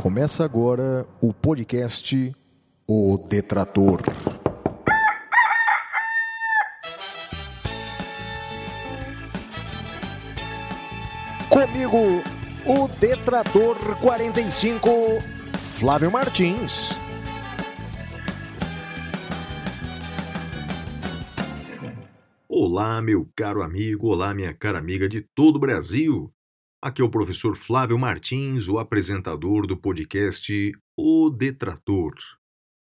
Começa 0.00 0.46
agora 0.46 1.06
o 1.20 1.30
podcast 1.30 2.34
O 2.88 3.18
Detrator. 3.18 4.00
Comigo, 11.50 11.98
o 12.66 12.88
Detrator 12.98 13.76
45, 14.00 14.88
Flávio 15.58 16.10
Martins. 16.10 16.98
Olá, 22.48 23.02
meu 23.02 23.28
caro 23.36 23.62
amigo, 23.62 24.08
olá, 24.08 24.32
minha 24.32 24.54
cara 24.54 24.78
amiga 24.78 25.06
de 25.06 25.20
todo 25.20 25.56
o 25.56 25.60
Brasil. 25.60 26.32
Aqui 26.82 27.02
é 27.02 27.04
o 27.04 27.10
professor 27.10 27.54
Flávio 27.56 27.98
Martins, 27.98 28.66
o 28.66 28.78
apresentador 28.78 29.66
do 29.66 29.76
podcast 29.76 30.72
O 30.98 31.28
Detrator. 31.28 32.14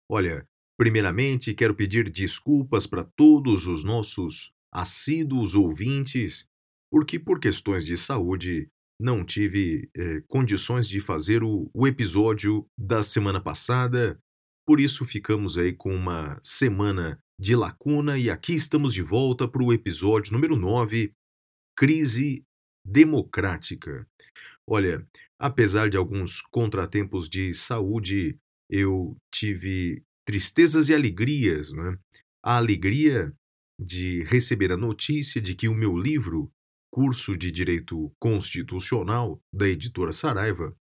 Olha, 0.09 0.43
primeiramente 0.75 1.53
quero 1.53 1.75
pedir 1.75 2.09
desculpas 2.09 2.87
para 2.87 3.03
todos 3.03 3.67
os 3.67 3.83
nossos 3.83 4.51
assíduos 4.73 5.53
ouvintes, 5.53 6.47
porque 6.91 7.19
por 7.19 7.39
questões 7.39 7.85
de 7.85 7.95
saúde 7.95 8.67
não 8.99 9.23
tive 9.23 9.87
eh, 9.95 10.23
condições 10.27 10.87
de 10.87 10.99
fazer 10.99 11.43
o, 11.43 11.69
o 11.71 11.87
episódio 11.87 12.65
da 12.75 13.03
semana 13.03 13.39
passada, 13.39 14.19
por 14.65 14.79
isso 14.79 15.05
ficamos 15.05 15.59
aí 15.59 15.71
com 15.71 15.93
uma 15.93 16.39
semana 16.41 17.19
de 17.39 17.55
lacuna 17.55 18.17
e 18.17 18.31
aqui 18.31 18.55
estamos 18.55 18.95
de 18.95 19.03
volta 19.03 19.47
para 19.47 19.61
o 19.61 19.71
episódio 19.71 20.33
número 20.33 20.55
9, 20.55 21.13
Crise 21.77 22.43
democrática. 22.85 24.07
Olha, 24.67 25.05
apesar 25.39 25.89
de 25.89 25.97
alguns 25.97 26.41
contratempos 26.41 27.27
de 27.27 27.53
saúde, 27.53 28.37
eu 28.69 29.15
tive 29.33 30.03
tristezas 30.25 30.89
e 30.89 30.93
alegrias, 30.93 31.71
né? 31.71 31.97
A 32.43 32.57
alegria 32.57 33.33
de 33.79 34.23
receber 34.23 34.71
a 34.71 34.77
notícia 34.77 35.41
de 35.41 35.55
que 35.55 35.67
o 35.67 35.75
meu 35.75 35.97
livro, 35.97 36.51
Curso 36.91 37.35
de 37.35 37.51
Direito 37.51 38.11
Constitucional, 38.19 39.39
da 39.53 39.67
editora 39.67 40.11
Saraiva, 40.11 40.75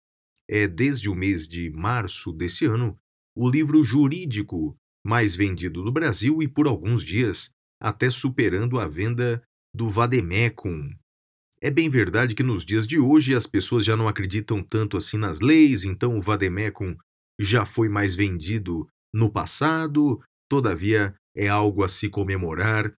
é 0.50 0.68
desde 0.68 1.10
o 1.10 1.16
mês 1.16 1.48
de 1.48 1.70
março 1.70 2.32
desse 2.34 2.66
ano 2.66 3.00
o 3.36 3.50
livro 3.50 3.82
jurídico 3.84 4.76
mais 5.06 5.34
vendido 5.34 5.82
do 5.82 5.92
Brasil 5.92 6.44
e 6.44 6.48
por 6.48 6.68
alguns 6.68 7.04
dias 7.04 7.50
até 7.82 8.10
superando 8.10 8.78
a 8.78 8.88
venda 8.88 9.42
do 9.74 9.90
Vademecum, 9.90 10.92
é 11.62 11.70
bem 11.70 11.90
verdade 11.90 12.34
que 12.34 12.42
nos 12.42 12.66
dias 12.66 12.88
de 12.88 12.98
hoje 12.98 13.36
as 13.36 13.46
pessoas 13.46 13.86
já 13.86 13.96
não 13.96 14.08
acreditam 14.08 14.64
tanto 14.64 14.98
assim 14.98 15.18
nas 15.18 15.42
leis, 15.42 15.84
então 15.84 16.18
o 16.18 16.22
Vademecum 16.22 16.96
já 17.40 17.66
foi 17.66 17.88
mais 17.88 18.16
vendido 18.16 18.88
no 19.14 19.32
passado, 19.32 20.20
todavia 20.50 21.16
é 21.36 21.48
algo 21.48 21.84
a 21.84 21.88
se 21.88 22.10
comemorar. 22.10 22.92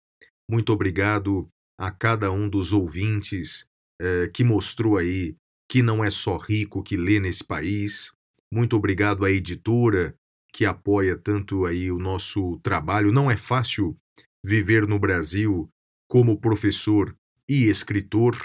Muito 0.50 0.72
obrigado 0.72 1.47
a 1.80 1.92
cada 1.92 2.31
um 2.31 2.50
dos 2.50 2.72
ouvintes 2.72 3.66
eh, 4.02 4.30
que 4.33 4.44
mostrou 4.44 4.98
aí 4.98 5.36
que 5.70 5.81
não 5.81 6.03
é 6.03 6.09
só 6.09 6.38
rico 6.38 6.83
que 6.83 6.95
lê 6.95 7.20
nesse 7.20 7.44
país. 7.44 8.11
Muito 8.53 8.75
obrigado 8.75 9.25
à 9.25 9.31
editora 9.31 10.16
que 10.53 10.66
apoia 10.66 11.17
tanto 11.17 11.66
aí 11.66 11.92
o 11.92 11.98
nosso 11.98 12.59
trabalho. 12.59 13.11
Não 13.11 13.30
é 13.30 13.36
fácil 13.36 13.98
viver 14.45 14.88
no 14.88 15.00
Brasil 15.00 15.67
como 16.08 16.39
professor 16.39 17.16
e 17.49 17.63
escritor, 17.63 18.36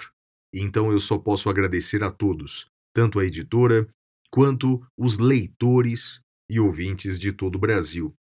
então 0.54 0.92
eu 0.92 1.00
só 1.00 1.18
posso 1.18 1.48
agradecer 1.48 2.02
a 2.02 2.10
todos, 2.10 2.66
tanto 2.94 3.18
a 3.18 3.24
editora 3.24 3.88
quanto 4.30 4.84
os 4.96 5.18
leitores 5.18 6.20
e 6.50 6.58
ouvintes 6.58 7.18
de 7.18 7.32
todo 7.32 7.56
o 7.56 7.60
Brasil. 7.60 8.14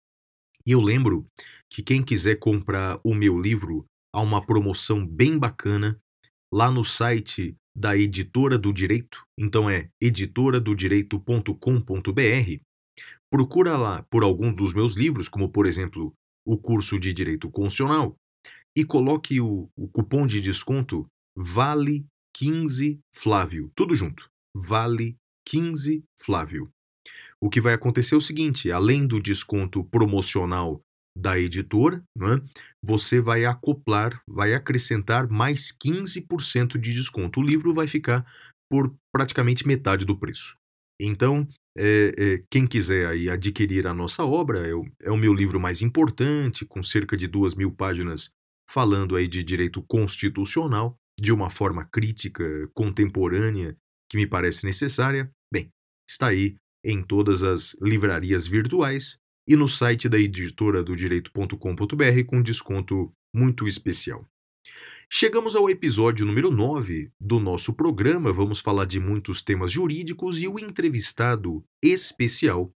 E 0.66 0.72
eu 0.72 0.80
lembro 0.80 1.26
que 1.70 1.82
quem 1.82 2.02
quiser 2.02 2.36
comprar 2.36 2.98
o 3.04 3.14
meu 3.14 3.40
livro, 3.40 3.84
há 4.14 4.20
uma 4.20 4.44
promoção 4.44 5.06
bem 5.06 5.38
bacana 5.38 5.98
lá 6.52 6.70
no 6.70 6.84
site 6.84 7.56
da 7.76 7.96
Editora 7.96 8.56
do 8.56 8.72
Direito, 8.72 9.24
então 9.38 9.68
é 9.68 9.90
editoradodireito.com.br. 10.00 12.60
Procura 13.30 13.76
lá 13.76 14.02
por 14.04 14.22
alguns 14.22 14.54
dos 14.54 14.72
meus 14.72 14.94
livros, 14.94 15.28
como 15.28 15.50
por 15.50 15.66
exemplo 15.66 16.14
o 16.46 16.56
curso 16.56 17.00
de 17.00 17.12
Direito 17.12 17.50
Constitucional, 17.50 18.14
e 18.76 18.84
coloque 18.84 19.40
o, 19.40 19.68
o 19.76 19.88
cupom 19.88 20.26
de 20.26 20.40
desconto 20.40 21.06
Vale 21.36 22.06
15 22.36 23.00
Flávio. 23.14 23.70
Tudo 23.74 23.94
junto. 23.94 24.28
Vale 24.56 25.16
15 25.46 26.02
Flávio. 26.20 26.70
O 27.40 27.50
que 27.50 27.60
vai 27.60 27.74
acontecer 27.74 28.14
é 28.14 28.18
o 28.18 28.22
seguinte: 28.22 28.70
além 28.70 29.06
do 29.06 29.20
desconto 29.20 29.84
promocional 29.84 30.80
da 31.16 31.38
editora, 31.38 32.02
né, 32.16 32.40
você 32.82 33.20
vai 33.20 33.44
acoplar, 33.44 34.20
vai 34.28 34.54
acrescentar 34.54 35.28
mais 35.28 35.72
15% 35.72 36.78
de 36.78 36.92
desconto. 36.92 37.40
O 37.40 37.42
livro 37.42 37.72
vai 37.72 37.86
ficar 37.86 38.26
por 38.70 38.94
praticamente 39.12 39.66
metade 39.66 40.04
do 40.04 40.18
preço. 40.18 40.56
Então, 41.00 41.46
é, 41.76 42.14
é, 42.16 42.42
quem 42.50 42.66
quiser 42.66 43.06
aí 43.06 43.28
adquirir 43.28 43.86
a 43.86 43.94
nossa 43.94 44.24
obra, 44.24 44.66
é 44.66 44.74
o, 44.74 44.84
é 45.00 45.10
o 45.10 45.16
meu 45.16 45.32
livro 45.32 45.60
mais 45.60 45.82
importante, 45.82 46.64
com 46.64 46.82
cerca 46.82 47.16
de 47.16 47.28
duas 47.28 47.54
mil 47.54 47.70
páginas 47.70 48.30
falando 48.68 49.16
aí 49.16 49.28
de 49.28 49.42
direito 49.42 49.82
constitucional, 49.82 50.96
de 51.18 51.32
uma 51.32 51.50
forma 51.50 51.84
crítica, 51.84 52.44
contemporânea, 52.74 53.76
que 54.10 54.16
me 54.16 54.26
parece 54.26 54.64
necessária, 54.64 55.30
bem, 55.52 55.70
está 56.08 56.28
aí 56.28 56.56
em 56.84 57.02
todas 57.02 57.42
as 57.42 57.74
livrarias 57.80 58.46
virtuais 58.46 59.18
e 59.46 59.56
no 59.56 59.68
site 59.68 60.08
da 60.08 60.18
editora 60.18 60.82
do 60.82 60.94
direito.com.br 60.94 62.24
com 62.26 62.42
desconto 62.42 63.12
muito 63.34 63.66
especial. 63.66 64.26
Chegamos 65.10 65.54
ao 65.54 65.68
episódio 65.68 66.24
número 66.26 66.50
9 66.50 67.12
do 67.20 67.38
nosso 67.38 67.74
programa. 67.74 68.32
Vamos 68.32 68.60
falar 68.60 68.86
de 68.86 68.98
muitos 68.98 69.42
temas 69.42 69.70
jurídicos 69.70 70.40
e 70.40 70.48
o 70.48 70.58
entrevistado 70.58 71.64
especial 71.82 72.72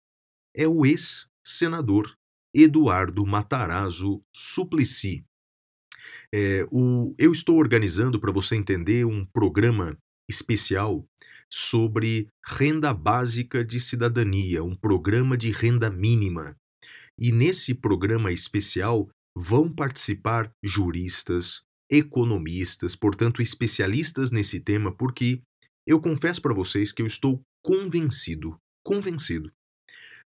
é 0.55 0.66
o 0.66 0.87
ex-senador 0.87 2.16
Eduardo 2.55 3.27
Matarazzo 3.27 4.22
Suplicy. 4.34 5.25
É, 6.37 6.67
o, 6.69 7.15
eu 7.17 7.31
estou 7.31 7.56
organizando, 7.56 8.19
para 8.19 8.33
você 8.33 8.56
entender, 8.56 9.06
um 9.06 9.25
programa 9.25 9.97
especial 10.28 11.06
sobre 11.49 12.27
renda 12.45 12.93
básica 12.93 13.65
de 13.65 13.78
cidadania, 13.78 14.65
um 14.65 14.75
programa 14.75 15.37
de 15.37 15.53
renda 15.53 15.89
mínima. 15.89 16.56
E 17.17 17.31
nesse 17.31 17.72
programa 17.72 18.33
especial 18.33 19.09
vão 19.37 19.72
participar 19.72 20.50
juristas, 20.61 21.62
economistas, 21.89 22.97
portanto, 22.97 23.41
especialistas 23.41 24.33
nesse 24.33 24.59
tema, 24.59 24.91
porque 24.91 25.41
eu 25.87 26.01
confesso 26.01 26.43
para 26.43 26.53
vocês 26.53 26.93
que 26.93 27.01
eu 27.01 27.06
estou 27.06 27.41
convencido, 27.65 28.59
convencido, 28.84 29.53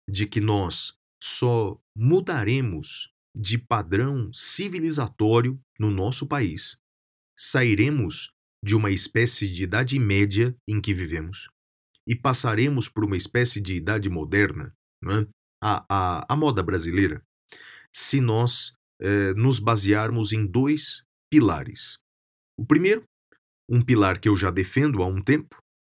de 0.09 0.25
que 0.25 0.39
nós 0.39 0.93
só 1.21 1.77
mudaremos 1.93 3.11
de 3.37 3.57
padrão 3.57 4.31
civilizatório 4.33 5.59
no 5.79 5.91
nosso 5.91 6.25
país, 6.25 6.77
sairemos 7.37 8.31
de 8.63 8.75
uma 8.75 8.91
espécie 8.91 9.47
de 9.47 9.63
idade 9.63 9.99
média 9.99 10.55
em 10.67 10.81
que 10.81 10.93
vivemos 10.93 11.47
e 12.07 12.15
passaremos 12.15 12.89
por 12.89 13.03
uma 13.03 13.17
espécie 13.17 13.61
de 13.61 13.75
idade 13.75 14.09
moderna, 14.09 14.73
é? 15.03 15.27
a, 15.61 15.85
a, 15.89 16.33
a, 16.33 16.35
moda 16.35 16.63
brasileira, 16.63 17.21
se 17.93 18.21
nós 18.21 18.73
eh, 19.01 19.33
nos 19.33 19.59
basearmos 19.59 20.31
em 20.31 20.45
dois 20.45 21.03
pilares. 21.29 21.97
O 22.57 22.65
primeiro, 22.65 23.03
um 23.69 23.81
pilar 23.81 24.19
que 24.19 24.29
eu 24.29 24.37
já 24.37 24.49
defendo 24.49 25.03
há 25.03 25.05
um 25.05 25.21
tempo, 25.21 25.57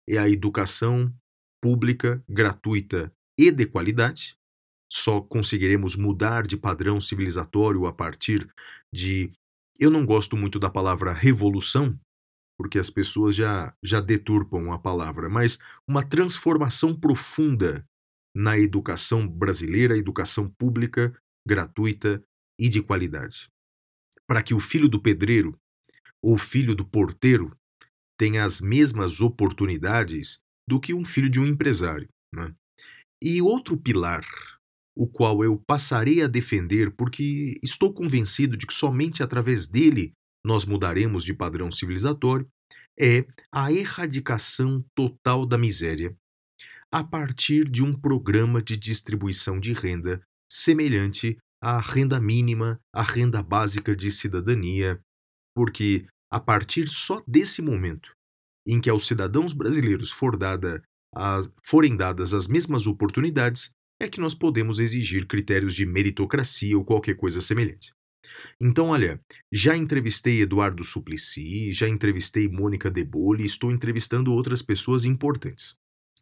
é 0.07 0.17
a 0.17 0.29
educação 0.29 1.13
pública, 1.61 2.23
gratuita 2.29 3.11
e 3.37 3.51
de 3.51 3.65
qualidade, 3.65 4.37
só 4.91 5.21
conseguiremos 5.21 5.95
mudar 5.95 6.47
de 6.47 6.57
padrão 6.57 6.99
civilizatório 7.01 7.85
a 7.85 7.93
partir 7.93 8.49
de. 8.93 9.31
Eu 9.79 9.91
não 9.91 10.05
gosto 10.05 10.35
muito 10.35 10.57
da 10.57 10.69
palavra 10.69 11.13
revolução, 11.13 11.99
porque 12.57 12.79
as 12.79 12.89
pessoas 12.89 13.35
já, 13.35 13.73
já 13.83 14.01
deturpam 14.01 14.71
a 14.71 14.79
palavra, 14.79 15.29
mas 15.29 15.59
uma 15.87 16.03
transformação 16.03 16.99
profunda 16.99 17.85
na 18.35 18.57
educação 18.57 19.27
brasileira, 19.27 19.97
educação 19.97 20.49
pública, 20.49 21.15
gratuita 21.47 22.23
e 22.59 22.69
de 22.69 22.81
qualidade. 22.81 23.49
Para 24.27 24.41
que 24.41 24.53
o 24.53 24.59
filho 24.59 24.89
do 24.89 25.01
pedreiro 25.01 25.57
ou 26.23 26.37
filho 26.37 26.75
do 26.75 26.85
porteiro 26.85 27.55
tenha 28.17 28.43
as 28.43 28.59
mesmas 28.59 29.21
oportunidades 29.21 30.39
do 30.67 30.79
que 30.79 30.93
um 30.93 31.05
filho 31.05 31.29
de 31.29 31.39
um 31.39 31.45
empresário. 31.45 32.09
Né? 32.33 32.53
E 33.21 33.41
outro 33.41 33.77
pilar 33.77 34.25
o 34.97 35.07
qual 35.07 35.43
eu 35.43 35.61
passarei 35.67 36.21
a 36.23 36.27
defender 36.27 36.91
porque 36.95 37.59
estou 37.63 37.93
convencido 37.93 38.57
de 38.57 38.65
que 38.67 38.73
somente 38.73 39.23
através 39.23 39.67
dele 39.67 40.13
nós 40.45 40.65
mudaremos 40.65 41.23
de 41.23 41.33
padrão 41.33 41.69
civilizatório, 41.71 42.47
é 42.99 43.25
a 43.51 43.71
erradicação 43.71 44.83
total 44.95 45.45
da 45.45 45.57
miséria. 45.57 46.15
a 46.91 47.03
partir 47.03 47.69
de 47.69 47.83
um 47.83 47.93
programa 47.93 48.61
de 48.61 48.77
distribuição 48.77 49.59
de 49.59 49.73
renda 49.73 50.21
semelhante 50.49 51.37
à 51.61 51.79
renda 51.79 52.19
mínima, 52.19 52.79
à 52.93 53.03
renda 53.03 53.43
básica 53.43 53.95
de 53.95 54.09
cidadania, 54.09 54.99
porque 55.55 56.05
a 56.31 56.39
partir 56.39 56.87
só 56.87 57.21
desse 57.27 57.61
momento 57.61 58.13
em 58.65 58.79
que 58.81 58.89
aos 58.89 59.07
cidadãos 59.07 59.53
brasileiros 59.53 60.11
for 60.11 60.37
dada 60.37 60.83
forem 61.63 61.95
dadas 61.95 62.33
as 62.33 62.47
mesmas 62.47 62.85
oportunidades, 62.85 63.71
é 63.99 64.07
que 64.07 64.19
nós 64.19 64.33
podemos 64.33 64.79
exigir 64.79 65.25
critérios 65.25 65.73
de 65.75 65.85
meritocracia 65.85 66.77
ou 66.77 66.85
qualquer 66.85 67.15
coisa 67.15 67.41
semelhante. 67.41 67.91
Então, 68.59 68.87
olha, 68.87 69.19
já 69.51 69.75
entrevistei 69.75 70.41
Eduardo 70.41 70.83
Suplicy, 70.83 71.71
já 71.71 71.87
entrevistei 71.87 72.47
Mônica 72.47 72.91
Debole, 72.91 73.45
estou 73.45 73.71
entrevistando 73.71 74.33
outras 74.33 74.61
pessoas 74.61 75.05
importantes. 75.05 75.75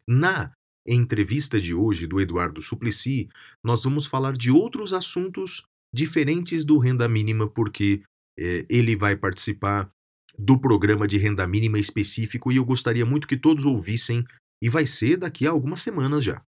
Na 0.08 0.52
entrevista 0.86 1.60
de 1.60 1.74
hoje 1.74 2.06
do 2.06 2.20
Eduardo 2.20 2.62
Suplicy, 2.62 3.28
nós 3.62 3.84
vamos 3.84 4.06
falar 4.06 4.32
de 4.32 4.50
outros 4.50 4.92
assuntos 4.92 5.64
diferentes 5.92 6.64
do 6.64 6.78
renda 6.78 7.08
mínima, 7.08 7.48
porque 7.48 8.02
é, 8.38 8.64
ele 8.68 8.94
vai 8.94 9.16
participar 9.16 9.90
do 10.38 10.58
programa 10.58 11.06
de 11.08 11.16
renda 11.16 11.46
mínima 11.46 11.78
específico 11.78 12.52
e 12.52 12.56
eu 12.56 12.64
gostaria 12.64 13.06
muito 13.06 13.26
que 13.26 13.36
todos 13.36 13.64
ouvissem, 13.64 14.24
e 14.62 14.68
vai 14.68 14.86
ser 14.86 15.18
daqui 15.18 15.46
a 15.46 15.50
algumas 15.50 15.80
semanas 15.80 16.24
já. 16.24 16.42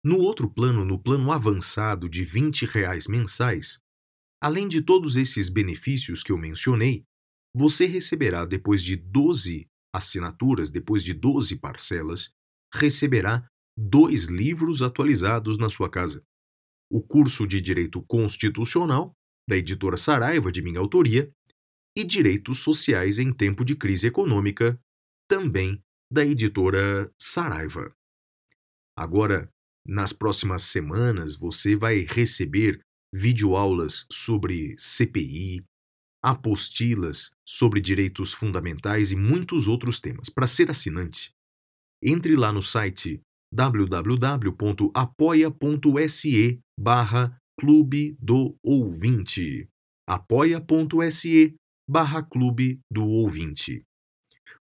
No 0.04 0.18
outro 0.18 0.50
plano, 0.50 0.84
no 0.84 0.98
plano 0.98 1.30
avançado 1.30 2.08
de 2.08 2.24
20 2.24 2.64
reais 2.66 3.06
mensais, 3.06 3.78
além 4.42 4.66
de 4.66 4.82
todos 4.82 5.16
esses 5.16 5.48
benefícios 5.48 6.22
que 6.22 6.32
eu 6.32 6.38
mencionei, 6.38 7.04
você 7.54 7.84
receberá, 7.84 8.44
depois 8.44 8.82
de 8.82 8.96
12 8.96 9.68
assinaturas, 9.94 10.70
depois 10.70 11.04
de 11.04 11.12
12 11.12 11.56
parcelas, 11.56 12.30
receberá 12.74 13.46
dois 13.76 14.24
livros 14.24 14.82
atualizados 14.82 15.58
na 15.58 15.68
sua 15.68 15.90
casa. 15.90 16.24
O 16.90 17.02
curso 17.02 17.46
de 17.46 17.60
Direito 17.60 18.02
Constitucional, 18.02 19.12
da 19.48 19.56
editora 19.56 19.96
Saraiva, 19.96 20.50
de 20.50 20.62
minha 20.62 20.80
autoria, 20.80 21.30
e 21.96 22.04
Direitos 22.04 22.60
Sociais 22.60 23.18
em 23.18 23.32
Tempo 23.32 23.64
de 23.64 23.74
Crise 23.76 24.06
Econômica, 24.06 24.78
também 25.28 25.82
da 26.10 26.24
editora 26.24 27.10
Saraiva. 27.20 27.94
Agora, 28.96 29.48
nas 29.86 30.12
próximas 30.12 30.62
semanas, 30.62 31.34
você 31.36 31.74
vai 31.74 32.06
receber 32.08 32.80
videoaulas 33.12 34.06
sobre 34.10 34.74
CPI, 34.78 35.64
apostilas 36.22 37.30
sobre 37.46 37.80
direitos 37.80 38.32
fundamentais 38.32 39.10
e 39.10 39.16
muitos 39.16 39.66
outros 39.68 40.00
temas. 40.00 40.28
Para 40.28 40.46
ser 40.46 40.70
assinante, 40.70 41.32
entre 42.02 42.36
lá 42.36 42.52
no 42.52 42.62
site 42.62 43.20
www.apoia.se 43.52 44.50
barra 46.78 47.36
Clube 47.58 48.16
do 48.18 48.56
Ouvinte. 48.62 49.68
apoia.se 50.08 51.54
barra 51.88 52.22
Clube 52.22 52.80
do 52.90 53.04
Ouvinte. 53.04 53.84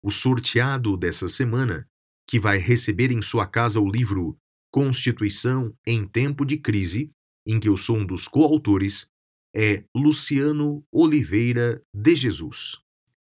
O 0.01 0.09
sorteado 0.09 0.95
dessa 0.95 1.27
semana, 1.27 1.87
que 2.27 2.39
vai 2.39 2.57
receber 2.57 3.11
em 3.11 3.21
sua 3.21 3.45
casa 3.45 3.79
o 3.79 3.89
livro 3.89 4.37
Constituição 4.71 5.73
em 5.85 6.07
Tempo 6.07 6.45
de 6.45 6.57
Crise, 6.57 7.11
em 7.45 7.59
que 7.59 7.67
eu 7.67 7.75
sou 7.75 7.97
um 7.97 8.05
dos 8.05 8.27
coautores, 8.27 9.07
é 9.55 9.83
Luciano 9.95 10.83
Oliveira 10.91 11.81
de 11.93 12.15
Jesus. 12.15 12.77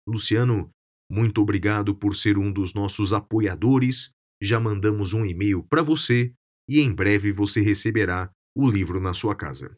Luciano, 0.07 0.69
muito 1.09 1.41
obrigado 1.41 1.95
por 1.95 2.15
ser 2.15 2.37
um 2.37 2.51
dos 2.51 2.73
nossos 2.73 3.11
apoiadores. 3.11 4.11
Já 4.41 4.59
mandamos 4.59 5.13
um 5.13 5.25
e-mail 5.25 5.63
para 5.63 5.81
você 5.81 6.31
e 6.69 6.79
em 6.79 6.93
breve 6.93 7.31
você 7.31 7.61
receberá 7.61 8.31
o 8.55 8.69
livro 8.69 8.99
na 8.99 9.13
sua 9.13 9.35
casa. 9.35 9.75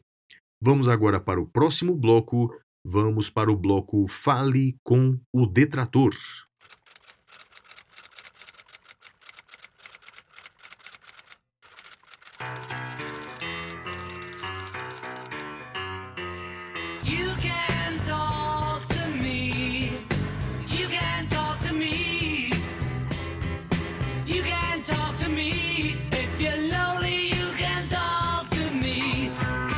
Vamos 0.62 0.88
agora 0.88 1.18
para 1.18 1.40
o 1.40 1.46
próximo 1.46 1.94
bloco 1.94 2.54
Vamos 2.86 3.30
para 3.30 3.50
o 3.50 3.56
bloco 3.56 4.06
Fale 4.08 4.78
com 4.82 5.18
o 5.32 5.46
Detrator. 5.46 6.14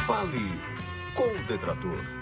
Fale 0.07 0.61
com 1.15 1.25
o 1.25 1.47
Detrator. 1.47 2.16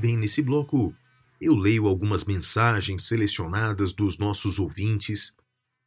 Bem, 0.00 0.16
nesse 0.16 0.40
bloco 0.40 0.94
eu 1.40 1.54
leio 1.54 1.88
algumas 1.88 2.24
mensagens 2.24 3.02
selecionadas 3.02 3.92
dos 3.92 4.16
nossos 4.16 4.60
ouvintes. 4.60 5.34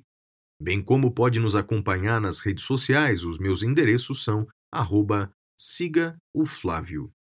bem 0.62 0.82
como 0.82 1.12
pode 1.12 1.38
nos 1.40 1.54
acompanhar 1.54 2.22
nas 2.22 2.40
redes 2.40 2.64
sociais. 2.64 3.22
Os 3.22 3.38
meus 3.38 3.62
endereços 3.62 4.24
são 4.24 4.48
arroba 4.72 5.30
siga 5.58 6.16
o 6.34 6.46
Flávio. 6.46 7.12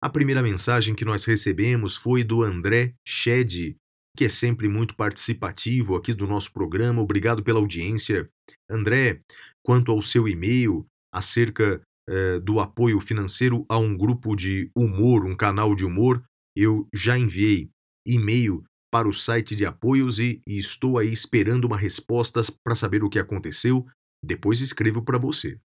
A 0.00 0.08
primeira 0.08 0.42
mensagem 0.42 0.94
que 0.94 1.04
nós 1.04 1.24
recebemos 1.24 1.96
foi 1.96 2.22
do 2.22 2.44
André 2.44 2.94
Shed, 3.04 3.76
que 4.18 4.24
é 4.24 4.28
sempre 4.28 4.66
muito 4.66 4.96
participativo 4.96 5.94
aqui 5.94 6.12
do 6.12 6.26
nosso 6.26 6.52
programa. 6.52 7.00
Obrigado 7.00 7.40
pela 7.40 7.60
audiência. 7.60 8.28
André, 8.68 9.22
quanto 9.64 9.92
ao 9.92 10.02
seu 10.02 10.26
e-mail 10.26 10.84
acerca 11.14 11.80
eh, 12.08 12.40
do 12.40 12.58
apoio 12.58 12.98
financeiro 12.98 13.64
a 13.68 13.78
um 13.78 13.96
grupo 13.96 14.34
de 14.34 14.72
humor, 14.76 15.24
um 15.24 15.36
canal 15.36 15.72
de 15.72 15.84
humor, 15.84 16.20
eu 16.56 16.88
já 16.92 17.16
enviei 17.16 17.70
e-mail 18.04 18.64
para 18.92 19.08
o 19.08 19.12
site 19.12 19.54
de 19.54 19.64
apoios 19.64 20.18
e, 20.18 20.42
e 20.44 20.58
estou 20.58 20.98
aí 20.98 21.12
esperando 21.12 21.66
uma 21.66 21.78
resposta 21.78 22.40
para 22.64 22.74
saber 22.74 23.04
o 23.04 23.08
que 23.08 23.20
aconteceu. 23.20 23.86
Depois 24.20 24.60
escrevo 24.60 25.00
para 25.00 25.16
você. 25.16 25.60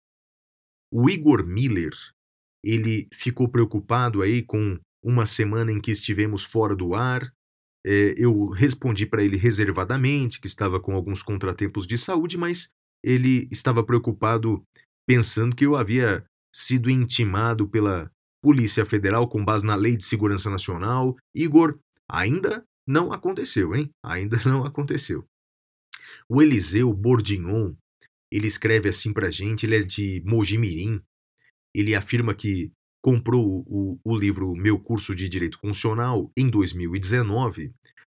O 0.93 1.09
Igor 1.09 1.43
Miller, 1.43 1.93
ele 2.63 3.07
ficou 3.11 3.49
preocupado 3.49 4.21
aí 4.21 4.43
com 4.43 4.79
uma 5.03 5.25
semana 5.25 5.71
em 5.71 5.81
que 5.81 5.89
estivemos 5.89 6.43
fora 6.43 6.75
do 6.75 6.93
ar. 6.93 7.33
É, 7.85 8.13
eu 8.17 8.47
respondi 8.47 9.05
para 9.05 9.23
ele 9.23 9.35
reservadamente 9.35 10.39
que 10.39 10.47
estava 10.47 10.79
com 10.79 10.93
alguns 10.95 11.21
contratempos 11.21 11.85
de 11.85 11.97
saúde, 11.97 12.37
mas 12.37 12.69
ele 13.03 13.47
estava 13.51 13.83
preocupado 13.83 14.63
pensando 15.05 15.55
que 15.55 15.65
eu 15.65 15.75
havia 15.75 16.25
sido 16.53 16.89
intimado 16.89 17.67
pela 17.67 18.09
Polícia 18.41 18.85
Federal 18.85 19.27
com 19.27 19.43
base 19.43 19.65
na 19.65 19.75
Lei 19.75 19.97
de 19.97 20.05
Segurança 20.05 20.49
Nacional. 20.49 21.15
Igor, 21.35 21.79
ainda 22.09 22.65
não 22.87 23.11
aconteceu, 23.11 23.75
hein? 23.75 23.89
Ainda 24.03 24.37
não 24.45 24.65
aconteceu. 24.65 25.25
O 26.29 26.41
Eliseu 26.41 26.93
Bordignon, 26.93 27.73
ele 28.31 28.47
escreve 28.47 28.89
assim 28.89 29.13
pra 29.13 29.31
gente, 29.31 29.65
ele 29.65 29.77
é 29.77 29.79
de 29.79 30.21
Mojimirim. 30.25 31.01
Ele 31.73 31.95
afirma 31.95 32.33
que 32.33 32.71
comprou 33.03 33.65
o, 33.67 33.99
o 34.01 34.17
livro 34.17 34.55
Meu 34.55 34.79
Curso 34.79 35.13
de 35.13 35.27
Direito 35.27 35.59
Constitucional 35.59 36.31
em 36.37 36.49
2019, 36.49 37.73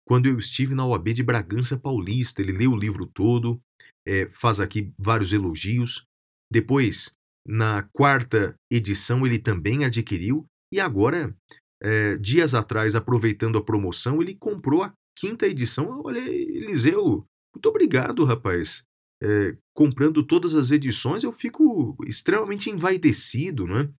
quando 0.06 0.26
eu 0.26 0.38
estive 0.38 0.74
na 0.74 0.86
OAB 0.86 1.08
de 1.08 1.24
Bragança 1.24 1.76
Paulista. 1.76 2.40
Ele 2.40 2.52
leu 2.52 2.70
o 2.70 2.76
livro 2.76 3.04
todo, 3.04 3.60
é, 4.06 4.30
faz 4.30 4.60
aqui 4.60 4.92
vários 4.96 5.32
elogios. 5.32 6.06
Depois, 6.50 7.10
na 7.44 7.82
quarta 7.92 8.54
edição, 8.70 9.26
ele 9.26 9.40
também 9.40 9.84
adquiriu, 9.84 10.46
e 10.72 10.78
agora, 10.78 11.34
é, 11.82 12.16
dias 12.16 12.54
atrás, 12.54 12.94
aproveitando 12.94 13.58
a 13.58 13.64
promoção, 13.64 14.22
ele 14.22 14.36
comprou 14.36 14.84
a 14.84 14.92
quinta 15.18 15.48
edição. 15.48 16.02
Olha, 16.04 16.20
Eliseu, 16.20 17.26
muito 17.52 17.68
obrigado, 17.68 18.24
rapaz. 18.24 18.84
É, 19.20 19.56
comprando 19.74 20.22
todas 20.22 20.54
as 20.54 20.70
edições, 20.70 21.24
eu 21.24 21.32
fico 21.32 21.96
extremamente 22.06 22.70
envaidecido, 22.70 23.66
não 23.66 23.78
é? 23.80 23.90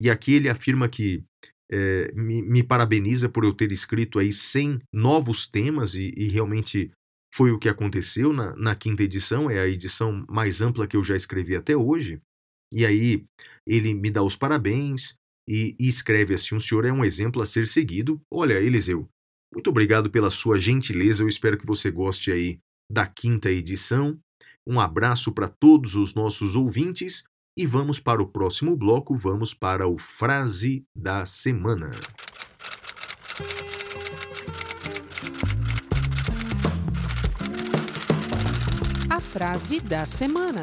E 0.00 0.10
aqui 0.10 0.34
ele 0.34 0.48
afirma 0.48 0.88
que 0.88 1.24
é, 1.70 2.12
me, 2.14 2.42
me, 2.42 2.62
parabeniza 2.62 3.28
por 3.28 3.44
eu 3.44 3.52
ter 3.52 3.72
escrito 3.72 4.18
aí 4.18 4.32
100 4.32 4.80
novos 4.92 5.48
temas 5.48 5.94
e, 5.94 6.12
e 6.16 6.28
realmente 6.28 6.90
foi 7.34 7.50
o 7.50 7.58
que 7.58 7.68
aconteceu 7.68 8.32
na, 8.32 8.54
na, 8.56 8.74
quinta 8.74 9.02
edição, 9.02 9.50
é 9.50 9.58
a 9.58 9.66
edição 9.66 10.24
mais 10.28 10.62
ampla 10.62 10.86
que 10.86 10.96
eu 10.96 11.02
já 11.02 11.16
escrevi 11.16 11.56
até 11.56 11.76
hoje. 11.76 12.20
E 12.72 12.86
aí 12.86 13.24
ele 13.66 13.94
me 13.94 14.10
dá 14.10 14.22
os 14.22 14.36
parabéns 14.36 15.14
e, 15.48 15.76
e 15.78 15.88
escreve 15.88 16.34
assim: 16.34 16.54
o 16.54 16.60
senhor 16.60 16.84
é 16.84 16.92
um 16.92 17.04
exemplo 17.04 17.42
a 17.42 17.46
ser 17.46 17.66
seguido. 17.66 18.20
Olha, 18.32 18.54
Eliseu, 18.54 19.08
muito 19.52 19.70
obrigado 19.70 20.10
pela 20.10 20.30
sua 20.30 20.58
gentileza. 20.58 21.22
Eu 21.22 21.28
espero 21.28 21.58
que 21.58 21.66
você 21.66 21.90
goste 21.90 22.30
aí 22.30 22.58
da 22.90 23.06
quinta 23.06 23.50
edição. 23.50 24.18
Um 24.66 24.80
abraço 24.80 25.32
para 25.32 25.48
todos 25.48 25.94
os 25.94 26.14
nossos 26.14 26.56
ouvintes 26.56 27.24
e 27.56 27.64
vamos 27.64 27.98
para 27.98 28.22
o 28.22 28.26
próximo 28.26 28.76
bloco, 28.76 29.16
vamos 29.16 29.54
para 29.54 29.88
o 29.88 29.96
Frase 29.98 30.84
da 30.94 31.24
Semana. 31.24 31.90
A 39.08 39.20
frase 39.20 39.80
da 39.80 40.04
semana. 40.04 40.62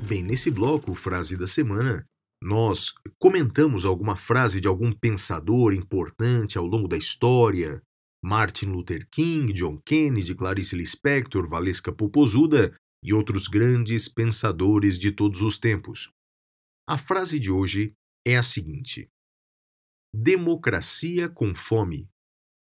Bem, 0.00 0.22
nesse 0.22 0.50
bloco, 0.50 0.94
Frase 0.94 1.36
da 1.36 1.46
Semana, 1.46 2.06
nós 2.42 2.94
comentamos 3.18 3.84
alguma 3.84 4.16
frase 4.16 4.62
de 4.62 4.66
algum 4.66 4.90
pensador 4.90 5.74
importante 5.74 6.56
ao 6.56 6.64
longo 6.64 6.88
da 6.88 6.96
história, 6.96 7.82
Martin 8.22 8.66
Luther 8.66 9.08
King, 9.10 9.52
John 9.52 9.78
Kennedy, 9.78 10.34
Clarice 10.34 10.74
Lispector, 10.74 11.48
Valesca 11.48 11.92
Popozuda 11.92 12.76
e 13.02 13.12
outros 13.12 13.46
grandes 13.46 14.08
pensadores 14.08 14.98
de 14.98 15.12
todos 15.12 15.40
os 15.40 15.58
tempos. 15.58 16.10
A 16.86 16.98
frase 16.98 17.38
de 17.38 17.50
hoje 17.50 17.94
é 18.26 18.36
a 18.36 18.42
seguinte: 18.42 19.08
Democracia 20.12 21.28
com 21.28 21.54
fome, 21.54 22.08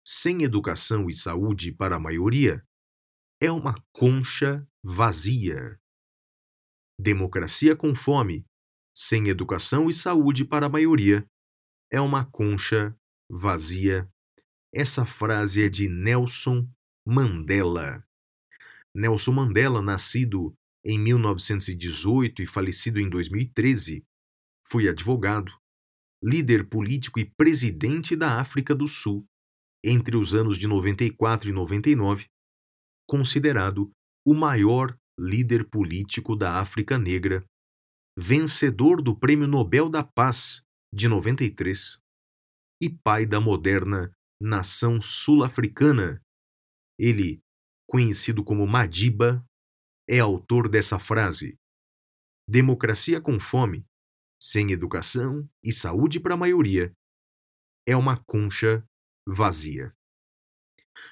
sem 0.07 0.43
educação 0.43 1.09
e 1.09 1.15
saúde 1.15 1.73
para 1.73 1.97
a 1.97 2.01
maioria, 2.01 2.65
é 3.41 3.51
uma 3.51 3.75
concha 3.93 4.67
vazia. 4.83 5.79
Democracia 6.99 7.77
com 7.77 7.95
fome, 7.95 8.47
sem 8.97 9.29
educação 9.29 9.89
e 9.89 9.93
saúde 9.93 10.45
para 10.45 10.67
a 10.67 10.69
maioria, 10.69 11.27
é 11.91 12.01
uma 12.01 12.25
concha 12.25 12.97
vazia 13.29 14.09
essa 14.73 15.05
frase 15.05 15.63
é 15.63 15.69
de 15.69 15.89
Nelson 15.89 16.67
Mandela. 17.07 18.03
Nelson 18.95 19.33
Mandela, 19.33 19.83
nascido 19.83 20.55
em 20.85 20.99
1918 20.99 22.43
e 22.43 22.47
falecido 22.47 22.99
em 22.99 23.09
2013, 23.09 24.03
foi 24.67 24.89
advogado, 24.89 25.53
líder 26.25 26.69
político 26.69 27.21
e 27.21 27.31
presidente 27.37 28.17
da 28.17 28.41
África 28.41 28.75
do 28.75 28.89
Sul 28.89 29.27
entre 29.85 30.17
os 30.17 30.35
anos 30.35 30.57
de 30.57 30.67
94 30.67 31.51
e 31.51 31.53
99, 31.53 32.27
considerado 33.07 33.91
o 34.25 34.33
maior 34.33 34.97
líder 35.19 35.69
político 35.69 36.35
da 36.37 36.61
África 36.61 36.97
Negra, 36.97 37.45
vencedor 38.17 39.03
do 39.03 39.19
Prêmio 39.19 39.49
Nobel 39.49 39.89
da 39.89 40.05
Paz 40.05 40.63
de 40.95 41.09
93 41.09 41.99
e 42.81 42.91
pai 42.91 43.27
da 43.27 43.41
moderna 43.41 44.13
nação 44.43 45.01
sul-africana. 45.01 46.21
Ele, 46.99 47.41
conhecido 47.89 48.45
como 48.45 48.67
Madiba, 48.67 49.45
é 50.09 50.19
autor 50.19 50.69
dessa 50.69 50.99
frase: 50.99 51.59
Democracia 52.49 53.21
com 53.21 53.39
fome, 53.39 53.87
sem 54.41 54.73
educação 54.73 55.49
e 55.63 55.73
saúde 55.73 56.19
para 56.19 56.35
a 56.35 56.37
maioria, 56.37 56.93
é 57.87 57.97
uma 57.97 58.23
concha 58.25 58.85
vazia. 59.27 59.95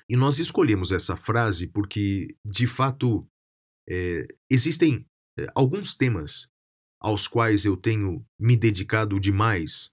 E 0.08 0.16
nós 0.16 0.38
escolhemos 0.38 0.92
essa 0.92 1.16
frase 1.16 1.66
porque, 1.68 2.37
de 2.44 2.66
fato, 2.66 3.26
é, 3.88 4.26
existem 4.50 5.06
é, 5.38 5.46
alguns 5.54 5.96
temas 5.96 6.49
aos 7.00 7.26
quais 7.26 7.64
eu 7.64 7.76
tenho 7.76 8.26
me 8.38 8.56
dedicado 8.56 9.18
demais 9.18 9.90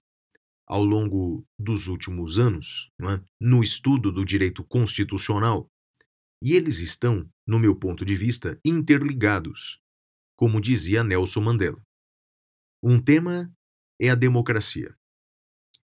ao 0.68 0.84
longo 0.84 1.46
dos 1.58 1.88
últimos 1.88 2.38
anos 2.38 2.90
é? 3.00 3.24
no 3.40 3.62
estudo 3.62 4.12
do 4.12 4.24
direito 4.24 4.62
constitucional, 4.62 5.66
e 6.42 6.52
eles 6.52 6.78
estão, 6.78 7.28
no 7.46 7.58
meu 7.58 7.74
ponto 7.74 8.04
de 8.04 8.16
vista, 8.16 8.60
interligados, 8.64 9.80
como 10.36 10.60
dizia 10.60 11.02
Nelson 11.02 11.40
Mandela. 11.40 11.82
Um 12.82 13.02
tema 13.02 13.52
é 14.00 14.10
a 14.10 14.14
democracia. 14.14 14.94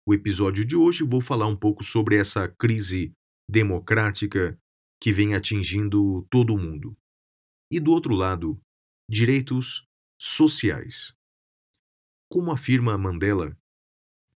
O 0.08 0.13
episódio 0.13 0.63
de 0.63 0.75
hoje 0.75 1.03
vou 1.03 1.20
falar 1.20 1.48
um 1.48 1.58
pouco 1.58 1.84
sobre 1.84 2.17
essa 2.17 2.48
crise 2.48 3.12
democrática 3.50 4.60
que 5.01 5.12
vem 5.12 5.34
atingindo 5.34 6.27
todo 6.29 6.53
o 6.53 6.60
mundo. 6.60 6.96
E 7.72 7.79
do 7.79 7.91
outro 7.91 8.13
lado, 8.13 8.62
direitos 9.10 9.88
sociais. 10.20 11.15
Como 12.29 12.51
afirma 12.51 12.98
Mandela, 12.98 13.58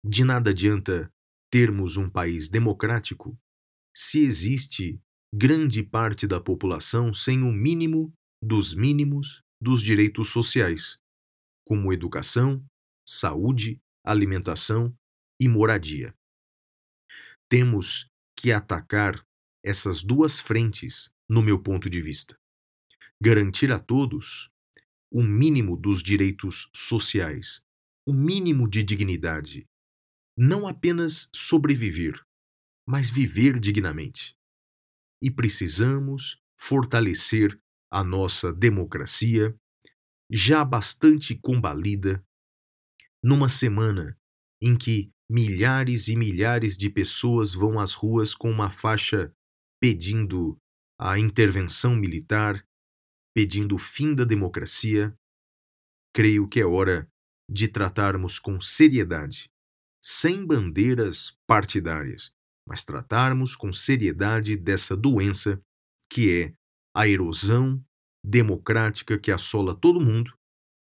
de 0.08 0.24
nada 0.24 0.52
adianta 0.52 1.12
termos 1.52 1.98
um 1.98 2.10
país 2.10 2.48
democrático 2.48 3.38
se 3.94 4.20
existe 4.20 5.02
grande 5.34 5.84
parte 5.84 6.26
da 6.26 6.40
população 6.40 7.14
sem 7.14 7.44
o 7.44 7.52
mínimo 7.52 8.14
dos 8.42 8.74
mínimos 8.74 9.42
dos 9.62 9.82
direitos 9.82 10.30
sociais, 10.30 10.98
como 11.66 11.92
educação, 11.92 12.64
saúde, 13.06 13.82
alimentação 14.06 14.96
e 15.42 15.50
moradia. 15.50 16.16
Temos 17.50 18.08
que 18.38 18.54
atacar 18.54 19.26
essas 19.66 20.04
duas 20.04 20.40
frentes, 20.40 21.10
no 21.30 21.42
meu 21.42 21.62
ponto 21.62 21.90
de 21.90 22.02
vista. 22.02 22.38
Garantir 23.22 23.72
a 23.72 23.80
todos 23.80 24.50
o 25.12 25.22
mínimo 25.22 25.76
dos 25.76 26.02
direitos 26.02 26.70
sociais, 26.74 27.62
o 28.08 28.14
mínimo 28.14 28.70
de 28.70 28.84
dignidade, 28.84 29.68
não 30.38 30.68
apenas 30.68 31.28
sobreviver, 31.34 32.24
mas 32.88 33.10
viver 33.10 33.60
dignamente. 33.60 34.38
E 35.20 35.32
precisamos 35.32 36.40
fortalecer 36.60 37.60
a 37.92 38.04
nossa 38.04 38.54
democracia, 38.54 39.58
já 40.30 40.64
bastante 40.64 41.36
combalida, 41.36 42.24
numa 43.24 43.50
semana 43.50 44.16
em 44.62 44.78
que 44.78 45.12
milhares 45.28 46.08
e 46.08 46.16
milhares 46.16 46.78
de 46.78 46.90
pessoas 46.90 47.54
vão 47.54 47.80
às 47.80 47.94
ruas 47.94 48.36
com 48.36 48.52
uma 48.52 48.70
faixa 48.70 49.34
pedindo 49.82 50.60
a 51.00 51.18
intervenção 51.18 51.96
militar, 51.96 52.64
pedindo 53.34 53.76
o 53.76 53.80
fim 53.80 54.14
da 54.14 54.24
democracia, 54.24 55.18
creio 56.14 56.48
que 56.48 56.60
é 56.60 56.66
hora 56.66 57.10
de 57.50 57.68
tratarmos 57.68 58.40
com 58.40 58.60
seriedade 58.60 59.50
sem 60.10 60.46
bandeiras 60.46 61.38
partidárias, 61.46 62.32
mas 62.66 62.86
tratarmos 62.86 63.58
com 63.58 63.74
seriedade 63.74 64.56
dessa 64.56 64.96
doença 64.96 65.62
que 66.10 66.32
é 66.32 66.54
a 66.96 67.06
erosão 67.10 67.84
democrática 68.24 69.20
que 69.20 69.34
assola 69.34 69.76
todo 69.76 70.00
mundo 70.00 70.34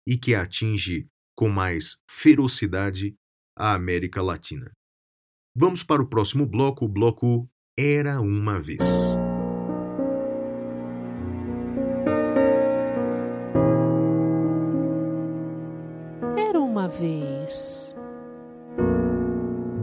e 0.07 0.17
que 0.17 0.33
atinge 0.33 1.07
com 1.37 1.47
mais 1.47 2.01
ferocidade 2.09 3.15
a 3.55 3.75
América 3.75 4.19
Latina. 4.19 4.71
Vamos 5.55 5.83
para 5.83 6.01
o 6.01 6.09
próximo 6.09 6.47
bloco, 6.47 6.85
o 6.85 6.89
bloco 6.89 7.47
Era 7.77 8.19
uma 8.19 8.59
Vez. 8.59 8.81
Era 16.35 16.59
uma 16.59 16.87
vez. 16.87 17.92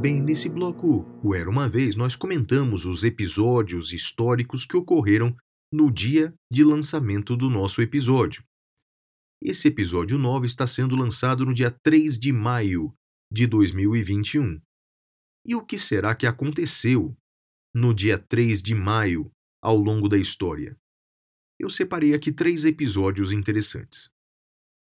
Bem, 0.00 0.18
nesse 0.22 0.48
bloco, 0.48 1.04
o 1.22 1.34
Era 1.34 1.50
uma 1.50 1.68
Vez, 1.68 1.94
nós 1.94 2.16
comentamos 2.16 2.86
os 2.86 3.04
episódios 3.04 3.92
históricos 3.92 4.64
que 4.64 4.74
ocorreram 4.74 5.36
no 5.70 5.92
dia 5.92 6.34
de 6.50 6.64
lançamento 6.64 7.36
do 7.36 7.50
nosso 7.50 7.82
episódio. 7.82 8.42
Esse 9.42 9.68
episódio 9.68 10.16
9 10.16 10.46
está 10.46 10.66
sendo 10.66 10.96
lançado 10.96 11.44
no 11.44 11.52
dia 11.52 11.70
3 11.70 12.18
de 12.18 12.32
maio 12.32 12.94
de 13.30 13.46
2021. 13.46 14.58
E 15.46 15.54
o 15.54 15.62
que 15.62 15.76
será 15.76 16.14
que 16.14 16.26
aconteceu 16.26 17.14
no 17.74 17.92
dia 17.92 18.18
3 18.18 18.62
de 18.62 18.74
maio 18.74 19.30
ao 19.62 19.76
longo 19.76 20.08
da 20.08 20.16
história? 20.16 20.78
Eu 21.58 21.68
separei 21.68 22.14
aqui 22.14 22.32
três 22.32 22.64
episódios 22.64 23.32
interessantes. 23.32 24.08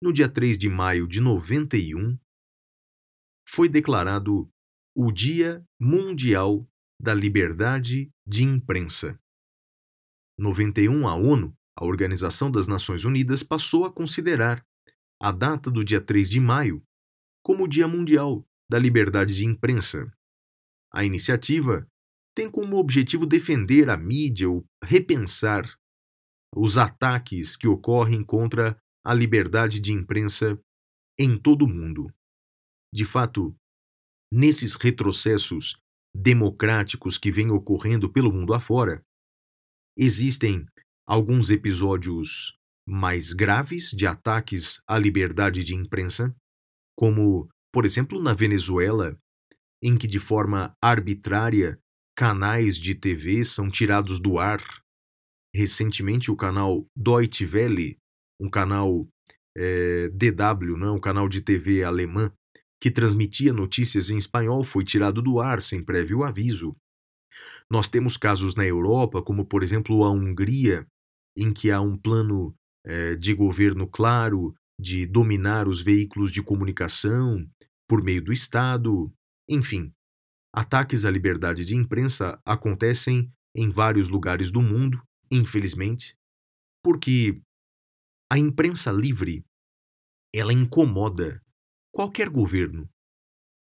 No 0.01 0.13
dia 0.13 0.29
3 0.29 0.57
de 0.57 0.69
maio 0.69 1.09
de 1.09 1.21
91, 1.21 2.17
foi 3.49 3.69
declarado 3.69 4.49
o 4.95 5.13
Dia 5.13 5.65
Mundial 5.79 6.69
da 7.01 7.15
Liberdade 7.15 8.11
de 8.27 8.43
Imprensa. 8.43 9.19
91, 10.39 11.07
a 11.07 11.15
ONU, 11.15 11.57
a 11.77 11.85
Organização 11.85 12.51
das 12.51 12.67
Nações 12.67 13.05
Unidas, 13.05 13.43
passou 13.43 13.85
a 13.85 13.93
considerar 13.93 14.65
a 15.23 15.31
data 15.31 15.71
do 15.71 15.85
dia 15.85 16.01
3 16.01 16.29
de 16.29 16.41
maio 16.41 16.83
como 17.43 17.65
o 17.65 17.69
Dia 17.69 17.87
Mundial 17.87 18.45
da 18.69 18.79
Liberdade 18.79 19.35
de 19.35 19.47
Imprensa. 19.47 20.11
A 20.93 21.05
iniciativa 21.05 21.87
tem 22.35 22.51
como 22.51 22.77
objetivo 22.77 23.27
defender 23.27 23.89
a 23.91 23.97
mídia 23.97 24.49
ou 24.49 24.65
repensar 24.83 25.65
os 26.55 26.77
ataques 26.79 27.57
que 27.57 27.69
ocorrem 27.69 28.25
contra 28.25 28.77
a 29.05 29.15
liberdade 29.15 29.79
de 29.79 29.93
imprensa 29.93 30.61
em 31.19 31.39
todo 31.39 31.65
o 31.65 31.69
mundo. 31.69 32.13
De 32.93 33.05
fato, 33.05 33.57
nesses 34.33 34.75
retrocessos 34.75 35.77
democráticos 36.15 37.19
que 37.19 37.31
vêm 37.31 37.51
ocorrendo 37.51 38.11
pelo 38.13 38.33
mundo 38.33 38.55
afora, 38.55 39.03
existem 39.97 40.67
alguns 41.07 41.51
episódios 41.51 42.57
mais 42.87 43.33
graves 43.33 43.91
de 43.91 44.07
ataques 44.07 44.81
à 44.87 44.99
liberdade 44.99 45.63
de 45.63 45.75
imprensa, 45.75 46.35
como, 46.97 47.49
por 47.73 47.85
exemplo, 47.85 48.21
na 48.21 48.33
Venezuela, 48.33 49.19
em 49.83 49.97
que 49.97 50.07
de 50.07 50.19
forma 50.19 50.75
arbitrária 50.83 51.81
canais 52.17 52.77
de 52.77 52.95
TV 52.95 53.45
são 53.45 53.71
tirados 53.71 54.21
do 54.21 54.39
ar. 54.39 54.61
Recentemente, 55.55 56.31
o 56.31 56.37
canal 56.37 56.87
Deutsche 56.95 57.47
Welle, 57.47 57.97
um 58.41 58.51
canal 58.51 59.09
é, 59.57 60.09
DW, 60.11 60.77
não, 60.77 60.97
um 60.97 61.01
canal 61.01 61.29
de 61.29 61.41
TV 61.41 61.83
alemã, 61.83 62.33
que 62.81 62.91
transmitia 62.91 63.53
notícias 63.53 64.11
em 64.11 64.17
espanhol, 64.17 64.65
foi 64.65 64.85
tirado 64.85 65.21
do 65.21 65.39
ar 65.39 65.61
sem 65.61 65.83
prévio 65.83 66.25
aviso. 66.25 66.75
Nós 67.71 67.89
temos 67.89 68.17
casos 68.17 68.55
na 68.55 68.65
Europa, 68.65 69.23
como 69.23 69.45
por 69.45 69.63
exemplo 69.63 70.03
a 70.05 70.11
Hungria, 70.11 70.87
em 71.37 71.53
que 71.53 71.71
há 71.71 71.81
um 71.81 71.97
plano 71.97 72.55
é, 72.85 73.15
de 73.15 73.35
governo 73.35 73.87
claro 73.87 74.55
de 74.81 75.07
dominar 75.07 75.69
os 75.69 75.81
veículos 75.81 76.33
de 76.33 76.43
comunicação 76.43 77.47
por 77.87 78.03
meio 78.03 78.23
do 78.25 78.33
Estado. 78.33 79.13
Enfim, 79.49 79.93
ataques 80.55 81.05
à 81.05 81.11
liberdade 81.11 81.65
de 81.65 81.77
imprensa 81.77 82.41
acontecem 82.45 83.31
em 83.55 83.69
vários 83.69 84.09
lugares 84.09 84.51
do 84.51 84.63
mundo, 84.63 85.03
infelizmente, 85.31 86.17
porque 86.83 87.41
a 88.33 88.39
imprensa 88.39 88.91
livre 88.91 89.45
ela 90.35 90.53
incomoda 90.53 91.43
qualquer 91.93 92.29
governo, 92.29 92.89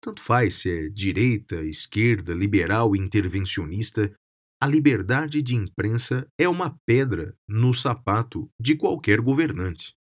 tanto 0.02 0.22
faz 0.22 0.56
se 0.56 0.70
é 0.70 0.90
direita, 0.90 1.64
esquerda, 1.64 2.34
liberal, 2.34 2.96
intervencionista, 2.96 4.14
a 4.62 4.68
liberdade 4.68 5.42
de 5.42 5.56
imprensa 5.56 6.28
é 6.38 6.48
uma 6.48 6.78
pedra 6.86 7.36
no 7.48 7.74
sapato 7.74 8.50
de 8.60 8.76
qualquer 8.76 9.22
governante. 9.22 9.94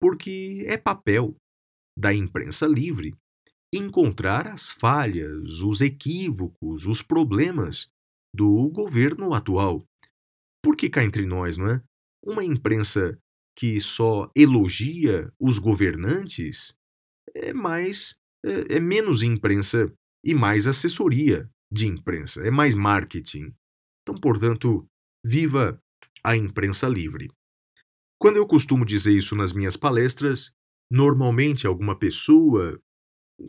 Porque 0.00 0.64
é 0.66 0.78
papel 0.78 1.36
da 1.98 2.12
imprensa 2.12 2.66
livre 2.66 3.14
encontrar 3.72 4.46
as 4.46 4.68
falhas, 4.70 5.60
os 5.60 5.80
equívocos, 5.80 6.86
os 6.86 7.02
problemas 7.02 7.88
do 8.34 8.68
governo 8.70 9.34
atual. 9.34 9.84
Porque 10.62 10.88
cá 10.88 11.04
entre 11.04 11.26
nós, 11.26 11.56
não 11.56 11.68
é? 11.68 11.82
Uma 12.24 12.44
imprensa 12.44 13.18
que 13.56 13.78
só 13.78 14.30
elogia 14.34 15.32
os 15.38 15.58
governantes 15.58 16.74
é 17.34 17.52
mais 17.52 18.14
é, 18.44 18.76
é 18.76 18.80
menos 18.80 19.22
imprensa 19.22 19.92
e 20.24 20.34
mais 20.34 20.66
assessoria 20.66 21.50
de 21.72 21.86
imprensa, 21.86 22.42
é 22.42 22.50
mais 22.50 22.74
marketing. 22.74 23.54
Então, 24.02 24.14
portanto, 24.20 24.86
viva 25.24 25.80
a 26.24 26.36
imprensa 26.36 26.88
livre. 26.88 27.30
Quando 28.20 28.36
eu 28.36 28.46
costumo 28.46 28.84
dizer 28.84 29.12
isso 29.12 29.34
nas 29.34 29.52
minhas 29.52 29.76
palestras, 29.76 30.52
normalmente 30.90 31.66
alguma 31.66 31.98
pessoa 31.98 32.78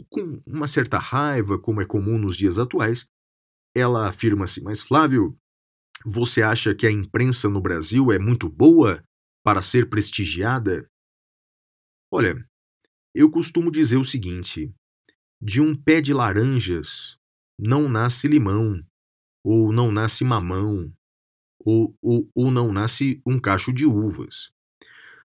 com 0.09 0.41
uma 0.45 0.67
certa 0.67 0.97
raiva, 0.97 1.59
como 1.59 1.81
é 1.81 1.85
comum 1.85 2.17
nos 2.17 2.37
dias 2.37 2.57
atuais, 2.57 3.05
ela 3.75 4.07
afirma-se, 4.07 4.61
mas 4.61 4.81
Flávio, 4.81 5.37
você 6.05 6.41
acha 6.41 6.73
que 6.73 6.87
a 6.87 6.91
imprensa 6.91 7.49
no 7.49 7.61
Brasil 7.61 8.11
é 8.11 8.19
muito 8.19 8.49
boa 8.49 9.03
para 9.43 9.61
ser 9.61 9.89
prestigiada? 9.89 10.87
Olha, 12.11 12.45
eu 13.13 13.29
costumo 13.29 13.71
dizer 13.71 13.97
o 13.97 14.03
seguinte: 14.03 14.73
de 15.41 15.61
um 15.61 15.75
pé 15.75 16.01
de 16.01 16.13
laranjas 16.13 17.17
não 17.59 17.89
nasce 17.89 18.27
limão, 18.27 18.83
ou 19.43 19.71
não 19.71 19.91
nasce 19.91 20.23
mamão, 20.23 20.93
ou, 21.59 21.95
ou, 22.01 22.29
ou 22.33 22.51
não 22.51 22.71
nasce 22.71 23.21
um 23.25 23.39
cacho 23.39 23.73
de 23.73 23.85
uvas. 23.85 24.51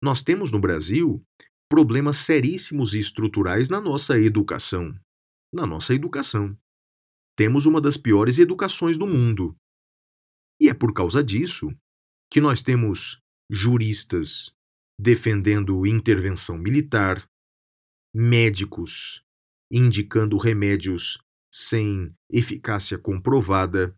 Nós 0.02 0.24
temos 0.24 0.52
no 0.52 0.60
Brasil 0.60 1.24
problemas 1.70 2.18
seríssimos 2.18 2.94
e 2.94 3.00
estruturais 3.00 3.70
na 3.70 3.80
nossa 3.80 4.20
educação. 4.20 4.94
Na 5.54 5.66
nossa 5.66 5.94
educação. 5.94 6.58
Temos 7.36 7.66
uma 7.66 7.80
das 7.80 7.98
piores 7.98 8.40
educações 8.40 8.98
do 8.98 9.08
mundo. 9.08 9.56
E 10.60 10.70
é 10.70 10.74
por 10.74 10.94
causa 10.94 11.24
disso 11.24 11.70
que 12.32 12.42
nós 12.42 12.62
temos 12.62 13.20
juristas 13.50 14.54
defendendo 15.00 15.86
intervenção 15.86 16.58
militar, 16.58 17.29
médicos 18.20 19.24
indicando 19.72 20.38
remédios 20.38 21.18
sem 21.54 22.14
eficácia 22.30 22.98
comprovada. 22.98 23.96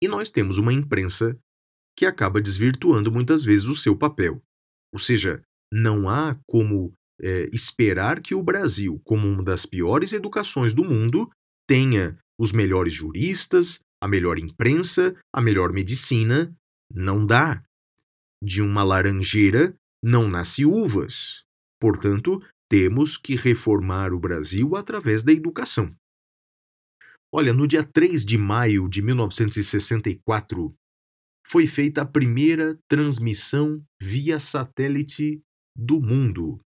E 0.00 0.06
nós 0.06 0.30
temos 0.30 0.58
uma 0.58 0.72
imprensa 0.72 1.36
que 1.98 2.06
acaba 2.06 2.40
desvirtuando 2.40 3.10
muitas 3.10 3.42
vezes 3.42 3.66
o 3.66 3.74
seu 3.74 3.96
papel. 3.96 4.40
Ou 4.92 4.98
seja, 4.98 5.42
não 5.72 6.08
há 6.08 6.38
como 6.46 6.94
é, 7.20 7.48
esperar 7.52 8.20
que 8.20 8.34
o 8.34 8.42
Brasil, 8.42 9.00
como 9.04 9.26
uma 9.26 9.42
das 9.42 9.66
piores 9.66 10.12
educações 10.12 10.72
do 10.72 10.84
mundo, 10.84 11.28
tenha 11.66 12.16
os 12.38 12.52
melhores 12.52 12.92
juristas, 12.94 13.80
a 14.00 14.06
melhor 14.06 14.38
imprensa, 14.38 15.16
a 15.34 15.40
melhor 15.40 15.72
medicina. 15.72 16.54
Não 16.94 17.26
dá. 17.26 17.62
De 18.42 18.62
uma 18.62 18.84
laranjeira 18.84 19.74
não 20.02 20.28
nasce 20.28 20.64
uvas. 20.64 21.44
Portanto, 21.80 22.40
temos 22.72 23.18
que 23.18 23.36
reformar 23.36 24.14
o 24.14 24.18
Brasil 24.18 24.76
através 24.76 25.22
da 25.22 25.30
educação. 25.30 25.94
Olha, 27.30 27.52
no 27.52 27.68
dia 27.68 27.84
3 27.84 28.24
de 28.24 28.38
maio 28.38 28.88
de 28.88 29.02
1964, 29.02 30.74
foi 31.46 31.66
feita 31.66 32.00
a 32.00 32.06
primeira 32.06 32.78
transmissão 32.88 33.84
via 34.00 34.40
satélite 34.40 35.42
do 35.76 36.00
mundo. 36.00 36.60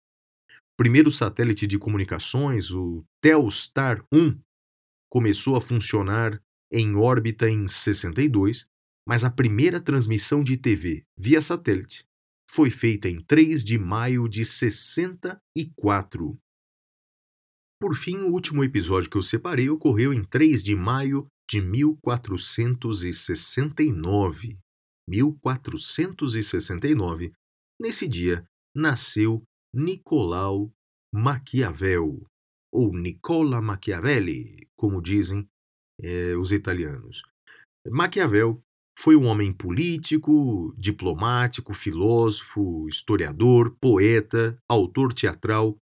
O 0.49 0.75
primeiro 0.77 1.09
satélite 1.09 1.65
de 1.65 1.79
comunicações, 1.79 2.71
o 2.71 3.05
Telstar 3.21 4.03
1, 4.13 4.37
começou 5.09 5.55
a 5.55 5.61
funcionar 5.61 6.37
em 6.69 6.97
órbita 6.97 7.49
em 7.49 7.65
62, 7.65 8.65
mas 9.07 9.23
a 9.23 9.29
primeira 9.29 9.79
transmissão 9.79 10.43
de 10.43 10.57
TV 10.57 11.05
via 11.17 11.41
satélite 11.41 12.03
foi 12.53 12.69
feita 12.69 13.09
em 13.09 13.19
3 13.19 13.63
de 13.63 13.79
maio 13.79 14.29
de 14.29 14.45
64. 14.45 16.37
Por 17.81 17.95
fim, 17.95 18.17
o 18.17 18.31
último 18.31 18.63
episódio 18.63 19.09
que 19.09 19.17
eu 19.17 19.23
separei 19.23 19.71
ocorreu 19.71 20.13
em 20.13 20.23
3 20.23 20.61
de 20.61 20.75
maio 20.75 21.25
de 21.49 21.59
1469. 21.59 24.59
1469, 25.09 27.33
nesse 27.81 28.07
dia 28.07 28.45
nasceu 28.75 29.43
Nicolau 29.73 30.71
Maquiavel, 31.11 32.23
ou 32.71 32.95
Nicola 32.95 33.59
Machiavelli, 33.63 34.69
como 34.77 35.01
dizem 35.01 35.49
eh, 35.99 36.37
os 36.37 36.51
italianos. 36.51 37.23
Maquiavel 37.89 38.63
foi 38.97 39.15
um 39.15 39.25
homem 39.25 39.51
político, 39.51 40.73
diplomático, 40.77 41.73
filósofo, 41.73 42.87
historiador, 42.87 43.75
poeta, 43.81 44.57
autor 44.69 45.13
teatral. 45.13 45.77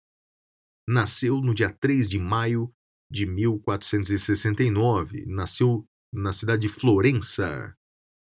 Nasceu 0.87 1.41
no 1.41 1.53
dia 1.53 1.69
3 1.69 2.07
de 2.07 2.19
maio 2.19 2.71
de 3.11 3.25
1469. 3.25 5.25
Nasceu 5.25 5.85
na 6.13 6.31
cidade 6.31 6.63
de 6.63 6.69
Florença, 6.69 7.75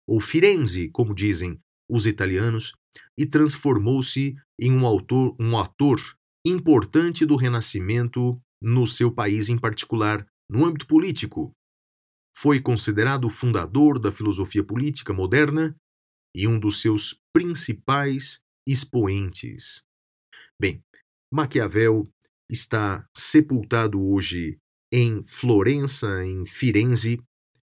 ou 0.07 0.19
Firenze, 0.19 0.89
como 0.89 1.13
dizem 1.13 1.59
os 1.89 2.05
italianos, 2.05 2.73
e 3.17 3.25
transformou-se 3.25 4.35
em 4.59 4.73
um, 4.73 4.85
autor, 4.85 5.35
um 5.39 5.57
ator 5.57 5.99
importante 6.45 7.25
do 7.25 7.35
Renascimento 7.35 8.39
no 8.61 8.85
seu 8.85 9.11
país 9.11 9.49
em 9.49 9.57
particular, 9.57 10.25
no 10.49 10.65
âmbito 10.65 10.87
político. 10.87 11.53
Foi 12.41 12.61
considerado 12.61 13.25
o 13.25 13.29
fundador 13.29 13.99
da 13.99 14.13
filosofia 14.13 14.63
política 14.63 15.11
moderna 15.11 15.75
e 16.33 16.47
um 16.47 16.57
dos 16.57 16.79
seus 16.79 17.19
principais 17.33 18.39
expoentes. 18.65 19.83
Bem, 20.57 20.81
Maquiavel 21.33 22.09
está 22.49 23.05
sepultado 23.13 24.01
hoje 24.01 24.57
em 24.89 25.21
Florença, 25.25 26.23
em 26.23 26.45
Firenze, 26.45 27.21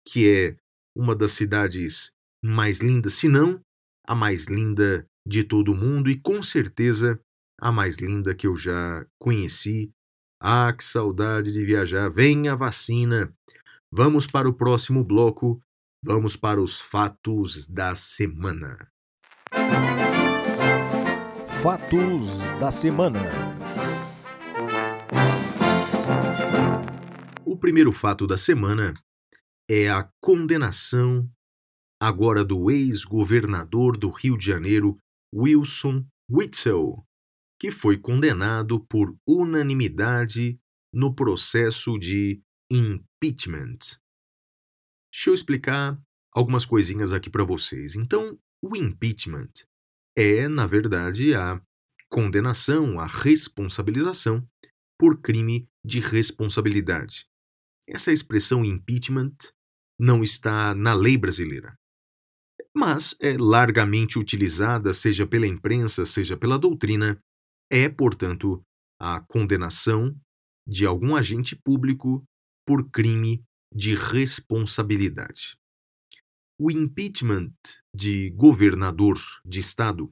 que 0.05 0.29
é 0.29 0.57
uma 0.97 1.15
das 1.15 1.31
cidades 1.31 2.11
mais 2.45 2.81
lindas, 2.81 3.15
se 3.15 3.29
não 3.29 3.61
a 4.05 4.17
mais 4.17 4.47
linda 4.47 5.07
de 5.25 5.45
todo 5.45 5.71
o 5.71 5.77
mundo 5.77 6.11
e 6.11 6.21
com 6.21 6.43
certeza 6.43 7.21
a 7.61 7.71
mais 7.71 7.99
linda 7.99 8.35
que 8.35 8.49
eu 8.49 8.57
já 8.57 9.07
conheci. 9.17 9.93
Ah, 10.41 10.73
que 10.73 10.83
saudade 10.83 11.53
de 11.53 11.65
viajar! 11.65 12.09
Vem 12.11 12.49
a 12.49 12.57
vacina! 12.57 13.33
Vamos 13.99 14.27
para 14.27 14.47
o 14.47 14.53
próximo 14.53 15.03
bloco. 15.03 15.59
Vamos 16.05 16.37
para 16.37 16.61
os 16.61 16.79
fatos 16.79 17.67
da 17.67 17.95
semana. 17.95 18.93
Fatos 21.63 22.39
da 22.61 22.71
semana. 22.71 23.23
O 27.47 27.57
primeiro 27.57 27.91
fato 27.91 28.27
da 28.27 28.37
semana 28.37 28.93
é 29.67 29.89
a 29.89 30.07
condenação 30.21 31.27
agora 31.99 32.45
do 32.45 32.71
ex-governador 32.71 33.97
do 33.97 34.11
Rio 34.11 34.37
de 34.37 34.45
Janeiro, 34.45 34.99
Wilson 35.35 36.05
Witzel, 36.31 37.03
que 37.59 37.71
foi 37.71 37.97
condenado 37.97 38.79
por 38.79 39.17
unanimidade 39.27 40.61
no 40.93 41.15
processo 41.15 41.99
de 41.99 42.43
impeachment. 42.71 43.79
Deixa 45.13 45.31
eu 45.31 45.35
explicar 45.35 46.01
algumas 46.33 46.67
coisinhas 46.67 47.13
aqui 47.13 47.31
para 47.31 47.45
vocês. 47.45 47.95
Então, 47.95 48.39
o 48.63 48.77
impeachment 48.77 49.51
é, 50.17 50.49
na 50.49 50.67
verdade, 50.67 51.35
a 51.35 51.61
condenação, 52.09 52.99
a 52.99 53.07
responsabilização 53.07 54.47
por 54.99 55.21
crime 55.21 55.69
de 55.85 56.01
responsabilidade. 56.01 57.27
Essa 57.89 58.13
expressão 58.13 58.65
impeachment 58.65 59.37
não 59.99 60.23
está 60.23 60.75
na 60.75 60.95
lei 60.95 61.17
brasileira 61.17 61.77
mas 62.77 63.17
é 63.19 63.39
largamente 63.39 64.19
utilizada, 64.19 64.93
seja 64.93 65.27
pela 65.27 65.47
imprensa, 65.47 66.05
seja 66.05 66.37
pela 66.37 66.59
doutrina, 66.59 67.19
é, 67.73 67.89
portanto, 67.89 68.63
a 69.01 69.19
condenação 69.23 70.15
de 70.69 70.85
algum 70.85 71.17
agente 71.17 71.57
público 71.57 72.23
por 72.67 72.91
crime 72.91 73.45
de 73.73 73.95
responsabilidade. 73.95 75.57
O 76.59 76.71
impeachment 76.71 77.55
de 77.95 78.31
governador 78.31 79.19
de 79.45 79.61
Estado 79.61 80.11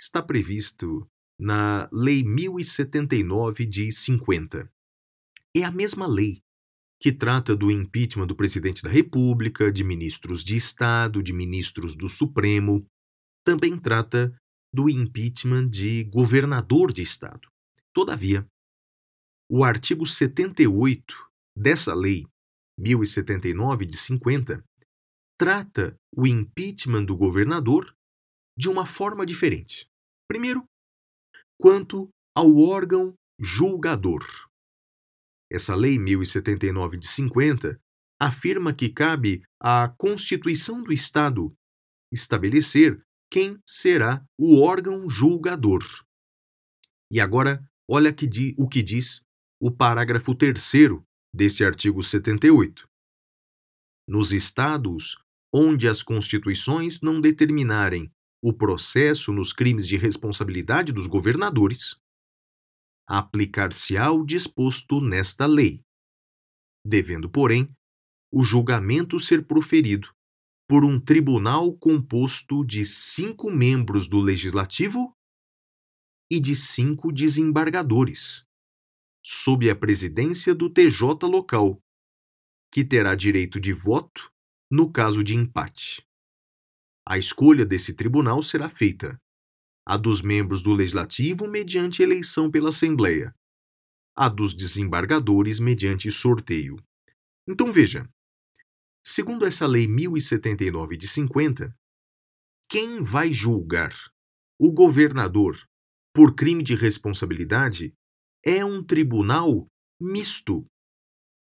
está 0.00 0.22
previsto 0.22 1.08
na 1.38 1.88
Lei 1.92 2.22
1079 2.22 3.66
de 3.66 3.90
50. 3.90 4.70
É 5.54 5.64
a 5.64 5.70
mesma 5.70 6.06
lei 6.06 6.42
que 7.00 7.12
trata 7.12 7.54
do 7.54 7.70
impeachment 7.70 8.26
do 8.26 8.36
presidente 8.36 8.82
da 8.82 8.88
República, 8.88 9.70
de 9.70 9.84
ministros 9.84 10.42
de 10.42 10.56
Estado, 10.56 11.22
de 11.22 11.32
ministros 11.32 11.94
do 11.94 12.08
Supremo. 12.08 12.86
Também 13.44 13.78
trata 13.78 14.34
do 14.72 14.88
impeachment 14.88 15.68
de 15.68 16.04
governador 16.04 16.92
de 16.92 17.02
Estado. 17.02 17.48
Todavia, 17.92 18.46
o 19.50 19.64
artigo 19.64 20.06
78 20.06 21.25
dessa 21.56 21.94
lei, 21.94 22.26
1079 22.78 23.86
de 23.86 23.96
50, 23.96 24.62
trata 25.38 25.96
o 26.14 26.26
impeachment 26.26 27.04
do 27.04 27.16
governador 27.16 27.94
de 28.56 28.68
uma 28.68 28.86
forma 28.86 29.24
diferente. 29.24 29.86
Primeiro, 30.28 30.64
quanto 31.60 32.08
ao 32.34 32.56
órgão 32.56 33.14
julgador. 33.38 34.24
Essa 35.50 35.74
Lei 35.74 35.98
1079 35.98 36.98
de 36.98 37.06
50 37.06 37.78
afirma 38.20 38.74
que 38.74 38.88
cabe 38.88 39.42
à 39.60 39.88
Constituição 39.96 40.82
do 40.82 40.92
Estado 40.92 41.54
estabelecer 42.12 43.00
quem 43.30 43.58
será 43.66 44.24
o 44.38 44.60
órgão 44.60 45.08
julgador. 45.08 45.82
E 47.10 47.20
agora, 47.20 47.64
olha 47.88 48.12
que 48.12 48.26
di, 48.26 48.54
o 48.58 48.68
que 48.68 48.82
diz 48.82 49.22
o 49.60 49.70
parágrafo 49.70 50.34
3 50.34 50.60
desse 51.36 51.62
artigo 51.62 52.02
78. 52.02 52.88
Nos 54.08 54.32
estados 54.32 55.22
onde 55.52 55.86
as 55.86 56.02
constituições 56.02 57.02
não 57.02 57.20
determinarem 57.20 58.10
o 58.42 58.54
processo 58.54 59.32
nos 59.32 59.52
crimes 59.52 59.86
de 59.86 59.98
responsabilidade 59.98 60.92
dos 60.92 61.06
governadores, 61.06 61.94
aplicar-se-á 63.06 64.10
o 64.10 64.24
disposto 64.24 64.98
nesta 64.98 65.44
lei, 65.44 65.82
devendo, 66.84 67.28
porém, 67.28 67.70
o 68.32 68.42
julgamento 68.42 69.20
ser 69.20 69.46
proferido 69.46 70.10
por 70.66 70.84
um 70.84 70.98
tribunal 70.98 71.76
composto 71.76 72.64
de 72.64 72.84
cinco 72.86 73.50
membros 73.50 74.08
do 74.08 74.20
legislativo 74.20 75.12
e 76.30 76.40
de 76.40 76.56
cinco 76.56 77.12
desembargadores, 77.12 78.44
sob 79.28 79.68
a 79.68 79.74
presidência 79.74 80.54
do 80.54 80.70
TJ 80.70 81.26
local, 81.26 81.82
que 82.72 82.84
terá 82.84 83.16
direito 83.16 83.58
de 83.58 83.72
voto 83.72 84.32
no 84.70 84.92
caso 84.92 85.24
de 85.24 85.34
empate. 85.34 86.06
A 87.04 87.18
escolha 87.18 87.66
desse 87.66 87.92
tribunal 87.92 88.40
será 88.40 88.68
feita 88.68 89.20
a 89.84 89.96
dos 89.96 90.22
membros 90.22 90.62
do 90.62 90.72
Legislativo 90.72 91.48
mediante 91.48 92.04
eleição 92.04 92.48
pela 92.48 92.68
Assembleia, 92.68 93.34
a 94.14 94.28
dos 94.28 94.54
desembargadores 94.54 95.58
mediante 95.58 96.08
sorteio. 96.08 96.76
Então 97.48 97.72
veja, 97.72 98.08
segundo 99.04 99.44
essa 99.44 99.66
Lei 99.66 99.88
1079 99.88 100.96
de 100.96 101.08
50, 101.08 101.76
quem 102.68 103.02
vai 103.02 103.32
julgar 103.32 103.92
o 104.56 104.72
governador 104.72 105.60
por 106.14 106.36
crime 106.36 106.62
de 106.62 106.76
responsabilidade 106.76 107.92
é 108.46 108.64
um 108.64 108.82
tribunal 108.82 109.66
misto. 110.00 110.64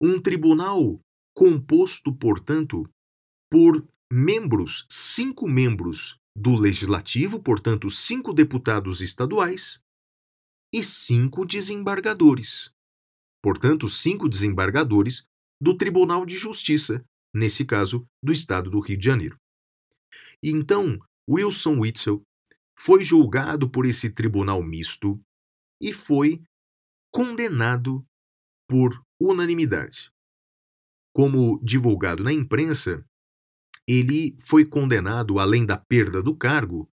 Um 0.02 0.22
tribunal 0.22 1.00
composto, 1.34 2.14
portanto, 2.14 2.84
por 3.50 3.86
membros, 4.12 4.86
cinco 4.92 5.48
membros 5.48 6.18
do 6.36 6.58
Legislativo, 6.58 7.42
portanto, 7.42 7.90
cinco 7.90 8.34
deputados 8.34 9.00
estaduais, 9.00 9.80
e 10.74 10.84
cinco 10.84 11.46
desembargadores, 11.46 12.72
portanto, 13.44 13.90
cinco 13.90 14.30
desembargadores 14.30 15.24
do 15.62 15.76
Tribunal 15.76 16.26
de 16.26 16.38
Justiça, 16.38 17.04
nesse 17.34 17.66
caso, 17.66 18.06
do 18.24 18.32
Estado 18.32 18.70
do 18.70 18.80
Rio 18.80 18.98
de 18.98 19.06
Janeiro. 19.06 19.38
Então, 20.42 20.98
Wilson 21.30 21.80
Witzel 21.80 22.22
foi 22.78 23.04
julgado 23.04 23.70
por 23.70 23.86
esse 23.86 24.10
tribunal 24.10 24.64
misto 24.64 25.22
e 25.80 25.94
foi 25.94 26.42
condenado 27.12 28.06
por 28.68 29.04
unanimidade. 29.20 30.12
Como 31.14 31.60
divulgado 31.62 32.24
na 32.24 32.32
imprensa, 32.32 33.06
ele 33.88 34.38
foi 34.40 34.66
condenado, 34.66 35.40
além 35.40 35.66
da 35.66 35.78
perda 35.78 36.24
do 36.24 36.36
cargo, 36.36 36.90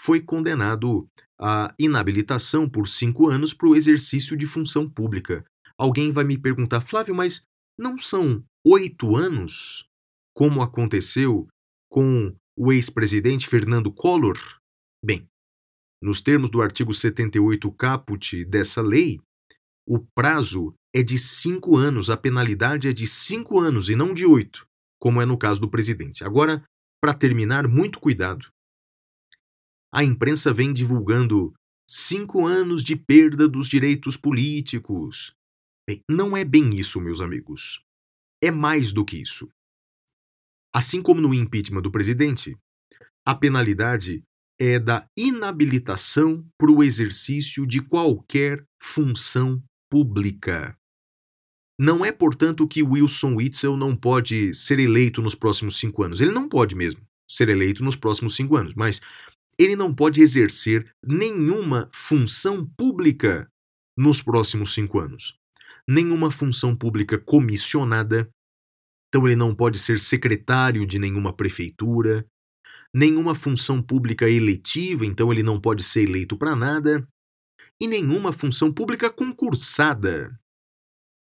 foi 0.00 0.22
condenado 0.22 1.08
à 1.38 1.74
inabilitação 1.78 2.68
por 2.68 2.88
cinco 2.88 3.28
anos 3.28 3.52
para 3.52 3.68
o 3.68 3.76
exercício 3.76 4.36
de 4.36 4.46
função 4.46 4.88
pública. 4.88 5.44
Alguém 5.76 6.10
vai 6.10 6.24
me 6.24 6.38
perguntar, 6.38 6.80
Flávio, 6.80 7.14
mas 7.14 7.44
não 7.78 7.98
são 7.98 8.42
oito 8.64 9.16
anos, 9.16 9.86
como 10.34 10.62
aconteceu 10.62 11.46
com 11.90 12.34
o 12.56 12.72
ex-presidente 12.72 13.46
Fernando 13.46 13.92
Collor? 13.92 14.38
Bem, 15.04 15.28
nos 16.02 16.20
termos 16.20 16.50
do 16.50 16.62
artigo 16.62 16.94
78 16.94 17.70
caput 17.72 18.44
dessa 18.44 18.80
lei, 18.80 19.20
o 19.88 19.98
prazo 20.14 20.74
é 20.94 21.02
de 21.02 21.18
cinco 21.18 21.74
anos, 21.74 22.10
a 22.10 22.16
penalidade 22.16 22.88
é 22.88 22.92
de 22.92 23.06
cinco 23.06 23.58
anos 23.58 23.88
e 23.88 23.96
não 23.96 24.12
de 24.12 24.26
oito, 24.26 24.66
como 25.00 25.22
é 25.22 25.24
no 25.24 25.38
caso 25.38 25.62
do 25.62 25.70
presidente. 25.70 26.22
Agora, 26.22 26.62
para 27.00 27.14
terminar, 27.14 27.66
muito 27.66 27.98
cuidado. 27.98 28.46
A 29.90 30.04
imprensa 30.04 30.52
vem 30.52 30.74
divulgando 30.74 31.54
cinco 31.88 32.46
anos 32.46 32.84
de 32.84 32.94
perda 32.96 33.48
dos 33.48 33.66
direitos 33.66 34.14
políticos. 34.14 35.32
Bem, 35.88 36.02
não 36.06 36.36
é 36.36 36.44
bem 36.44 36.74
isso, 36.74 37.00
meus 37.00 37.22
amigos. 37.22 37.82
É 38.42 38.50
mais 38.50 38.92
do 38.92 39.06
que 39.06 39.16
isso. 39.16 39.48
Assim 40.74 41.00
como 41.00 41.22
no 41.22 41.32
impeachment 41.32 41.80
do 41.80 41.90
presidente, 41.90 42.54
a 43.26 43.34
penalidade 43.34 44.22
é 44.60 44.78
da 44.78 45.08
inabilitação 45.16 46.46
para 46.58 46.70
o 46.70 46.82
exercício 46.82 47.66
de 47.66 47.80
qualquer 47.80 48.62
função 48.82 49.62
pública. 49.90 50.76
Não 51.80 52.04
é, 52.04 52.10
portanto, 52.10 52.66
que 52.66 52.82
Wilson 52.82 53.36
Witzel 53.36 53.76
não 53.76 53.94
pode 53.94 54.52
ser 54.52 54.80
eleito 54.80 55.22
nos 55.22 55.34
próximos 55.34 55.78
cinco 55.78 56.02
anos. 56.02 56.20
Ele 56.20 56.32
não 56.32 56.48
pode 56.48 56.74
mesmo 56.74 57.00
ser 57.30 57.48
eleito 57.48 57.84
nos 57.84 57.94
próximos 57.94 58.34
cinco 58.34 58.56
anos, 58.56 58.74
mas 58.74 59.00
ele 59.58 59.76
não 59.76 59.94
pode 59.94 60.20
exercer 60.20 60.92
nenhuma 61.04 61.88
função 61.92 62.66
pública 62.76 63.48
nos 63.96 64.20
próximos 64.20 64.74
cinco 64.74 64.98
anos. 64.98 65.36
Nenhuma 65.86 66.30
função 66.30 66.74
pública 66.74 67.18
comissionada. 67.18 68.28
Então, 69.08 69.26
ele 69.26 69.36
não 69.36 69.54
pode 69.54 69.78
ser 69.78 70.00
secretário 70.00 70.84
de 70.86 70.98
nenhuma 70.98 71.32
prefeitura, 71.32 72.26
nenhuma 72.94 73.34
função 73.34 73.80
pública 73.82 74.28
eletiva, 74.28 75.04
então 75.04 75.32
ele 75.32 75.42
não 75.42 75.60
pode 75.60 75.82
ser 75.82 76.02
eleito 76.08 76.36
para 76.36 76.54
nada, 76.56 77.06
e 77.80 77.86
nenhuma 77.86 78.32
função 78.32 78.72
pública 78.72 79.10
concursada. 79.10 80.38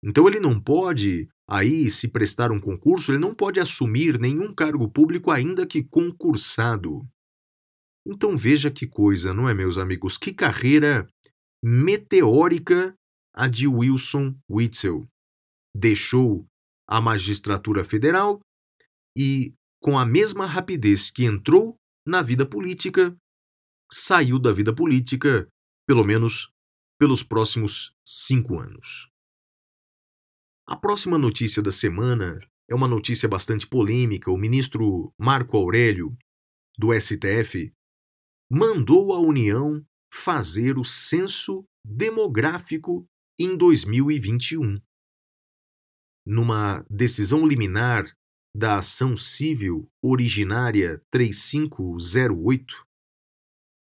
Então 0.04 0.28
ele 0.28 0.39
não 0.39 0.60
pode, 0.60 1.28
aí, 1.50 1.89
se 1.89 2.08
prestar 2.08 2.52
um 2.52 2.60
concurso, 2.60 3.12
ele 3.12 3.20
não 3.20 3.34
pode 3.34 3.60
assumir 3.60 4.20
nenhum 4.20 4.54
cargo 4.54 4.89
público 4.89 5.32
ainda 5.32 5.65
que 5.65 5.84
concursado. 5.84 7.08
Então 8.08 8.38
veja 8.38 8.70
que 8.70 8.86
coisa, 8.86 9.34
não 9.34 9.50
é, 9.50 9.54
meus 9.54 9.78
amigos? 9.78 10.18
Que 10.18 10.32
carreira 10.32 11.08
meteórica 11.63 12.96
a 13.34 13.48
de 13.48 13.68
Wilson 13.68 14.36
Witzel. 14.50 15.08
Deixou 15.76 16.46
a 16.88 17.02
magistratura 17.02 17.84
federal 17.84 18.39
e 19.18 19.54
com 19.82 19.98
a 19.98 20.06
mesma 20.06 20.46
rapidez 20.46 21.12
que 21.12 21.26
entrou 21.26 21.76
na 22.06 22.22
vida 22.22 22.46
política, 22.46 23.15
saiu 23.91 24.39
da 24.39 24.52
vida 24.52 24.74
política, 24.74 25.48
pelo 25.88 26.04
menos 26.04 26.52
pelos 27.00 27.24
próximos 27.24 27.93
cinco 28.06 28.60
anos. 28.60 29.10
A 30.67 30.76
próxima 30.76 31.17
notícia 31.17 31.62
da 31.62 31.71
semana 31.71 32.39
é 32.67 32.74
uma 32.74 32.88
notícia 32.88 33.30
bastante 33.30 33.67
polêmica. 33.67 34.32
O 34.32 34.38
ministro 34.38 35.13
Marco 35.17 35.58
Aurélio, 35.58 36.17
do 36.78 36.91
STF, 37.00 37.71
mandou 38.50 39.13
a 39.13 39.19
União 39.19 39.86
fazer 40.12 40.78
o 40.78 40.84
censo 40.84 41.65
demográfico 41.86 43.08
em 43.39 43.56
2021. 43.56 44.80
Numa 46.26 46.84
decisão 46.89 47.45
liminar 47.45 48.06
da 48.56 48.80
Ação 48.80 49.15
Civil 49.15 49.88
Originária 50.02 51.04
3508, 51.12 52.85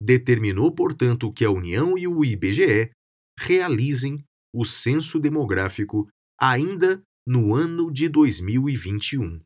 determinou, 0.01 0.73
portanto, 0.73 1.31
que 1.31 1.45
a 1.45 1.51
União 1.51 1.95
e 1.95 2.07
o 2.07 2.25
IBGE 2.25 2.91
realizem 3.37 4.25
o 4.53 4.65
censo 4.65 5.19
demográfico 5.19 6.09
ainda 6.39 7.03
no 7.25 7.53
ano 7.53 7.91
de 7.91 8.09
2021. 8.09 9.39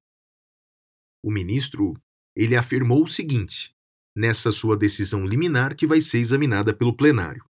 O 1.21 1.29
ministro 1.29 1.93
ele 2.35 2.55
afirmou 2.55 3.03
o 3.03 3.07
seguinte 3.07 3.73
nessa 4.15 4.51
sua 4.51 4.77
decisão 4.77 5.25
liminar 5.25 5.75
que 5.75 5.85
vai 5.85 5.99
ser 5.99 6.19
examinada 6.19 6.73
pelo 6.73 6.95
plenário. 6.95 7.43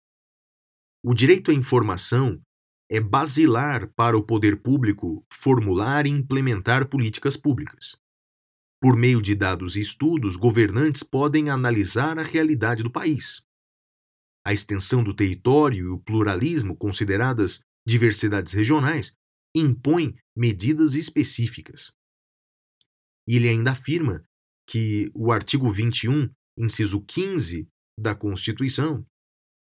O 1.05 1.13
direito 1.13 1.51
à 1.51 1.55
informação 1.55 2.41
é 2.89 3.01
basilar 3.01 3.93
para 3.95 4.17
o 4.17 4.23
poder 4.23 4.63
público 4.63 5.25
formular 5.33 6.07
e 6.07 6.11
implementar 6.11 6.89
políticas 6.89 7.37
públicas. 7.37 7.97
Por 8.83 8.97
meio 8.97 9.23
de 9.23 9.37
dados 9.37 9.77
e 9.77 9.81
estudos, 9.81 10.35
governantes 10.35 11.05
podem 11.05 11.49
analisar 11.49 12.19
a 12.19 12.25
realidade 12.25 12.83
do 12.83 12.91
país. 12.91 13.41
A 14.45 14.53
extensão 14.53 15.05
do 15.05 15.15
território 15.15 15.85
e 15.85 15.89
o 15.89 16.01
pluralismo, 16.01 16.77
consideradas 16.77 17.61
diversidades 17.87 18.53
regionais, 18.53 19.15
impõem 19.55 20.17
medidas 20.37 20.97
específicas. 20.97 21.93
E 23.29 23.37
ele 23.37 23.49
ainda 23.49 23.71
afirma 23.71 24.25
que 24.69 25.13
o 25.15 25.31
artigo 25.31 25.71
21, 25.71 26.29
inciso 26.59 27.01
15 27.03 27.69
da 27.97 28.17
Constituição, 28.17 29.07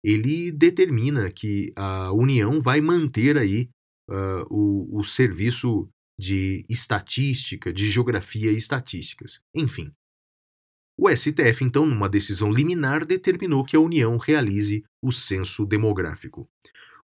ele 0.04 0.52
determina 0.52 1.32
que 1.32 1.72
a 1.74 2.12
União 2.12 2.60
vai 2.60 2.80
manter 2.80 3.36
aí 3.36 3.68
uh, 4.08 4.46
o, 4.48 5.00
o 5.00 5.02
serviço 5.02 5.90
de 6.20 6.66
estatística, 6.68 7.72
de 7.72 7.90
geografia 7.90 8.52
e 8.52 8.56
estatísticas. 8.56 9.40
Enfim. 9.54 9.90
O 10.96 11.08
STF, 11.08 11.64
então, 11.64 11.86
numa 11.86 12.10
decisão 12.10 12.52
liminar, 12.52 13.06
determinou 13.06 13.64
que 13.64 13.74
a 13.74 13.80
União 13.80 14.18
realize 14.18 14.84
o 15.02 15.10
censo 15.10 15.64
demográfico. 15.64 16.46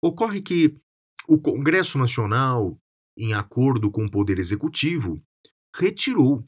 Ocorre 0.01 0.41
que 0.41 0.75
o 1.27 1.39
Congresso 1.39 1.99
Nacional, 1.99 2.75
em 3.15 3.35
acordo 3.35 3.91
com 3.91 4.05
o 4.05 4.11
Poder 4.11 4.39
Executivo, 4.39 5.23
retirou 5.75 6.43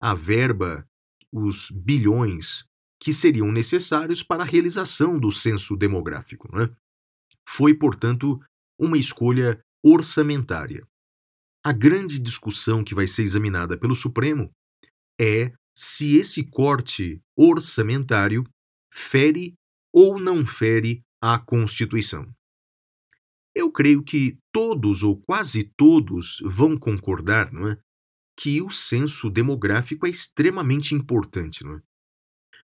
a 0.00 0.12
verba, 0.12 0.84
os 1.32 1.70
bilhões 1.70 2.66
que 3.00 3.12
seriam 3.12 3.52
necessários 3.52 4.24
para 4.24 4.42
a 4.42 4.46
realização 4.46 5.20
do 5.20 5.30
censo 5.30 5.76
demográfico. 5.76 6.48
Né? 6.52 6.68
Foi, 7.48 7.74
portanto, 7.74 8.40
uma 8.76 8.98
escolha 8.98 9.62
orçamentária. 9.84 10.84
A 11.68 11.72
grande 11.74 12.18
discussão 12.18 12.82
que 12.82 12.94
vai 12.94 13.06
ser 13.06 13.24
examinada 13.24 13.76
pelo 13.76 13.94
Supremo 13.94 14.50
é 15.20 15.52
se 15.76 16.16
esse 16.16 16.42
corte 16.42 17.20
orçamentário 17.36 18.42
fere 18.90 19.52
ou 19.92 20.18
não 20.18 20.46
fere 20.46 21.02
a 21.22 21.38
Constituição. 21.38 22.26
Eu 23.54 23.70
creio 23.70 24.02
que 24.02 24.38
todos 24.50 25.02
ou 25.02 25.20
quase 25.20 25.70
todos 25.76 26.40
vão 26.42 26.74
concordar, 26.74 27.52
não 27.52 27.68
é? 27.68 27.78
Que 28.34 28.62
o 28.62 28.70
censo 28.70 29.28
demográfico 29.28 30.06
é 30.06 30.08
extremamente 30.08 30.94
importante, 30.94 31.62
não 31.64 31.74
é? 31.74 31.82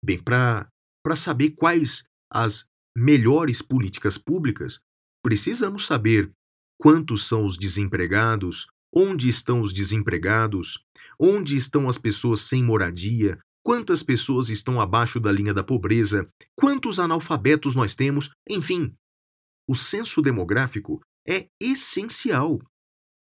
Bem, 0.04 0.22
para 0.22 0.70
saber 1.16 1.50
quais 1.56 2.04
as 2.32 2.64
melhores 2.96 3.60
políticas 3.60 4.16
públicas, 4.16 4.78
precisamos 5.20 5.84
saber 5.84 6.30
quantos 6.78 7.26
são 7.26 7.44
os 7.44 7.56
desempregados, 7.56 8.68
onde 8.94 9.28
estão 9.28 9.60
os 9.60 9.72
desempregados, 9.72 10.78
onde 11.18 11.56
estão 11.56 11.88
as 11.88 11.98
pessoas 11.98 12.40
sem 12.40 12.62
moradia, 12.62 13.38
quantas 13.64 14.02
pessoas 14.02 14.50
estão 14.50 14.80
abaixo 14.80 15.18
da 15.18 15.32
linha 15.32 15.54
da 15.54 15.64
pobreza, 15.64 16.28
quantos 16.54 17.00
analfabetos 17.00 17.74
nós 17.74 17.94
temos, 17.94 18.30
enfim. 18.48 18.94
O 19.68 19.74
censo 19.74 20.20
demográfico 20.20 21.00
é 21.26 21.48
essencial 21.60 22.60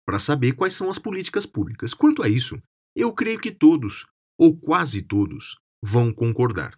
para 0.05 0.19
saber 0.19 0.53
quais 0.53 0.73
são 0.73 0.89
as 0.89 0.99
políticas 0.99 1.45
públicas. 1.45 1.93
Quanto 1.93 2.21
a 2.21 2.27
isso, 2.27 2.61
eu 2.95 3.13
creio 3.13 3.39
que 3.39 3.51
todos, 3.51 4.05
ou 4.37 4.57
quase 4.57 5.01
todos, 5.01 5.55
vão 5.81 6.13
concordar. 6.13 6.77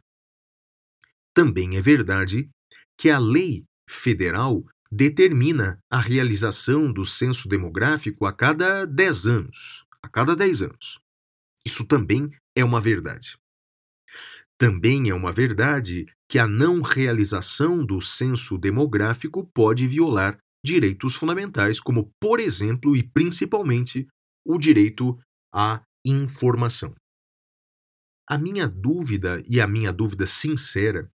Também 1.34 1.76
é 1.76 1.82
verdade 1.82 2.50
que 2.98 3.10
a 3.10 3.20
lei 3.20 3.66
federal 3.90 4.64
determina 4.96 5.78
a 5.92 6.00
realização 6.00 6.92
do 6.92 7.04
censo 7.04 7.50
demográfico 7.50 8.26
a 8.26 8.32
cada 8.32 8.86
10 8.86 9.28
anos. 9.28 9.86
A 10.02 10.08
cada 10.08 10.34
10 10.36 10.62
anos. 10.62 11.00
Isso 11.66 11.84
também 11.84 12.32
é 12.56 12.64
uma 12.64 12.80
verdade. 12.80 13.38
Também 14.58 15.10
é 15.10 15.14
uma 15.14 15.34
verdade 15.34 16.06
que 16.30 16.40
a 16.40 16.48
não 16.48 16.82
realização 16.82 17.86
do 17.86 18.00
censo 18.00 18.58
demográfico 18.58 19.46
pode 19.54 19.86
violar 19.86 20.38
direitos 20.64 21.14
fundamentais, 21.14 21.80
como, 21.82 22.10
por 22.18 22.40
exemplo 22.40 22.96
e 22.96 23.04
principalmente, 23.04 24.08
o 24.46 24.58
direito 24.58 25.20
à 25.54 25.84
informação. 26.06 26.96
A 28.30 28.38
minha 28.38 28.66
dúvida, 28.66 29.44
e 29.46 29.60
a 29.60 29.68
minha 29.68 29.92
dúvida 29.92 30.26
sincera, 30.26 31.12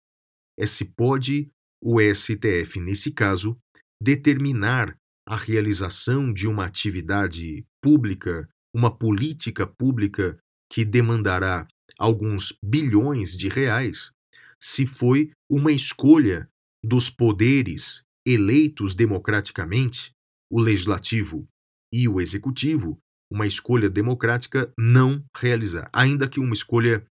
é 0.57 0.65
se 0.65 0.83
pode 0.83 1.51
o 1.81 2.01
STF, 2.01 2.79
nesse 2.79 3.11
caso, 3.11 3.57
determinar 4.01 4.95
a 5.27 5.35
realização 5.35 6.31
de 6.31 6.47
uma 6.47 6.65
atividade 6.65 7.65
pública, 7.81 8.47
uma 8.73 8.95
política 8.95 9.67
pública 9.67 10.37
que 10.71 10.85
demandará 10.85 11.67
alguns 11.97 12.53
bilhões 12.63 13.35
de 13.35 13.49
reais 13.49 14.11
se 14.59 14.85
foi 14.85 15.31
uma 15.49 15.71
escolha 15.71 16.49
dos 16.83 17.09
poderes 17.09 18.03
eleitos 18.25 18.95
democraticamente, 18.95 20.11
o 20.51 20.59
legislativo 20.59 21.47
e 21.93 22.07
o 22.07 22.19
executivo, 22.19 22.97
uma 23.31 23.45
escolha 23.45 23.89
democrática 23.89 24.71
não 24.77 25.23
realizar, 25.35 25.89
ainda 25.93 26.27
que 26.27 26.39
uma 26.39 26.53
escolha 26.53 27.05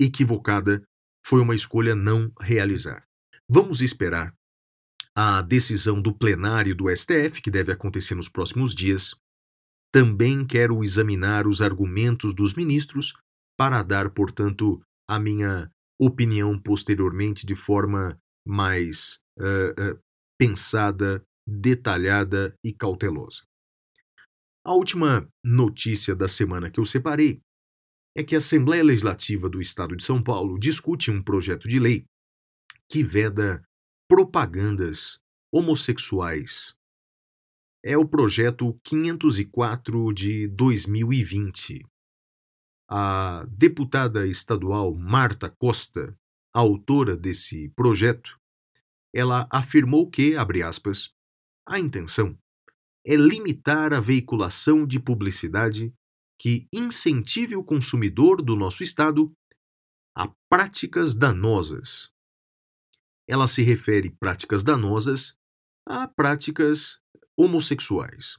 equivocada 0.00 0.82
foi 1.24 1.40
uma 1.40 1.54
escolha 1.54 1.94
não 1.94 2.32
realizar. 2.40 3.04
Vamos 3.48 3.80
esperar 3.80 4.34
a 5.16 5.42
decisão 5.42 6.00
do 6.00 6.14
plenário 6.14 6.74
do 6.74 6.94
STF, 6.94 7.40
que 7.42 7.50
deve 7.50 7.72
acontecer 7.72 8.14
nos 8.14 8.28
próximos 8.28 8.74
dias. 8.74 9.14
Também 9.92 10.46
quero 10.46 10.82
examinar 10.84 11.46
os 11.46 11.60
argumentos 11.60 12.32
dos 12.32 12.54
ministros 12.54 13.12
para 13.58 13.82
dar, 13.82 14.10
portanto, 14.10 14.80
a 15.08 15.18
minha 15.18 15.70
opinião 16.00 16.58
posteriormente 16.58 17.44
de 17.44 17.56
forma 17.56 18.18
mais 18.46 19.18
uh, 19.38 19.92
uh, 19.92 20.00
pensada, 20.38 21.22
detalhada 21.46 22.54
e 22.64 22.72
cautelosa. 22.72 23.42
A 24.64 24.72
última 24.72 25.28
notícia 25.44 26.14
da 26.14 26.28
semana 26.28 26.70
que 26.70 26.78
eu 26.78 26.86
separei 26.86 27.40
é 28.16 28.22
que 28.22 28.34
a 28.34 28.38
Assembleia 28.38 28.84
Legislativa 28.84 29.48
do 29.48 29.60
Estado 29.60 29.96
de 29.96 30.04
São 30.04 30.22
Paulo 30.22 30.58
discute 30.58 31.10
um 31.10 31.22
projeto 31.22 31.68
de 31.68 31.78
lei 31.78 32.04
que 32.88 33.02
veda 33.02 33.62
propagandas 34.10 35.20
homossexuais. 35.52 36.74
É 37.80 37.96
o 37.96 38.04
projeto 38.04 38.76
504 38.82 40.12
de 40.12 40.48
2020. 40.48 41.86
A 42.90 43.46
deputada 43.48 44.26
estadual 44.26 44.92
Marta 44.92 45.48
Costa, 45.48 46.18
autora 46.52 47.16
desse 47.16 47.68
projeto, 47.68 48.36
ela 49.14 49.46
afirmou 49.48 50.10
que, 50.10 50.34
abre 50.34 50.60
aspas, 50.60 51.14
a 51.64 51.78
intenção 51.78 52.36
é 53.06 53.14
limitar 53.14 53.94
a 53.94 54.00
veiculação 54.00 54.84
de 54.84 54.98
publicidade 54.98 55.94
que 56.36 56.66
incentive 56.72 57.54
o 57.54 57.62
consumidor 57.62 58.42
do 58.42 58.56
nosso 58.56 58.82
Estado 58.82 59.32
a 60.16 60.28
práticas 60.50 61.14
danosas. 61.14 62.10
Ela 63.30 63.46
se 63.46 63.62
refere 63.62 64.10
práticas 64.10 64.64
danosas 64.64 65.36
a 65.86 66.08
práticas 66.08 66.98
homossexuais. 67.38 68.36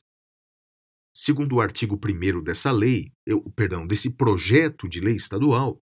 Segundo 1.15 1.56
o 1.56 1.62
artigo 1.62 1.95
1 1.97 2.43
dessa 2.43 2.73
lei, 2.73 3.13
eu, 3.25 3.41
perdão, 3.56 3.88
desse 3.88 4.10
projeto 4.10 4.89
de 4.89 4.99
lei 4.99 5.15
estadual, 5.15 5.82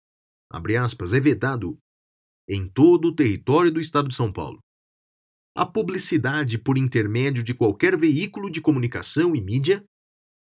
abre 0.52 0.78
aspas, 0.78 1.12
é 1.13 1.19
vedado 1.19 1.80
em 2.48 2.69
todo 2.69 3.08
o 3.08 3.15
território 3.15 3.72
do 3.72 3.80
Estado 3.80 4.10
de 4.10 4.15
São 4.15 4.32
Paulo 4.32 4.60
a 5.56 5.65
publicidade 5.65 6.58
por 6.58 6.78
intermédio 6.78 7.43
de 7.43 7.54
qualquer 7.54 7.98
veículo 7.98 8.50
de 8.50 8.62
comunicação 8.62 9.36
e 9.36 9.41
mídia 9.41 9.84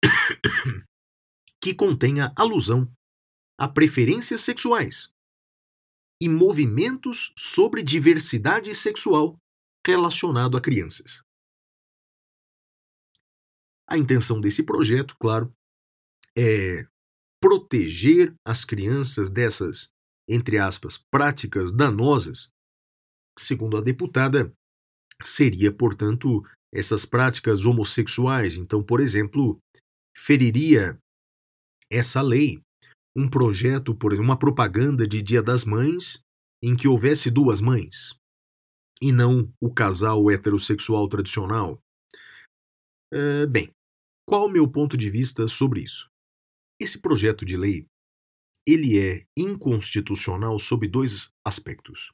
que 1.59 1.73
contenha 1.73 2.31
alusão 2.35 2.89
a 3.59 3.67
preferências 3.67 4.41
sexuais 4.41 5.12
e 6.23 6.29
movimentos 6.29 7.33
sobre 7.37 7.83
diversidade 7.83 8.73
sexual 8.73 9.37
relacionado 9.85 10.55
a 10.55 10.61
crianças. 10.61 11.21
A 13.85 13.97
intenção 13.97 14.39
desse 14.39 14.63
projeto, 14.63 15.17
claro, 15.19 15.53
é 16.37 16.87
proteger 17.41 18.33
as 18.47 18.63
crianças 18.63 19.29
dessas, 19.29 19.89
entre 20.29 20.57
aspas, 20.57 20.97
práticas 21.11 21.73
danosas. 21.73 22.47
Segundo 23.37 23.75
a 23.75 23.81
deputada, 23.81 24.53
seria, 25.21 25.73
portanto, 25.73 26.41
essas 26.73 27.05
práticas 27.05 27.65
homossexuais. 27.65 28.55
Então, 28.55 28.81
por 28.81 29.01
exemplo, 29.01 29.59
feriria 30.15 30.97
essa 31.91 32.21
lei 32.21 32.61
um 33.15 33.29
projeto, 33.29 33.95
por 33.95 34.13
uma 34.13 34.37
propaganda 34.37 35.07
de 35.07 35.21
Dia 35.21 35.41
das 35.41 35.65
Mães 35.65 36.21
em 36.61 36.75
que 36.75 36.87
houvesse 36.87 37.29
duas 37.29 37.61
mães 37.61 38.13
e 39.01 39.11
não 39.11 39.51
o 39.61 39.73
casal 39.73 40.31
heterossexual 40.31 41.07
tradicional. 41.09 41.79
É, 43.13 43.45
bem, 43.45 43.69
qual 44.25 44.45
o 44.45 44.49
meu 44.49 44.67
ponto 44.67 44.97
de 44.97 45.09
vista 45.09 45.47
sobre 45.47 45.81
isso? 45.81 46.09
Esse 46.79 46.99
projeto 46.99 47.45
de 47.45 47.57
lei 47.57 47.85
ele 48.65 48.97
é 48.97 49.25
inconstitucional 49.37 50.57
sob 50.57 50.87
dois 50.87 51.29
aspectos 51.45 52.13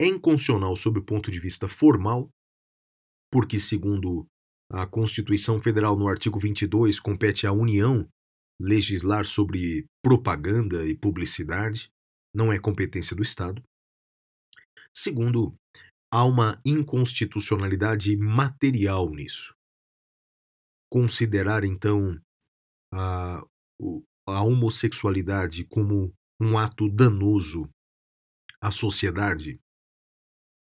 é 0.00 0.06
inconstitucional 0.06 0.76
sob 0.76 0.98
o 0.98 1.04
ponto 1.04 1.30
de 1.30 1.38
vista 1.38 1.68
formal, 1.68 2.28
porque, 3.30 3.58
segundo 3.58 4.26
a 4.70 4.86
Constituição 4.86 5.60
Federal, 5.60 5.96
no 5.96 6.08
artigo 6.08 6.38
22, 6.38 6.98
compete 6.98 7.46
à 7.46 7.52
União 7.52 8.08
legislar 8.60 9.24
sobre 9.26 9.86
propaganda 10.02 10.86
e 10.86 10.96
publicidade, 10.96 11.90
não 12.34 12.52
é 12.52 12.58
competência 12.58 13.16
do 13.16 13.22
Estado. 13.22 13.62
Segundo, 14.92 15.54
há 16.12 16.24
uma 16.24 16.60
inconstitucionalidade 16.64 18.16
material 18.16 19.10
nisso. 19.10 19.54
Considerar, 20.90 21.64
então, 21.64 22.20
a, 22.92 23.42
a 24.28 24.42
homossexualidade 24.42 25.64
como 25.64 26.14
um 26.40 26.56
ato 26.56 26.88
danoso 26.88 27.68
à 28.60 28.70
sociedade 28.70 29.60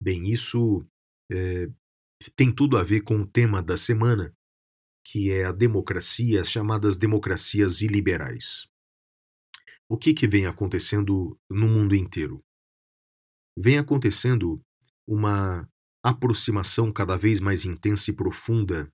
Bem, 0.03 0.33
isso 0.33 0.83
é, 1.31 1.66
tem 2.35 2.55
tudo 2.55 2.79
a 2.79 2.83
ver 2.83 3.03
com 3.03 3.20
o 3.20 3.26
tema 3.26 3.62
da 3.62 3.76
semana, 3.76 4.35
que 5.11 5.33
é 5.33 5.44
a 5.44 5.51
democracia, 5.51 6.40
as 6.40 6.49
chamadas 6.49 6.96
democracias 6.96 7.81
iliberais. 7.81 8.68
O 9.88 9.99
que, 9.99 10.14
que 10.14 10.29
vem 10.29 10.46
acontecendo 10.46 11.37
no 11.51 11.66
mundo 11.66 11.96
inteiro? 11.96 12.44
Vem 13.59 13.77
acontecendo 13.77 14.62
uma 15.05 15.68
aproximação 16.01 16.92
cada 16.92 17.16
vez 17.16 17.40
mais 17.40 17.64
intensa 17.64 18.12
e 18.12 18.14
profunda 18.14 18.88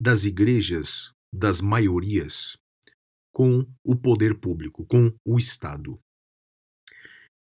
das 0.00 0.24
igrejas, 0.24 1.12
das 1.32 1.60
maiorias, 1.60 2.58
com 3.32 3.64
o 3.84 3.94
poder 3.94 4.40
público, 4.40 4.84
com 4.84 5.16
o 5.24 5.38
Estado. 5.38 5.96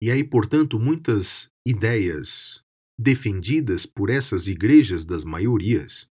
E 0.01 0.09
aí, 0.09 0.23
portanto, 0.23 0.79
muitas 0.79 1.51
ideias, 1.63 2.63
defendidas 2.97 3.85
por 3.85 4.09
essas 4.09 4.47
igrejas 4.47 5.05
das 5.05 5.23
maiorias, 5.23 6.09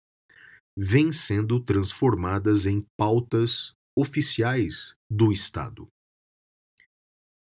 vêm 0.76 1.12
sendo 1.12 1.62
transformadas 1.62 2.66
em 2.66 2.86
pautas 2.96 3.74
oficiais 3.96 4.94
do 5.10 5.32
Estado. 5.32 5.88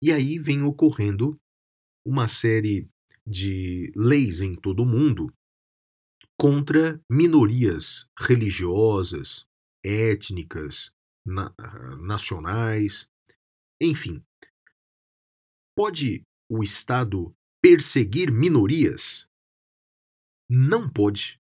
E 0.03 0.11
aí 0.11 0.39
vem 0.39 0.63
ocorrendo 0.63 1.39
uma 2.05 2.27
série 2.27 2.89
de 3.25 3.91
leis 3.95 4.41
em 4.41 4.55
todo 4.55 4.81
o 4.81 4.85
mundo 4.85 5.31
contra 6.39 6.99
minorias 7.07 8.09
religiosas, 8.17 9.45
étnicas, 9.85 10.91
na 11.23 11.53
nacionais, 12.01 13.07
enfim. 13.79 14.23
Pode 15.75 16.23
o 16.49 16.63
Estado 16.63 17.33
perseguir 17.61 18.31
minorias? 18.31 19.27
Não 20.49 20.89
pode. 20.89 21.40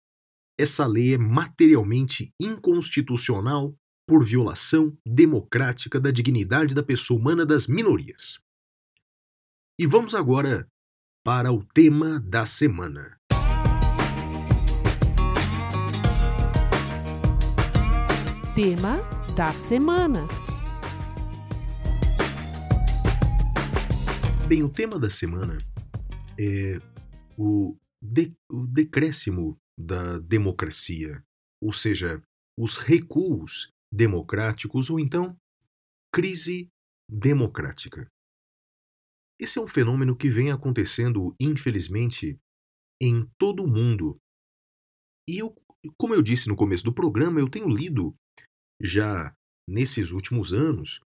Essa 0.60 0.84
lei 0.88 1.14
é 1.14 1.18
materialmente 1.18 2.34
inconstitucional 2.40 3.78
por 4.04 4.24
violação 4.24 4.98
democrática 5.06 6.00
da 6.00 6.10
dignidade 6.10 6.74
da 6.74 6.82
pessoa 6.82 7.20
humana 7.20 7.46
das 7.46 7.68
minorias. 7.68 8.40
E 9.78 9.86
vamos 9.86 10.16
agora 10.16 10.68
para 11.24 11.52
o 11.52 11.62
tema 11.62 12.18
da 12.18 12.44
semana. 12.44 13.20
Tema 18.56 18.96
da 19.36 19.54
semana. 19.54 20.26
Bem, 24.48 24.64
o 24.64 24.68
tema 24.68 24.98
da 24.98 25.08
semana 25.08 25.56
é 26.36 26.78
o, 27.36 27.76
de, 28.02 28.34
o 28.50 28.66
decréscimo 28.66 29.56
da 29.78 30.18
democracia, 30.18 31.22
ou 31.62 31.72
seja, 31.72 32.22
os 32.58 32.76
recuos 32.76 33.70
democráticos 33.92 34.90
ou 34.90 34.98
então 34.98 35.36
crise 36.12 36.68
democrática. 37.08 38.08
Esse 39.40 39.58
é 39.58 39.62
um 39.62 39.68
fenômeno 39.68 40.16
que 40.16 40.28
vem 40.28 40.50
acontecendo, 40.50 41.34
infelizmente, 41.40 42.38
em 43.00 43.24
todo 43.38 43.62
o 43.62 43.68
mundo. 43.68 44.18
E 45.28 45.38
eu, 45.38 45.54
como 45.96 46.14
eu 46.14 46.22
disse 46.22 46.48
no 46.48 46.56
começo 46.56 46.82
do 46.82 46.92
programa, 46.92 47.38
eu 47.38 47.48
tenho 47.48 47.68
lido 47.68 48.14
já 48.82 49.32
nesses 49.68 50.10
últimos 50.10 50.52
anos 50.52 51.00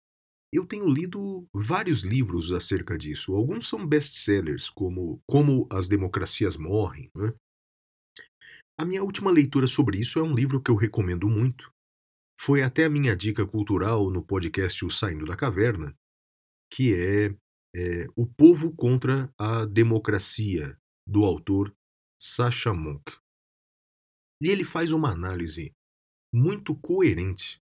eu 0.52 0.66
tenho 0.66 0.88
lido 0.88 1.48
vários 1.54 2.04
livros 2.04 2.52
acerca 2.52 2.98
disso. 2.98 3.36
Alguns 3.36 3.70
são 3.70 3.86
best-sellers, 3.86 4.70
como 4.70 5.22
Como 5.28 5.68
as 5.72 5.88
Democracias 5.88 6.58
Morrem. 6.58 7.10
Né? 7.16 7.34
A 8.80 8.86
minha 8.86 9.04
última 9.04 9.30
leitura 9.30 9.68
sobre 9.68 10.00
isso 10.00 10.20
é 10.20 10.24
um 10.24 10.34
livro 10.34 10.64
que 10.64 10.72
eu 10.72 10.76
recomendo 10.78 11.28
muito. 11.28 11.70
Foi 12.40 12.64
até 12.64 12.86
a 12.86 12.90
minha 12.90 13.14
dica 13.14 13.46
cultural 13.46 14.10
no 14.10 14.26
podcast 14.26 14.86
O 14.86 14.90
Saindo 14.90 15.26
da 15.26 15.36
Caverna, 15.36 15.94
que 16.72 16.94
é, 16.94 17.26
é 17.76 18.08
O 18.16 18.26
Povo 18.26 18.74
contra 18.74 19.30
a 19.38 19.66
Democracia, 19.66 20.80
do 21.06 21.26
autor 21.26 21.76
Sacha 22.18 22.74
Monk. 22.74 23.12
E 24.42 24.48
ele 24.48 24.64
faz 24.64 24.94
uma 24.94 25.12
análise 25.12 25.76
muito 26.34 26.74
coerente 26.74 27.62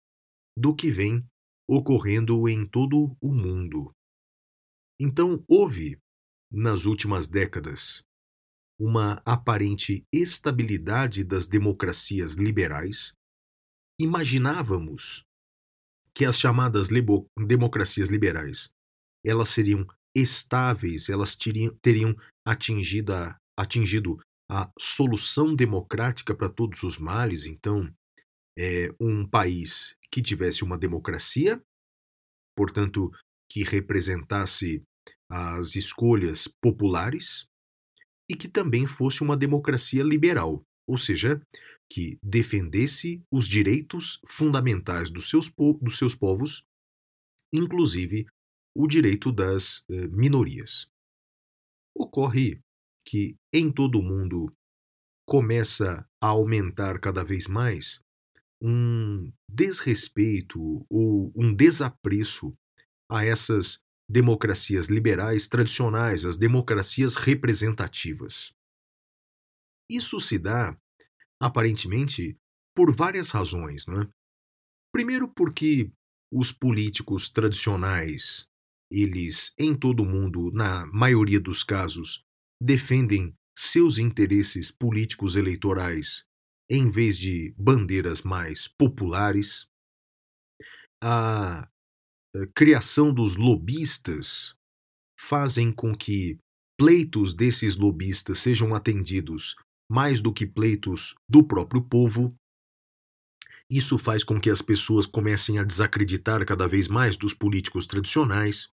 do 0.56 0.72
que 0.72 0.88
vem 0.88 1.28
ocorrendo 1.68 2.48
em 2.48 2.64
todo 2.64 3.16
o 3.20 3.34
mundo. 3.34 3.92
Então, 5.00 5.44
houve, 5.48 6.00
nas 6.48 6.86
últimas 6.86 7.26
décadas, 7.26 8.04
uma 8.80 9.20
aparente 9.24 10.04
estabilidade 10.12 11.24
das 11.24 11.46
democracias 11.46 12.34
liberais. 12.34 13.12
Imaginávamos 14.00 15.24
que 16.14 16.24
as 16.24 16.38
chamadas 16.38 16.88
democracias 17.36 18.08
liberais 18.08 18.70
elas 19.24 19.48
seriam 19.48 19.86
estáveis, 20.16 21.08
elas 21.08 21.36
teriam, 21.36 21.76
teriam 21.82 22.16
atingido, 22.46 23.12
a, 23.12 23.36
atingido 23.58 24.20
a 24.50 24.70
solução 24.78 25.54
democrática 25.54 26.34
para 26.34 26.48
todos 26.48 26.82
os 26.82 26.98
males. 26.98 27.46
Então, 27.46 27.92
é, 28.58 28.88
um 29.00 29.28
país 29.28 29.96
que 30.10 30.22
tivesse 30.22 30.64
uma 30.64 30.78
democracia, 30.78 31.62
portanto, 32.56 33.12
que 33.50 33.62
representasse 33.62 34.82
as 35.30 35.76
escolhas 35.76 36.48
populares, 36.62 37.46
e 38.28 38.36
que 38.36 38.48
também 38.48 38.86
fosse 38.86 39.22
uma 39.22 39.36
democracia 39.36 40.02
liberal, 40.02 40.64
ou 40.86 40.98
seja, 40.98 41.40
que 41.90 42.18
defendesse 42.22 43.22
os 43.32 43.48
direitos 43.48 44.20
fundamentais 44.28 45.10
dos 45.10 45.30
seus, 45.30 45.50
dos 45.80 45.96
seus 45.96 46.14
povos, 46.14 46.64
inclusive 47.52 48.26
o 48.76 48.86
direito 48.86 49.32
das 49.32 49.84
eh, 49.90 50.06
minorias. 50.08 50.88
Ocorre 51.96 52.60
que 53.06 53.36
em 53.52 53.72
todo 53.72 53.98
o 53.98 54.02
mundo 54.02 54.52
começa 55.26 56.06
a 56.22 56.28
aumentar 56.28 57.00
cada 57.00 57.24
vez 57.24 57.46
mais 57.46 58.00
um 58.60 59.32
desrespeito 59.48 60.84
ou 60.90 61.32
um 61.34 61.54
desapreço 61.54 62.54
a 63.10 63.24
essas 63.24 63.80
democracias 64.08 64.88
liberais 64.88 65.48
tradicionais, 65.48 66.24
as 66.24 66.36
democracias 66.36 67.14
representativas. 67.14 68.52
Isso 69.90 70.18
se 70.20 70.38
dá, 70.38 70.78
aparentemente, 71.40 72.36
por 72.74 72.94
várias 72.94 73.30
razões. 73.30 73.86
Não 73.86 74.02
é? 74.02 74.08
Primeiro, 74.92 75.28
porque 75.28 75.90
os 76.32 76.52
políticos 76.52 77.28
tradicionais, 77.28 78.46
eles, 78.90 79.52
em 79.58 79.76
todo 79.76 80.02
o 80.02 80.06
mundo, 80.06 80.50
na 80.52 80.86
maioria 80.86 81.40
dos 81.40 81.62
casos, 81.62 82.22
defendem 82.60 83.34
seus 83.56 83.98
interesses 83.98 84.70
políticos 84.70 85.36
eleitorais 85.36 86.24
em 86.70 86.88
vez 86.88 87.18
de 87.18 87.54
bandeiras 87.58 88.22
mais 88.22 88.68
populares. 88.68 89.66
A 91.02 91.68
criação 92.54 93.12
dos 93.12 93.36
lobistas 93.36 94.54
fazem 95.18 95.72
com 95.72 95.94
que 95.94 96.38
pleitos 96.78 97.34
desses 97.34 97.76
lobistas 97.76 98.38
sejam 98.38 98.74
atendidos 98.74 99.56
mais 99.90 100.20
do 100.20 100.32
que 100.32 100.46
pleitos 100.46 101.14
do 101.28 101.42
próprio 101.42 101.82
povo. 101.82 102.34
Isso 103.70 103.98
faz 103.98 104.22
com 104.22 104.40
que 104.40 104.50
as 104.50 104.62
pessoas 104.62 105.06
comecem 105.06 105.58
a 105.58 105.64
desacreditar 105.64 106.44
cada 106.46 106.68
vez 106.68 106.88
mais 106.88 107.16
dos 107.16 107.34
políticos 107.34 107.86
tradicionais. 107.86 108.68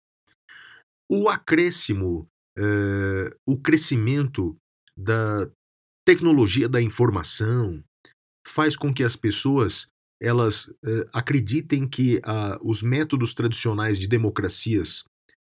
O 1.10 1.30
acréscimo, 1.30 2.28
uh, 2.58 3.36
o 3.46 3.58
crescimento 3.58 4.56
da 4.98 5.50
tecnologia 6.06 6.70
da 6.70 6.82
informação 6.82 7.84
faz 8.48 8.78
com 8.78 8.94
que 8.94 9.04
as 9.04 9.16
pessoas 9.16 9.88
elas 10.26 10.66
uh, 10.66 11.06
acreditem 11.14 11.88
que 11.88 12.18
uh, 12.18 12.58
os 12.64 12.82
métodos 12.82 13.34
tradicionais 13.34 14.00
de 14.00 14.08
democracias 14.08 15.04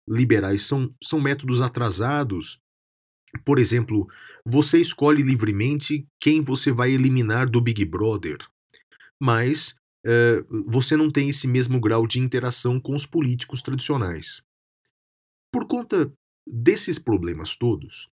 liberais 0.08 0.66
são, 0.66 0.94
são 1.02 1.20
métodos 1.20 1.60
atrasados. 1.60 2.60
Por 3.44 3.58
exemplo, 3.58 4.08
você 4.46 4.80
escolhe 4.80 5.22
livremente 5.22 6.06
quem 6.20 6.40
você 6.42 6.70
vai 6.70 6.92
eliminar 6.92 7.50
do 7.50 7.60
Big 7.60 7.84
Brother, 7.84 8.38
mas 9.20 9.74
uh, 10.06 10.64
você 10.66 10.96
não 10.96 11.10
tem 11.10 11.28
esse 11.28 11.48
mesmo 11.48 11.80
grau 11.80 12.06
de 12.06 12.20
interação 12.20 12.80
com 12.80 12.94
os 12.94 13.04
políticos 13.04 13.60
tradicionais. 13.60 14.40
Por 15.52 15.66
conta 15.66 16.12
desses 16.46 17.00
problemas 17.00 17.56
todos, 17.56 18.08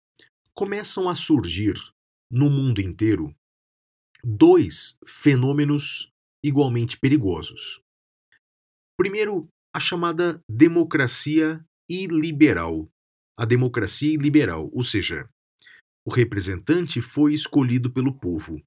começam 0.54 1.08
a 1.08 1.14
surgir 1.14 1.74
no 2.30 2.48
mundo 2.48 2.80
inteiro 2.80 3.34
dois 4.22 4.96
fenômenos 5.04 6.11
igualmente 6.43 6.99
perigosos. 6.99 7.80
Primeiro, 8.97 9.49
a 9.74 9.80
chamada 9.80 10.40
democracia 10.49 11.64
iliberal. 11.88 12.88
A 13.38 13.45
democracia 13.45 14.12
iliberal, 14.12 14.70
ou 14.72 14.82
seja, 14.82 15.28
o 16.07 16.11
representante 16.11 17.01
foi 17.01 17.32
escolhido 17.32 17.90
pelo 17.90 18.18
povo, 18.18 18.62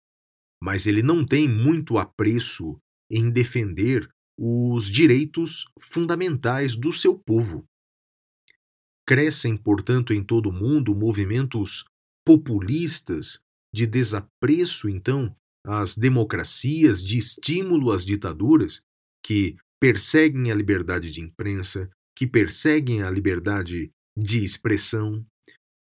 mas 0.61 0.88
ele 0.88 1.03
não 1.03 1.26
tem 1.26 1.47
muito 1.47 1.97
apreço 1.97 2.80
em 3.09 3.30
defender 3.30 4.09
os 4.38 4.89
direitos 4.89 5.65
fundamentais 5.80 6.76
do 6.76 6.91
seu 6.91 7.17
povo. 7.17 7.65
Crescem, 9.07 9.55
portanto, 9.55 10.13
em 10.13 10.23
todo 10.23 10.49
o 10.49 10.53
mundo 10.53 10.95
movimentos 10.95 11.86
populistas 12.26 13.39
de 13.73 13.86
desapreço, 13.86 14.89
então, 14.89 15.36
às 15.66 15.95
democracias, 15.95 17.03
de 17.03 17.18
estímulo 17.18 17.91
às 17.91 18.05
ditaduras, 18.05 18.82
que 19.24 19.55
perseguem 19.80 20.51
a 20.51 20.55
liberdade 20.55 21.11
de 21.11 21.22
imprensa, 21.22 21.89
que 22.16 22.26
perseguem 22.26 23.03
a 23.03 23.09
liberdade 23.09 23.91
de 24.18 24.43
expressão 24.43 25.26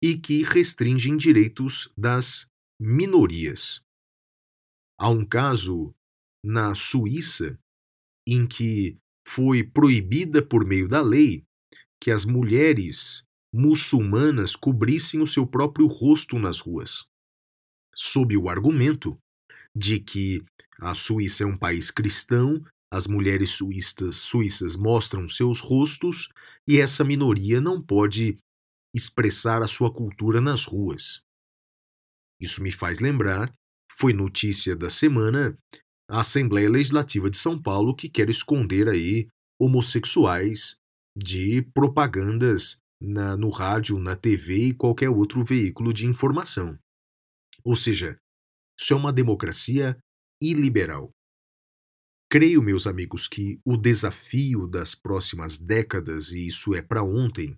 e 0.02 0.18
que 0.18 0.44
restringem 0.44 1.18
direitos 1.18 1.92
das 1.98 2.48
minorias. 2.80 3.82
Há 5.00 5.10
um 5.10 5.26
caso 5.26 5.94
na 6.44 6.74
Suíça 6.74 7.60
em 8.28 8.48
que 8.48 8.98
foi 9.28 9.64
proibida 9.64 10.42
por 10.46 10.66
meio 10.66 10.88
da 10.88 11.02
lei 11.02 11.44
que 12.02 12.12
as 12.12 12.26
mulheres 12.26 13.24
muçulmanas 13.54 14.56
cobrissem 14.56 15.22
o 15.22 15.28
seu 15.28 15.46
próprio 15.46 15.86
rosto 15.86 16.40
nas 16.40 16.60
ruas, 16.60 17.06
sob 17.94 18.36
o 18.38 18.50
argumento 18.50 19.20
de 19.76 20.00
que 20.00 20.44
a 20.80 20.94
Suíça 20.94 21.44
é 21.44 21.48
um 21.48 21.58
país 21.58 21.92
cristão, 21.92 22.64
as 22.92 23.08
mulheres 23.08 23.52
suíças, 23.52 24.18
suíças 24.18 24.76
mostram 24.76 25.28
seus 25.28 25.60
rostos 25.60 26.28
e 26.68 26.78
essa 26.78 27.04
minoria 27.04 27.62
não 27.62 27.82
pode 27.82 28.38
expressar 28.94 29.62
a 29.62 29.68
sua 29.68 29.94
cultura 29.94 30.42
nas 30.42 30.66
ruas. 30.66 31.22
Isso 32.40 32.62
me 32.62 32.72
faz 32.72 33.00
lembrar, 33.00 33.54
foi 33.98 34.12
notícia 34.12 34.76
da 34.76 34.90
semana, 34.90 35.58
a 36.10 36.20
Assembleia 36.20 36.70
Legislativa 36.70 37.30
de 37.30 37.38
São 37.38 37.62
Paulo 37.62 37.96
que 37.96 38.10
quer 38.10 38.30
esconder 38.30 38.90
aí 38.90 39.30
homossexuais 39.58 40.76
de 41.16 41.62
propagandas 41.74 42.78
na, 43.02 43.38
no 43.38 43.50
rádio, 43.50 43.98
na 44.00 44.16
TV 44.16 44.68
e 44.68 44.74
qualquer 44.74 45.10
outro 45.10 45.44
veículo 45.46 45.94
de 45.94 46.06
informação. 46.06 46.78
Ou 47.64 47.76
seja, 47.76 48.18
isso 48.82 48.94
é 48.94 48.96
uma 48.96 49.14
democracia 49.14 49.96
iliberal. 50.42 51.12
Creio, 52.32 52.64
meus 52.64 52.88
amigos, 52.88 53.28
que 53.28 53.60
o 53.64 53.78
desafio 53.78 54.66
das 54.66 54.96
próximas 54.96 55.60
décadas, 55.60 56.32
e 56.32 56.48
isso 56.48 56.74
é 56.74 56.82
para 56.82 57.04
ontem, 57.04 57.56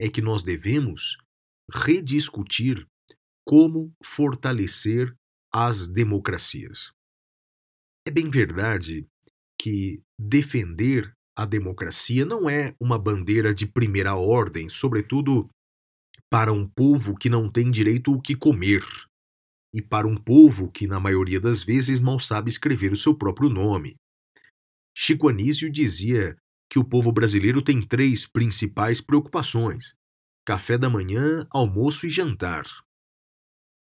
é 0.00 0.08
que 0.08 0.22
nós 0.22 0.42
devemos 0.42 1.18
rediscutir 1.70 2.86
como 3.46 3.92
fortalecer 4.02 5.14
as 5.52 5.88
democracias. 5.88 6.92
É 8.06 8.10
bem 8.10 8.30
verdade 8.30 9.06
que 9.60 10.00
defender 10.18 11.12
a 11.36 11.44
democracia 11.44 12.24
não 12.24 12.48
é 12.48 12.74
uma 12.80 12.98
bandeira 12.98 13.52
de 13.52 13.66
primeira 13.66 14.14
ordem, 14.14 14.68
sobretudo 14.68 15.50
para 16.30 16.52
um 16.52 16.66
povo 16.66 17.14
que 17.14 17.28
não 17.28 17.50
tem 17.50 17.70
direito 17.70 18.12
o 18.12 18.20
que 18.20 18.34
comer, 18.34 18.82
e 19.76 19.82
para 19.82 20.08
um 20.08 20.16
povo 20.16 20.70
que, 20.70 20.86
na 20.86 20.98
maioria 20.98 21.38
das 21.38 21.62
vezes, 21.62 22.00
mal 22.00 22.18
sabe 22.18 22.48
escrever 22.48 22.94
o 22.94 22.96
seu 22.96 23.14
próprio 23.14 23.50
nome. 23.50 23.94
Chico 24.96 25.28
Anísio 25.28 25.70
dizia 25.70 26.34
que 26.70 26.78
o 26.78 26.84
povo 26.84 27.12
brasileiro 27.12 27.60
tem 27.60 27.86
três 27.86 28.26
principais 28.26 29.02
preocupações: 29.02 29.94
café 30.46 30.78
da 30.78 30.88
manhã, 30.88 31.46
almoço 31.50 32.06
e 32.06 32.10
jantar. 32.10 32.64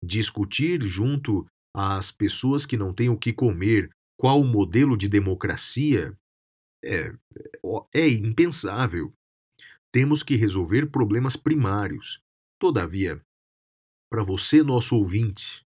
Discutir 0.03 0.83
junto 0.83 1.47
às 1.73 2.11
pessoas 2.11 2.65
que 2.65 2.75
não 2.75 2.93
têm 2.93 3.07
o 3.07 3.17
que 3.17 3.31
comer 3.31 3.89
qual 4.19 4.41
o 4.41 4.45
modelo 4.45 4.97
de 4.97 5.07
democracia 5.07 6.13
é, 6.83 7.13
é 7.93 8.09
impensável. 8.09 9.13
Temos 9.89 10.21
que 10.21 10.35
resolver 10.35 10.91
problemas 10.91 11.37
primários. 11.37 12.19
Todavia, 12.59 13.21
para 14.11 14.21
você, 14.21 14.61
nosso 14.61 14.97
ouvinte, 14.97 15.65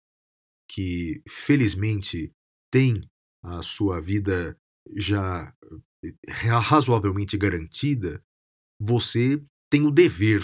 que 0.69 1.21
felizmente 1.27 2.31
tem 2.71 3.01
a 3.43 3.63
sua 3.63 3.99
vida 3.99 4.57
já 4.95 5.53
eh, 6.03 6.13
razoavelmente 6.31 7.37
garantida, 7.37 8.21
você 8.79 9.43
tem 9.69 9.85
o 9.85 9.91
dever 9.91 10.43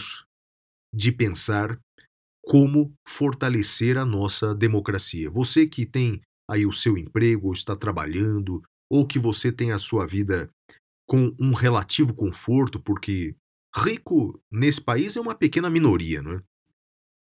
de 0.94 1.12
pensar 1.12 1.80
como 2.46 2.94
fortalecer 3.08 3.98
a 3.98 4.06
nossa 4.06 4.54
democracia. 4.54 5.30
Você 5.30 5.68
que 5.68 5.86
tem 5.86 6.22
aí 6.50 6.66
o 6.66 6.74
seu 6.74 6.98
emprego, 6.98 7.48
ou 7.48 7.54
está 7.54 7.76
trabalhando, 7.76 8.62
ou 8.90 9.08
que 9.08 9.18
você 9.18 9.52
tem 9.52 9.72
a 9.72 9.80
sua 9.80 10.06
vida 10.06 10.50
com 11.08 11.36
um 11.40 11.54
relativo 11.54 12.14
conforto, 12.14 12.80
porque 12.80 13.36
rico 13.76 14.40
nesse 14.52 14.82
país 14.82 15.18
é 15.18 15.22
uma 15.22 15.36
pequena 15.36 15.70
minoria, 15.70 16.22
não 16.22 16.34
é? 16.34 16.44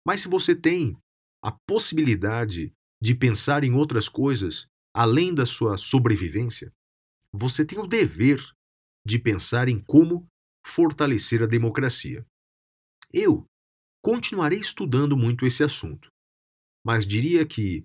Mas 0.06 0.22
se 0.22 0.28
você 0.28 0.56
tem 0.56 0.96
a 1.44 1.52
possibilidade 1.68 2.74
de 3.04 3.14
pensar 3.14 3.66
em 3.66 3.74
outras 3.74 4.08
coisas 4.08 4.66
além 4.96 5.36
da 5.36 5.46
sua 5.46 5.78
sobrevivência, 5.78 6.72
você 7.34 7.66
tem 7.66 7.78
o 7.78 7.86
dever 7.86 8.40
de 9.06 9.20
pensar 9.20 9.68
em 9.68 9.78
como 9.84 10.26
fortalecer 10.66 11.44
a 11.44 11.46
democracia. 11.46 12.26
Eu 13.12 13.46
continuarei 14.02 14.60
estudando 14.60 15.18
muito 15.18 15.46
esse 15.46 15.66
assunto, 15.66 16.08
mas 16.82 17.06
diria 17.06 17.46
que 17.46 17.84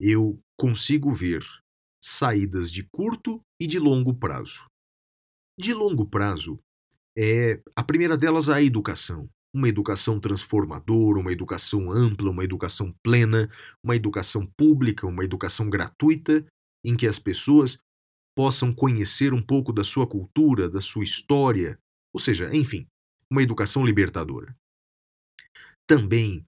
eu 0.00 0.40
consigo 0.58 1.12
ver 1.12 1.44
saídas 2.02 2.72
de 2.72 2.88
curto 2.88 3.42
e 3.60 3.66
de 3.66 3.78
longo 3.78 4.14
prazo. 4.18 4.66
De 5.58 5.74
longo 5.74 6.08
prazo 6.08 6.58
é 7.14 7.62
a 7.76 7.84
primeira 7.84 8.16
delas 8.16 8.48
a 8.48 8.62
educação, 8.62 9.28
uma 9.54 9.68
educação 9.68 10.18
transformadora, 10.18 11.20
uma 11.20 11.32
educação 11.32 11.90
ampla, 11.92 12.30
uma 12.30 12.42
educação 12.42 12.92
plena, 13.04 13.48
uma 13.82 13.94
educação 13.94 14.44
pública, 14.58 15.06
uma 15.06 15.24
educação 15.24 15.70
gratuita, 15.70 16.44
em 16.84 16.96
que 16.96 17.06
as 17.06 17.20
pessoas 17.20 17.78
possam 18.36 18.74
conhecer 18.74 19.32
um 19.32 19.40
pouco 19.40 19.72
da 19.72 19.84
sua 19.84 20.06
cultura, 20.08 20.68
da 20.68 20.80
sua 20.80 21.04
história, 21.04 21.78
ou 22.12 22.18
seja, 22.18 22.54
enfim, 22.54 22.86
uma 23.30 23.42
educação 23.42 23.86
libertadora. 23.86 24.56
Também 25.86 26.44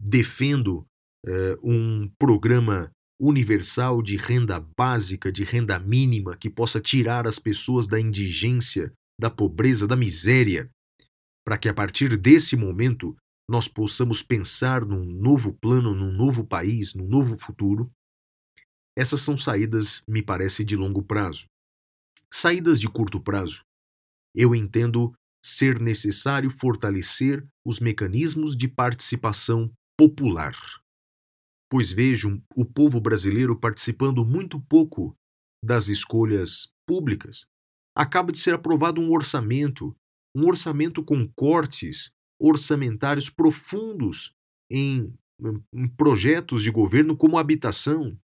defendo 0.00 0.86
uh, 1.24 1.56
um 1.62 2.10
programa 2.18 2.90
universal 3.20 4.02
de 4.02 4.16
renda 4.16 4.60
básica, 4.76 5.30
de 5.30 5.44
renda 5.44 5.78
mínima, 5.78 6.36
que 6.36 6.50
possa 6.50 6.80
tirar 6.80 7.26
as 7.26 7.38
pessoas 7.38 7.86
da 7.86 7.98
indigência, 8.00 8.92
da 9.18 9.30
pobreza, 9.30 9.86
da 9.86 9.96
miséria, 9.96 10.68
para 11.46 11.56
que 11.56 11.68
a 11.68 11.74
partir 11.74 12.16
desse 12.16 12.56
momento 12.56 13.16
nós 13.48 13.68
possamos 13.68 14.22
pensar 14.22 14.84
num 14.84 15.04
novo 15.04 15.52
plano, 15.52 15.94
num 15.94 16.10
novo 16.10 16.44
país, 16.44 16.94
num 16.94 17.06
novo 17.06 17.38
futuro. 17.38 17.88
Essas 18.98 19.20
são 19.20 19.36
saídas, 19.36 20.02
me 20.08 20.22
parece, 20.22 20.64
de 20.64 20.74
longo 20.74 21.02
prazo. 21.02 21.46
Saídas 22.32 22.80
de 22.80 22.88
curto 22.88 23.20
prazo. 23.20 23.62
Eu 24.34 24.54
entendo 24.54 25.14
ser 25.44 25.80
necessário 25.80 26.50
fortalecer 26.50 27.46
os 27.64 27.78
mecanismos 27.78 28.56
de 28.56 28.66
participação 28.66 29.70
popular 29.96 30.56
pois 31.68 31.92
vejo 31.92 32.42
o 32.54 32.64
povo 32.64 33.00
brasileiro 33.00 33.58
participando 33.58 34.24
muito 34.24 34.60
pouco 34.60 35.16
das 35.64 35.88
escolhas 35.88 36.68
públicas. 36.86 37.46
Acaba 37.94 38.30
de 38.30 38.38
ser 38.38 38.54
aprovado 38.54 39.00
um 39.00 39.10
orçamento, 39.10 39.96
um 40.36 40.46
orçamento 40.46 41.02
com 41.02 41.26
cortes 41.34 42.10
orçamentários 42.38 43.30
profundos 43.30 44.34
em, 44.70 45.10
em 45.72 45.88
projetos 45.88 46.62
de 46.62 46.70
governo 46.70 47.16
como 47.16 47.38
habitação. 47.38 48.18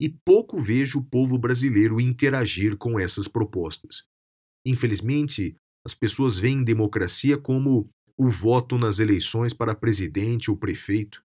E 0.00 0.08
pouco 0.08 0.58
vejo 0.58 0.98
o 0.98 1.04
povo 1.04 1.38
brasileiro 1.38 2.00
interagir 2.00 2.76
com 2.76 2.98
essas 2.98 3.28
propostas. 3.28 4.02
Infelizmente, 4.66 5.54
as 5.86 5.94
pessoas 5.94 6.36
veem 6.36 6.64
democracia 6.64 7.38
como 7.38 7.88
o 8.16 8.28
voto 8.28 8.76
nas 8.76 8.98
eleições 8.98 9.54
para 9.54 9.74
presidente 9.74 10.50
ou 10.50 10.56
prefeito. 10.56 11.22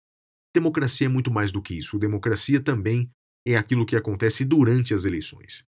Democracia 0.53 1.07
é 1.07 1.09
muito 1.09 1.31
mais 1.31 1.51
do 1.51 1.61
que 1.61 1.75
isso. 1.75 1.97
Democracia 1.97 2.61
também 2.61 3.09
é 3.47 3.55
aquilo 3.55 3.85
que 3.85 3.95
acontece 3.95 4.43
durante 4.43 4.93
as 4.93 5.05
eleições. 5.05 5.65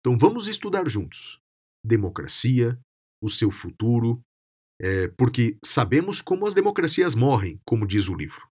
Então 0.00 0.18
vamos 0.18 0.46
estudar 0.46 0.88
juntos. 0.88 1.40
Democracia, 1.84 2.78
o 3.26 3.30
seu 3.30 3.50
futuro, 3.50 4.20
é, 4.80 5.08
porque 5.08 5.58
sabemos 5.64 6.22
como 6.22 6.46
as 6.46 6.54
democracias 6.54 7.14
morrem, 7.14 7.60
como 7.66 7.86
diz 7.86 8.08
o 8.08 8.14
livro. 8.14 8.48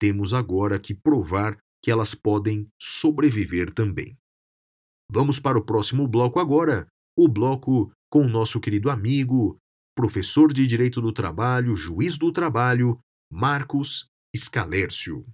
Temos 0.00 0.32
agora 0.32 0.78
que 0.78 0.94
provar 0.94 1.58
que 1.82 1.90
elas 1.90 2.14
podem 2.14 2.68
sobreviver 2.80 3.72
também. 3.72 4.16
Vamos 5.10 5.38
para 5.38 5.58
o 5.58 5.64
próximo 5.64 6.06
bloco 6.06 6.40
agora, 6.40 6.86
o 7.16 7.28
bloco 7.28 7.92
com 8.10 8.22
o 8.22 8.28
nosso 8.28 8.60
querido 8.60 8.90
amigo, 8.90 9.56
professor 9.96 10.52
de 10.52 10.66
Direito 10.66 11.00
do 11.00 11.12
Trabalho, 11.12 11.74
juiz 11.74 12.18
do 12.18 12.32
trabalho, 12.32 12.98
Marcos 13.32 14.06
Escalércio. 14.34 15.24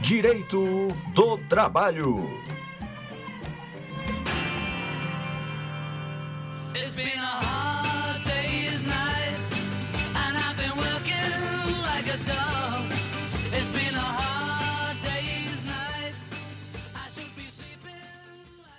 Direito 0.00 0.88
do 1.14 1.36
Trabalho. 1.48 2.57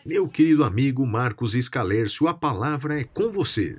Meu 0.10 0.28
querido 0.28 0.64
amigo 0.64 1.05
Marcos 1.05 1.53
Escalércio, 1.53 2.28
a 2.28 2.34
palavra 2.34 2.99
é 2.99 3.03
com 3.03 3.30
você. 3.30 3.78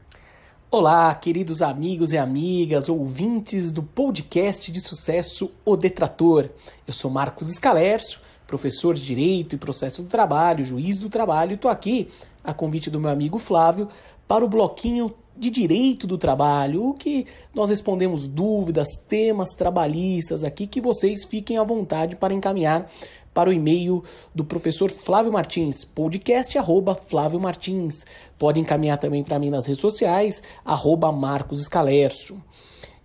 Olá, 0.70 1.12
queridos 1.12 1.60
amigos 1.60 2.12
e 2.12 2.18
amigas, 2.18 2.88
ouvintes 2.88 3.72
do 3.72 3.82
podcast 3.82 4.70
de 4.70 4.78
sucesso 4.78 5.50
O 5.64 5.76
Detrator. 5.76 6.48
Eu 6.86 6.94
sou 6.94 7.10
Marcos 7.10 7.50
Escalércio, 7.50 8.20
professor 8.46 8.94
de 8.94 9.04
Direito 9.04 9.56
e 9.56 9.58
Processo 9.58 10.04
do 10.04 10.08
Trabalho, 10.08 10.64
juiz 10.64 10.98
do 10.98 11.10
trabalho, 11.10 11.50
e 11.50 11.54
estou 11.56 11.68
aqui, 11.68 12.06
a 12.44 12.54
convite 12.54 12.90
do 12.90 13.00
meu 13.00 13.10
amigo 13.10 13.36
Flávio, 13.36 13.88
para 14.28 14.44
o 14.44 14.48
bloquinho 14.48 15.12
de 15.36 15.50
Direito 15.50 16.06
do 16.06 16.18
Trabalho, 16.18 16.84
o 16.84 16.94
que 16.94 17.26
nós 17.54 17.70
respondemos 17.70 18.28
dúvidas, 18.28 18.88
temas 19.08 19.48
trabalhistas 19.54 20.44
aqui, 20.44 20.66
que 20.66 20.80
vocês 20.80 21.24
fiquem 21.24 21.56
à 21.56 21.64
vontade 21.64 22.14
para 22.14 22.34
encaminhar 22.34 22.88
para 23.32 23.50
o 23.50 23.52
e-mail 23.52 24.02
do 24.34 24.44
professor 24.44 24.90
Flávio 24.90 25.32
Martins, 25.32 25.84
podcast 25.84 26.56
arroba 26.58 26.94
Flávio 26.94 27.38
Martins. 27.40 28.04
Pode 28.38 28.60
encaminhar 28.60 28.98
também 28.98 29.22
para 29.22 29.38
mim 29.38 29.50
nas 29.50 29.66
redes 29.66 29.80
sociais, 29.80 30.42
arroba 30.64 31.12
Marcos. 31.12 31.68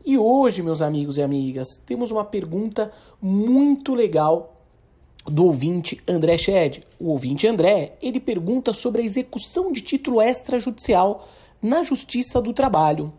E 0.05 0.17
hoje, 0.17 0.61
meus 0.61 0.81
amigos 0.81 1.17
e 1.17 1.21
amigas, 1.21 1.75
temos 1.85 2.11
uma 2.11 2.23
pergunta 2.23 2.91
muito 3.21 3.93
legal 3.93 4.55
do 5.25 5.45
ouvinte 5.45 5.99
André 6.07 6.37
Shed. 6.37 6.85
O 6.99 7.09
ouvinte 7.09 7.47
André, 7.47 7.97
ele 8.01 8.19
pergunta 8.19 8.73
sobre 8.73 9.01
a 9.01 9.05
execução 9.05 9.71
de 9.71 9.81
título 9.81 10.21
extrajudicial 10.21 11.27
na 11.61 11.83
Justiça 11.83 12.41
do 12.41 12.53
Trabalho. 12.53 13.11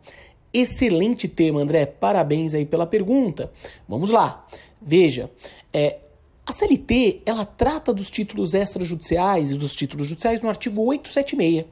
Excelente 0.52 1.28
tema, 1.28 1.60
André. 1.60 1.84
Parabéns 1.84 2.54
aí 2.54 2.64
pela 2.64 2.86
pergunta. 2.86 3.50
Vamos 3.88 4.10
lá. 4.10 4.46
Veja, 4.80 5.30
é, 5.72 5.98
a 6.46 6.52
CLT, 6.52 7.22
ela 7.26 7.44
trata 7.44 7.92
dos 7.92 8.08
títulos 8.08 8.54
extrajudiciais 8.54 9.50
e 9.50 9.58
dos 9.58 9.74
títulos 9.74 10.06
judiciais 10.06 10.40
no 10.40 10.48
artigo 10.48 10.80
876. 10.80 11.64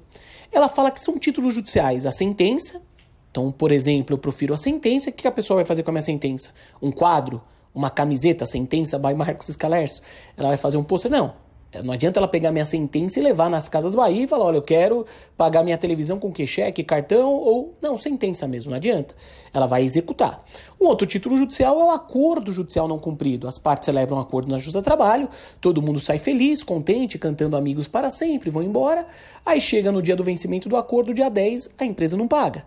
Ela 0.51 0.69
fala 0.69 0.91
que 0.91 0.99
são 0.99 1.17
títulos 1.17 1.55
judiciais 1.55 2.05
a 2.05 2.11
sentença. 2.11 2.83
Então, 3.31 3.53
por 3.53 3.71
exemplo, 3.71 4.15
eu 4.15 4.19
profiro 4.19 4.53
a 4.53 4.57
sentença. 4.57 5.11
O 5.11 5.13
que 5.13 5.29
a 5.29 5.33
pessoa 5.33 5.59
vai 5.59 5.65
fazer 5.65 5.85
com 5.85 5.91
a 5.91 5.93
minha 5.93 6.03
sentença? 6.03 6.53
Um 6.83 6.91
quadro? 6.91 7.41
Uma 7.73 7.89
camiseta? 7.89 8.47
Sentença 8.47 8.99
by 8.99 9.15
Marcos 9.15 9.49
Escalerso? 9.49 10.03
Ela 10.37 10.49
vai 10.49 10.57
fazer 10.57 10.77
um 10.77 10.83
pôster? 10.83 11.11
Não. 11.11 11.35
Não 11.83 11.95
adianta 11.95 12.21
ela 12.21 12.29
pegar 12.29 12.53
minha 12.53 12.65
sentença 12.65 13.19
e 13.19 13.23
levar 13.23 13.51
nas 13.51 13.69
Casas 13.69 13.95
Bahia 13.95 14.25
e 14.25 14.29
falar: 14.29 14.47
olha, 14.47 14.57
eu 14.57 14.63
quero 14.63 15.07
pagar 15.37 15.65
minha 15.65 15.79
televisão 15.79 16.19
com 16.19 16.33
que? 16.33 16.47
Cheque, 16.47 16.85
cartão 16.85 17.33
ou. 17.33 17.75
Não, 17.81 17.97
sentença 17.97 18.47
mesmo, 18.47 18.71
não 18.71 18.77
adianta. 18.77 19.15
Ela 19.53 19.67
vai 19.67 19.83
executar. 19.83 20.45
Um 20.81 20.87
outro 20.87 21.07
título 21.07 21.37
judicial 21.37 21.81
é 21.81 21.85
o 21.85 21.91
acordo 21.91 22.53
judicial 22.53 22.87
não 22.87 22.99
cumprido. 22.99 23.49
As 23.49 23.59
partes 23.59 23.87
celebram 23.87 24.19
um 24.19 24.21
acordo 24.21 24.51
na 24.51 24.59
Justiça 24.59 24.81
do 24.81 24.85
Trabalho, 24.85 25.29
todo 25.61 25.81
mundo 25.81 25.99
sai 26.01 26.19
feliz, 26.19 26.63
contente, 26.63 27.19
cantando 27.19 27.57
amigos 27.57 27.89
para 27.89 28.11
sempre, 28.11 28.51
vão 28.51 28.63
embora. 28.63 29.07
Aí 29.45 29.61
chega 29.61 29.91
no 29.91 30.03
dia 30.03 30.17
do 30.17 30.25
vencimento 30.25 30.69
do 30.69 30.77
acordo, 30.77 31.15
dia 31.15 31.29
10, 31.29 31.71
a 31.79 31.85
empresa 31.85 32.17
não 32.17 32.29
paga 32.29 32.65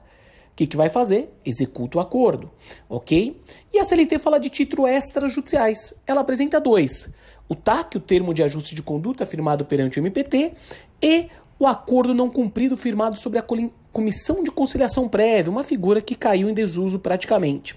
que, 0.57 0.65
que 0.65 0.75
vai 0.75 0.89
fazer? 0.89 1.31
Executa 1.45 1.99
o 1.99 2.01
acordo, 2.01 2.49
ok? 2.89 3.39
E 3.71 3.77
a 3.77 3.83
CLT 3.83 4.17
fala 4.17 4.39
de 4.39 4.49
título 4.49 4.87
extrajudiciais. 4.87 5.93
Ela 6.05 6.21
apresenta 6.21 6.59
dois: 6.59 7.13
o 7.47 7.55
TAC, 7.55 7.97
o 7.97 7.99
termo 7.99 8.33
de 8.33 8.43
ajuste 8.43 8.75
de 8.75 8.81
conduta 8.81 9.25
firmado 9.25 9.65
perante 9.65 9.99
o 9.99 10.01
MPT, 10.01 10.53
e 11.01 11.27
o 11.59 11.65
acordo 11.65 12.13
não 12.13 12.29
cumprido 12.29 12.77
firmado 12.77 13.17
sobre 13.17 13.39
a 13.39 13.45
comissão 13.91 14.43
de 14.43 14.51
conciliação 14.51 15.07
prévia, 15.07 15.51
uma 15.51 15.63
figura 15.63 16.01
que 16.01 16.15
caiu 16.15 16.49
em 16.49 16.53
desuso 16.53 16.99
praticamente. 16.99 17.75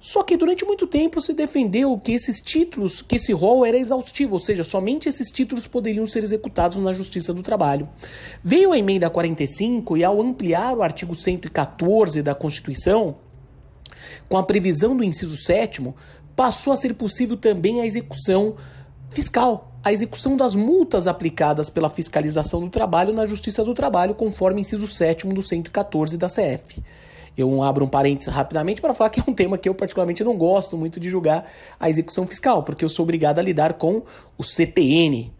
Só 0.00 0.22
que 0.22 0.36
durante 0.36 0.64
muito 0.64 0.86
tempo 0.86 1.20
se 1.20 1.32
defendeu 1.32 1.98
que 1.98 2.12
esses 2.12 2.40
títulos, 2.40 3.02
que 3.02 3.16
esse 3.16 3.32
rol 3.32 3.66
era 3.66 3.76
exaustivo, 3.76 4.34
ou 4.34 4.38
seja, 4.38 4.62
somente 4.62 5.08
esses 5.08 5.28
títulos 5.28 5.66
poderiam 5.66 6.06
ser 6.06 6.22
executados 6.22 6.78
na 6.78 6.92
Justiça 6.92 7.34
do 7.34 7.42
Trabalho. 7.42 7.88
Veio 8.42 8.72
a 8.72 8.78
emenda 8.78 9.10
45 9.10 9.96
e 9.96 10.04
ao 10.04 10.20
ampliar 10.20 10.76
o 10.76 10.82
artigo 10.82 11.16
114 11.16 12.22
da 12.22 12.32
Constituição, 12.32 13.16
com 14.28 14.36
a 14.36 14.42
previsão 14.42 14.96
do 14.96 15.02
inciso 15.02 15.36
7 15.36 15.92
passou 16.36 16.72
a 16.72 16.76
ser 16.76 16.94
possível 16.94 17.36
também 17.36 17.80
a 17.80 17.86
execução 17.86 18.54
fiscal, 19.10 19.72
a 19.82 19.92
execução 19.92 20.36
das 20.36 20.54
multas 20.54 21.06
aplicadas 21.06 21.70
pela 21.70 21.88
fiscalização 21.88 22.60
do 22.60 22.68
trabalho 22.68 23.12
na 23.12 23.26
Justiça 23.26 23.64
do 23.64 23.74
Trabalho, 23.74 24.14
conforme 24.14 24.60
inciso 24.60 24.86
7 24.86 25.26
do 25.28 25.42
114 25.42 26.16
da 26.18 26.28
CF. 26.28 26.82
Eu 27.36 27.62
abro 27.62 27.84
um 27.84 27.88
parênteses 27.88 28.34
rapidamente 28.34 28.80
para 28.80 28.92
falar 28.92 29.10
que 29.10 29.20
é 29.20 29.24
um 29.26 29.32
tema 29.32 29.56
que 29.56 29.68
eu 29.68 29.74
particularmente 29.74 30.24
não 30.24 30.36
gosto 30.36 30.76
muito 30.76 30.98
de 30.98 31.08
julgar 31.08 31.48
a 31.78 31.88
execução 31.88 32.26
fiscal, 32.26 32.64
porque 32.64 32.84
eu 32.84 32.88
sou 32.88 33.04
obrigado 33.04 33.38
a 33.38 33.42
lidar 33.42 33.74
com 33.74 34.02
o 34.36 34.42
CTN. 34.42 35.32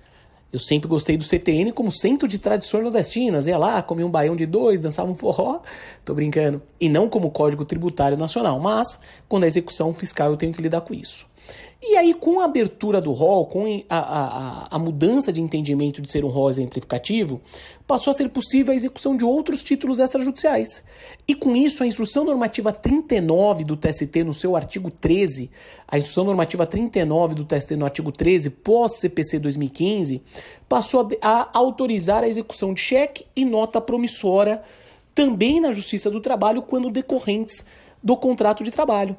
Eu 0.51 0.59
sempre 0.59 0.89
gostei 0.89 1.19
do 1.19 1.25
CTN 1.25 1.73
como 1.73 1.93
centro 1.93 2.27
de 2.27 2.39
tradições 2.39 2.83
nordestinas. 2.83 3.47
Ia 3.47 3.59
lá, 3.59 3.83
comia 3.83 4.07
um 4.07 4.11
baião 4.11 4.35
de 4.35 4.47
dois, 4.47 4.81
dançava 4.81 5.11
um 5.11 5.14
forró, 5.14 5.61
tô 6.05 6.14
brincando. 6.14 6.62
E 6.81 6.89
não 6.89 7.07
como 7.07 7.31
Código 7.31 7.66
Tributário 7.66 8.16
Nacional. 8.16 8.59
Mas, 8.59 8.99
quando 9.29 9.45
é 9.45 9.47
execução 9.47 9.93
fiscal, 9.93 10.31
eu 10.31 10.39
tenho 10.39 10.55
que 10.55 10.62
lidar 10.62 10.81
com 10.81 10.95
isso. 10.95 11.27
E 11.80 11.96
aí, 11.96 12.12
com 12.12 12.40
a 12.40 12.44
abertura 12.44 13.01
do 13.01 13.12
rol, 13.12 13.46
com 13.46 13.64
a, 13.88 13.99
a, 13.99 14.66
a, 14.68 14.78
mudança 14.78 15.32
de 15.32 15.40
entendimento 15.40 16.03
de 16.03 16.11
ser 16.11 16.24
um 16.24 16.28
rol 16.28 16.51
exemplificativo, 16.51 17.40
passou 17.86 18.12
a 18.12 18.16
ser 18.16 18.28
possível 18.30 18.72
a 18.72 18.76
execução 18.76 19.16
de 19.16 19.24
outros 19.24 19.62
títulos 19.62 20.01
extrajudiciais. 20.01 20.84
E 21.26 21.34
com 21.34 21.55
isso, 21.55 21.84
a 21.84 21.86
Instrução 21.86 22.24
Normativa 22.24 22.72
39 22.72 23.62
do 23.62 23.76
TST, 23.76 24.24
no 24.24 24.34
seu 24.34 24.57
artigo 24.57 24.90
13, 24.90 25.51
a 25.86 25.99
Instrução 25.99 26.24
Normativa 26.24 26.66
39 26.66 27.36
do 27.36 27.44
TST, 27.44 27.76
no 27.76 27.84
artigo 27.84 28.11
13, 28.11 28.51
pós-CPC 28.51 29.38
2015, 29.38 30.20
passou 30.68 31.09
a, 31.22 31.42
a 31.42 31.51
autorizar 31.55 32.24
a 32.24 32.28
execução 32.28 32.74
de 32.74 32.80
cheque 32.80 33.24
e 33.36 33.44
nota 33.44 33.80
promissora 33.80 34.62
também 35.14 35.61
na 35.61 35.70
Justiça 35.70 36.11
do 36.11 36.20
Trabalho 36.20 36.61
quando 36.62 36.90
decorrentes 36.90 37.64
do 38.03 38.16
contrato 38.16 38.64
de 38.64 38.70
trabalho. 38.70 39.16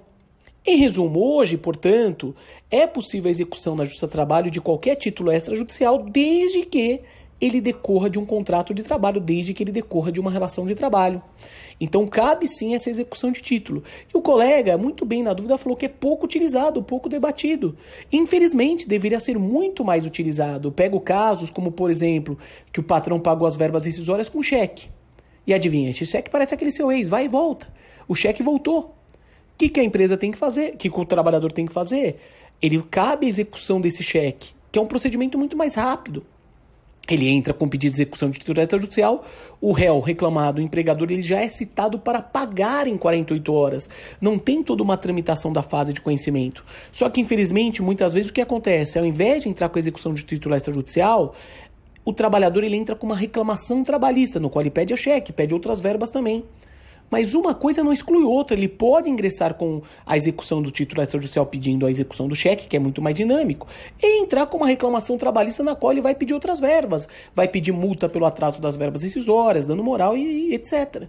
Em 0.66 0.78
resumo, 0.78 1.20
hoje, 1.20 1.57
portanto, 1.57 2.36
é 2.70 2.86
possível 2.86 3.30
a 3.30 3.32
execução 3.32 3.76
na 3.76 3.86
Justiça 3.86 4.07
do 4.07 4.12
Trabalho 4.12 4.51
de 4.51 4.60
qualquer 4.60 4.95
título 4.95 5.32
extrajudicial 5.32 6.03
desde 6.03 6.66
que 6.66 7.01
ele 7.39 7.62
decorra 7.62 8.10
de 8.10 8.20
um 8.20 8.26
contrato 8.26 8.74
de 8.74 8.84
trabalho, 8.84 9.22
desde 9.22 9.53
que 9.53 9.64
ele 9.64 9.72
decorra 9.72 10.12
de 10.12 10.20
uma 10.20 10.30
relação 10.30 10.66
de 10.66 10.76
trabalho. 10.76 11.22
Então 11.80 12.05
cabe 12.05 12.45
sim 12.45 12.76
essa 12.76 12.89
execução 12.89 13.32
de 13.32 13.41
título. 13.41 13.82
E 14.14 14.18
o 14.18 14.22
colega, 14.22 14.78
muito 14.78 15.05
bem 15.05 15.24
na 15.24 15.34
dúvida, 15.34 15.57
falou 15.57 15.78
que 15.78 15.86
é 15.86 15.89
pouco 15.89 16.26
utilizado, 16.26 16.84
pouco 16.84 17.07
debatido. 17.07 17.78
Infelizmente, 18.12 18.88
deveria 18.88 19.20
ser 19.22 19.39
muito 19.39 19.86
mais 19.86 20.05
utilizado. 20.05 20.72
Pego 20.72 20.99
casos 20.99 21.49
como, 21.49 21.72
por 21.72 21.89
exemplo, 21.89 22.38
que 22.74 22.82
o 22.82 22.84
patrão 22.84 23.20
pagou 23.20 23.47
as 23.47 23.55
verbas 23.55 23.86
rescisórias 23.86 24.28
com 24.28 24.43
cheque. 24.43 24.89
E 25.47 25.53
adivinha, 25.53 25.89
esse 25.89 26.05
cheque 26.05 26.30
parece 26.30 26.53
aquele 26.53 26.72
seu 26.72 26.91
ex, 26.91 27.07
vai 27.07 27.26
e 27.26 27.30
volta. 27.30 27.72
O 28.07 28.14
cheque 28.14 28.43
voltou 28.43 28.99
que, 29.60 29.68
que 29.68 29.80
a 29.82 29.84
empresa 29.84 30.16
tem 30.16 30.32
que 30.32 30.38
fazer? 30.38 30.78
Que, 30.78 30.89
o 30.89 31.05
trabalhador 31.05 31.51
tem 31.51 31.66
que 31.66 31.74
fazer? 31.74 32.18
Ele 32.62 32.82
cabe 32.89 33.26
a 33.26 33.30
execução 33.30 33.82
desse 33.82 34.01
cheque, 34.01 34.53
que 34.72 34.80
é 34.80 34.82
um 34.82 34.86
procedimento 34.86 35.38
muito 35.38 35.57
mais 35.57 35.76
rápido. 35.76 36.26
Ele 37.10 37.28
entra 37.28 37.53
com 37.53 37.68
pedido 37.68 37.91
de 37.91 37.97
execução 37.97 38.30
de 38.30 38.39
título 38.39 38.62
extrajudicial, 38.62 39.26
o 39.60 39.74
réu 39.74 39.99
reclamado, 39.99 40.62
o 40.62 40.64
empregador, 40.64 41.12
ele 41.12 41.22
já 41.22 41.41
é 41.41 41.49
citado 41.49 41.99
para 41.99 42.22
pagar 42.22 42.88
em 42.88 42.95
48 42.95 43.51
horas. 43.51 43.89
Não 44.22 44.38
tem 44.38 44.64
toda 44.64 44.82
uma 44.82 44.95
tramitação 44.95 45.51
da 45.51 45.64
fase 45.64 45.91
de 45.91 45.99
conhecimento. 45.99 46.64
Só 46.91 47.10
que, 47.10 47.20
infelizmente, 47.20 47.82
muitas 47.82 48.14
vezes 48.14 48.30
o 48.30 48.34
que 48.34 48.41
acontece? 48.41 48.97
Ao 48.97 49.05
invés 49.05 49.43
de 49.43 49.49
entrar 49.49 49.68
com 49.68 49.78
a 49.78 49.80
execução 49.80 50.14
de 50.14 50.24
título 50.24 50.55
extrajudicial, 50.55 51.36
o 52.05 52.14
trabalhador 52.14 52.64
ele 52.64 52.78
entra 52.78 52.95
com 52.95 53.07
uma 53.07 53.16
reclamação 53.16 53.84
trabalhista, 53.84 54.39
no 54.39 54.49
qual 54.49 54.62
ele 54.62 54.70
pede 54.70 54.93
a 54.93 54.97
cheque, 54.97 55.34
pede 55.34 55.53
outras 55.53 55.82
verbas 55.82 56.12
também. 56.12 56.45
Mas 57.10 57.34
uma 57.34 57.53
coisa 57.53 57.84
não 57.84 57.91
exclui 57.91 58.24
outra. 58.24 58.55
Ele 58.55 58.68
pode 58.68 59.10
ingressar 59.10 59.53
com 59.55 59.82
a 60.05 60.16
execução 60.16 60.62
do 60.62 60.72
título 60.72 61.01
extrajudicial 61.01 61.45
pedindo 61.45 61.86
a 61.86 61.89
execução 61.89 62.28
do 62.28 62.36
cheque, 62.36 62.68
que 62.68 62.76
é 62.76 62.80
muito 62.80 63.01
mais 63.01 63.16
dinâmico, 63.16 63.68
e 64.01 64.22
entrar 64.22 64.45
com 64.45 64.57
uma 64.57 64.68
reclamação 64.68 65.18
trabalhista 65.18 65.64
na 65.64 65.76
qual 65.76 65.91
ele 65.91 66.01
vai 66.01 66.16
pedir 66.16 66.34
outras 66.34 66.60
verbas. 66.60 67.07
Vai 67.36 67.47
pedir 67.47 67.72
multa 67.72 68.07
pelo 68.07 68.26
atraso 68.26 68.62
das 68.62 68.78
verbas 68.78 69.03
rescisórias, 69.03 69.66
dando 69.66 69.84
moral 69.84 70.16
e, 70.16 70.49
e 70.49 70.53
etc. 70.53 71.03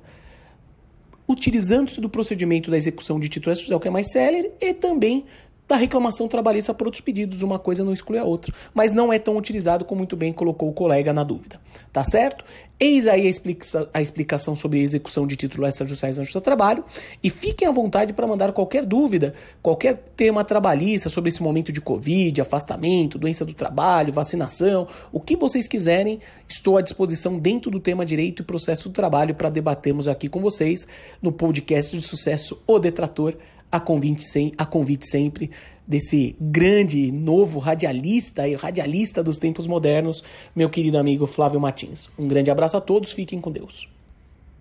Utilizando-se 1.28 2.00
do 2.00 2.08
procedimento 2.08 2.70
da 2.70 2.76
execução 2.76 3.20
de 3.20 3.28
título 3.28 3.52
extrajudicial, 3.52 3.80
que 3.80 3.88
é 3.88 3.90
mais 3.90 4.10
célere, 4.10 4.50
e 4.60 4.74
também 4.74 5.24
da 5.70 5.76
reclamação 5.76 6.26
trabalhista 6.26 6.74
por 6.74 6.88
outros 6.88 7.00
pedidos, 7.00 7.44
uma 7.44 7.56
coisa 7.56 7.84
não 7.84 7.92
exclui 7.92 8.18
a 8.18 8.24
outra, 8.24 8.52
mas 8.74 8.92
não 8.92 9.12
é 9.12 9.20
tão 9.20 9.36
utilizado 9.36 9.84
como 9.84 10.00
muito 10.00 10.16
bem 10.16 10.32
colocou 10.32 10.68
o 10.68 10.72
colega 10.72 11.12
na 11.12 11.22
dúvida. 11.22 11.60
Tá 11.92 12.02
certo? 12.02 12.44
Eis 12.78 13.06
aí 13.06 13.26
a, 13.26 13.30
explica 13.30 13.88
a 13.94 14.02
explicação 14.02 14.56
sobre 14.56 14.80
a 14.80 14.82
execução 14.82 15.28
de 15.28 15.36
títulos 15.36 15.68
extrajudiciais 15.68 16.16
na 16.16 16.24
Justiça 16.24 16.40
do 16.40 16.42
Trabalho 16.42 16.82
e 17.22 17.30
fiquem 17.30 17.68
à 17.68 17.70
vontade 17.70 18.12
para 18.12 18.26
mandar 18.26 18.52
qualquer 18.52 18.84
dúvida, 18.84 19.32
qualquer 19.62 20.02
tema 20.16 20.42
trabalhista 20.42 21.08
sobre 21.08 21.28
esse 21.28 21.40
momento 21.40 21.70
de 21.70 21.80
Covid, 21.80 22.40
afastamento, 22.40 23.18
doença 23.18 23.44
do 23.44 23.54
trabalho, 23.54 24.12
vacinação, 24.12 24.88
o 25.12 25.20
que 25.20 25.36
vocês 25.36 25.68
quiserem, 25.68 26.18
estou 26.48 26.78
à 26.78 26.82
disposição 26.82 27.38
dentro 27.38 27.70
do 27.70 27.78
tema 27.78 28.04
direito 28.04 28.42
e 28.42 28.44
processo 28.44 28.88
do 28.88 28.92
trabalho 28.92 29.36
para 29.36 29.50
debatermos 29.50 30.08
aqui 30.08 30.28
com 30.28 30.40
vocês 30.40 30.88
no 31.22 31.30
podcast 31.30 31.96
de 31.96 32.04
sucesso 32.04 32.60
O 32.66 32.78
Detrator 32.80 33.36
a 33.70 33.78
convite, 33.78 34.24
sem, 34.24 34.52
a 34.58 34.66
convite 34.66 35.06
sempre 35.06 35.50
desse 35.86 36.36
grande 36.40 37.10
novo 37.10 37.58
radialista 37.58 38.46
e 38.46 38.54
radialista 38.54 39.24
dos 39.24 39.38
tempos 39.38 39.66
modernos, 39.66 40.22
meu 40.54 40.70
querido 40.70 40.98
amigo 40.98 41.26
Flávio 41.26 41.60
Martins. 41.60 42.08
Um 42.18 42.28
grande 42.28 42.50
abraço 42.50 42.76
a 42.76 42.80
todos, 42.80 43.12
fiquem 43.12 43.40
com 43.40 43.50
Deus. 43.50 43.88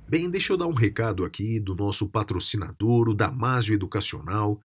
Bem, 0.08 0.28
deixa 0.28 0.54
eu 0.54 0.58
dar 0.58 0.66
um 0.66 0.74
recado 0.74 1.24
aqui 1.24 1.60
do 1.60 1.76
nosso 1.76 2.10
patrocinador, 2.10 3.10
o 3.10 3.14
Damásio 3.14 3.76
Educacional, 3.76 4.60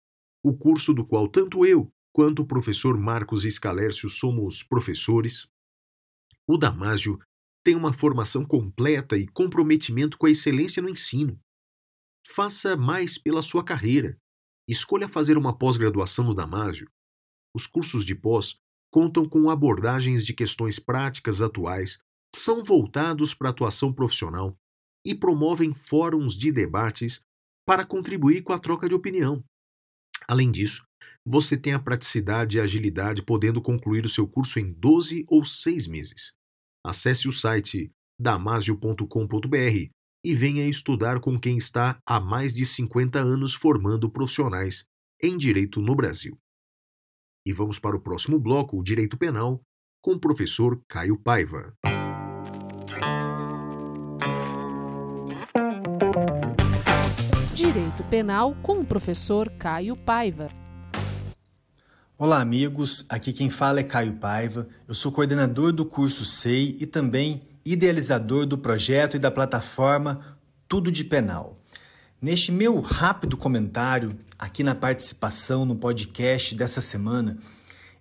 o 0.44 0.52
curso 0.52 0.94
do 0.94 1.04
qual 1.04 1.26
tanto 1.26 1.66
eu 1.66 1.90
quanto 2.12 2.42
o 2.42 2.46
professor 2.46 2.96
Marcos 2.96 3.44
Escalércio 3.44 4.08
somos 4.08 4.62
professores. 4.62 5.48
O 6.46 6.56
Damásio 6.56 7.18
tem 7.64 7.74
uma 7.74 7.92
formação 7.92 8.44
completa 8.44 9.16
e 9.16 9.26
comprometimento 9.26 10.16
com 10.16 10.26
a 10.26 10.30
excelência 10.30 10.80
no 10.80 10.88
ensino. 10.88 11.36
Faça 12.28 12.76
mais 12.76 13.18
pela 13.18 13.42
sua 13.42 13.64
carreira 13.64 14.16
escolha 14.68 15.08
fazer 15.08 15.36
uma 15.36 15.56
pós-graduação 15.56 16.24
no 16.24 16.34
Damásio, 16.34 16.88
os 17.54 17.66
cursos 17.66 18.04
de 18.04 18.14
pós 18.14 18.56
contam 18.90 19.28
com 19.28 19.50
abordagens 19.50 20.24
de 20.24 20.34
questões 20.34 20.78
práticas 20.78 21.40
atuais, 21.40 21.98
são 22.34 22.62
voltados 22.62 23.34
para 23.34 23.48
a 23.48 23.50
atuação 23.50 23.92
profissional 23.92 24.56
e 25.04 25.14
promovem 25.14 25.74
fóruns 25.74 26.36
de 26.36 26.52
debates 26.52 27.20
para 27.66 27.84
contribuir 27.84 28.42
com 28.42 28.52
a 28.52 28.58
troca 28.58 28.88
de 28.88 28.94
opinião. 28.94 29.42
Além 30.28 30.50
disso, 30.50 30.84
você 31.24 31.56
tem 31.56 31.72
a 31.72 31.78
praticidade 31.78 32.56
e 32.56 32.60
agilidade 32.60 33.22
podendo 33.22 33.60
concluir 33.62 34.04
o 34.04 34.08
seu 34.08 34.26
curso 34.26 34.58
em 34.58 34.72
12 34.72 35.24
ou 35.28 35.44
6 35.44 35.86
meses. 35.86 36.32
Acesse 36.84 37.28
o 37.28 37.32
site 37.32 37.90
damasio.com.br 38.20 39.90
e 40.24 40.34
venha 40.34 40.68
estudar 40.68 41.20
com 41.20 41.38
quem 41.38 41.56
está 41.56 41.98
há 42.06 42.20
mais 42.20 42.54
de 42.54 42.64
50 42.64 43.18
anos 43.18 43.54
formando 43.54 44.10
profissionais 44.10 44.84
em 45.20 45.36
direito 45.36 45.80
no 45.80 45.94
Brasil. 45.94 46.38
E 47.44 47.52
vamos 47.52 47.78
para 47.78 47.96
o 47.96 48.00
próximo 48.00 48.38
bloco, 48.38 48.78
o 48.78 48.84
Direito 48.84 49.16
Penal, 49.16 49.60
com 50.00 50.12
o 50.12 50.20
professor 50.20 50.80
Caio 50.88 51.18
Paiva. 51.18 51.76
Direito 57.54 58.04
Penal 58.10 58.54
com 58.62 58.80
o 58.80 58.84
professor 58.84 59.50
Caio 59.50 59.96
Paiva. 59.96 60.48
Olá, 62.16 62.40
amigos. 62.40 63.04
Aqui 63.08 63.32
quem 63.32 63.50
fala 63.50 63.80
é 63.80 63.84
Caio 63.84 64.14
Paiva. 64.14 64.68
Eu 64.86 64.94
sou 64.94 65.10
coordenador 65.10 65.72
do 65.72 65.84
curso 65.84 66.24
SEI 66.24 66.76
e 66.78 66.86
também 66.86 67.51
idealizador 67.64 68.46
do 68.46 68.58
projeto 68.58 69.16
e 69.16 69.18
da 69.18 69.30
plataforma 69.30 70.38
Tudo 70.68 70.90
de 70.90 71.04
Penal. 71.04 71.58
Neste 72.20 72.52
meu 72.52 72.80
rápido 72.80 73.36
comentário, 73.36 74.12
aqui 74.38 74.62
na 74.62 74.74
participação 74.74 75.64
no 75.64 75.74
podcast 75.74 76.54
dessa 76.54 76.80
semana, 76.80 77.38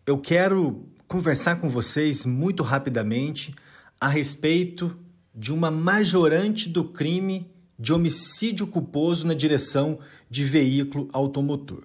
eu 0.05 0.18
quero 0.18 0.86
conversar 1.07 1.57
com 1.57 1.70
vocês 1.70 2.26
muito 2.26 2.64
rapidamente 2.64 3.55
a 3.99 4.07
respeito 4.07 4.97
de 5.34 5.51
uma 5.51 5.72
majorante 5.72 6.70
do 6.70 6.84
crime 6.84 7.49
de 7.78 7.91
homicídio 7.91 8.68
culposo 8.68 9.26
na 9.26 9.34
direção 9.34 9.99
de 10.30 10.43
veículo 10.43 11.07
automotor. 11.12 11.84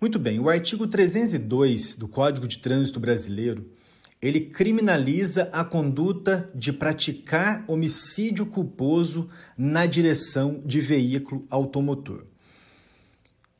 Muito 0.00 0.18
bem, 0.18 0.40
o 0.40 0.50
artigo 0.50 0.86
302 0.86 1.94
do 1.94 2.08
Código 2.08 2.48
de 2.48 2.58
Trânsito 2.58 2.98
Brasileiro, 2.98 3.70
ele 4.22 4.38
criminaliza 4.38 5.50
a 5.52 5.64
conduta 5.64 6.46
de 6.54 6.72
praticar 6.72 7.64
homicídio 7.66 8.46
culposo 8.46 9.28
na 9.58 9.84
direção 9.84 10.62
de 10.64 10.80
veículo 10.80 11.44
automotor. 11.50 12.24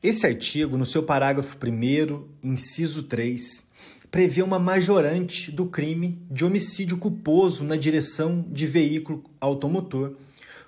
Esse 0.01 0.25
artigo, 0.25 0.77
no 0.77 0.85
seu 0.85 1.03
parágrafo 1.03 1.57
1 1.57 2.23
inciso 2.41 3.03
3, 3.03 3.65
prevê 4.09 4.41
uma 4.41 4.57
majorante 4.57 5.51
do 5.51 5.65
crime 5.65 6.21
de 6.31 6.45
homicídio 6.45 6.97
culposo 6.97 7.65
na 7.65 7.75
direção 7.75 8.45
de 8.49 8.65
veículo 8.65 9.23
automotor, 9.41 10.15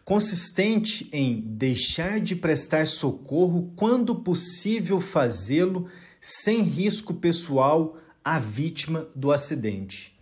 consistente 0.04 1.08
em 1.14 1.40
deixar 1.40 2.20
de 2.20 2.36
prestar 2.36 2.86
socorro 2.86 3.72
quando 3.78 4.16
possível 4.16 5.00
fazê-lo 5.00 5.88
sem 6.20 6.62
risco 6.64 7.14
pessoal 7.14 7.98
à 8.26 8.40
vítima 8.40 9.08
do 9.16 9.32
acidente. 9.32 10.18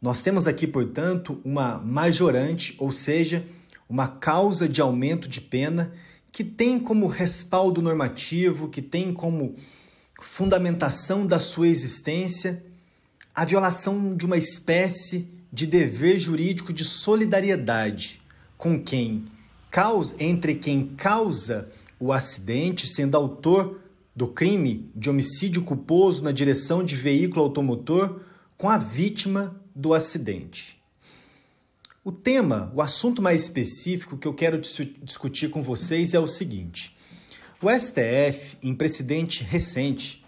Nós 0.00 0.20
temos 0.20 0.46
aqui, 0.46 0.66
portanto, 0.66 1.40
uma 1.42 1.78
majorante, 1.78 2.74
ou 2.78 2.92
seja, 2.92 3.46
uma 3.88 4.06
causa 4.06 4.68
de 4.68 4.82
aumento 4.82 5.26
de 5.26 5.40
pena 5.40 5.92
que 6.30 6.44
tem 6.44 6.78
como 6.78 7.06
respaldo 7.06 7.80
normativo, 7.80 8.68
que 8.68 8.82
tem 8.82 9.14
como 9.14 9.56
fundamentação 10.20 11.26
da 11.26 11.38
sua 11.38 11.68
existência 11.68 12.62
a 13.34 13.44
violação 13.44 14.14
de 14.14 14.26
uma 14.26 14.36
espécie 14.36 15.26
de 15.52 15.66
dever 15.66 16.18
jurídico 16.18 16.72
de 16.72 16.84
solidariedade 16.84 18.20
com 18.58 18.80
quem 18.82 19.24
causa, 19.70 20.14
entre 20.18 20.54
quem 20.54 20.88
causa 20.96 21.70
o 21.98 22.12
acidente, 22.12 22.86
sendo 22.86 23.16
autor 23.16 23.81
do 24.14 24.28
crime 24.28 24.90
de 24.94 25.08
homicídio 25.08 25.62
culposo 25.62 26.22
na 26.22 26.32
direção 26.32 26.84
de 26.84 26.94
veículo 26.94 27.42
automotor, 27.42 28.20
com 28.56 28.68
a 28.68 28.78
vítima 28.78 29.60
do 29.74 29.94
acidente. 29.94 30.80
O 32.04 32.12
tema, 32.12 32.72
o 32.74 32.82
assunto 32.82 33.22
mais 33.22 33.42
específico 33.42 34.18
que 34.18 34.26
eu 34.26 34.34
quero 34.34 34.60
discutir 35.02 35.50
com 35.50 35.62
vocês 35.62 36.14
é 36.14 36.18
o 36.18 36.26
seguinte: 36.26 36.96
o 37.60 37.70
STF, 37.70 38.58
em 38.62 38.74
precedente 38.74 39.44
recente, 39.44 40.24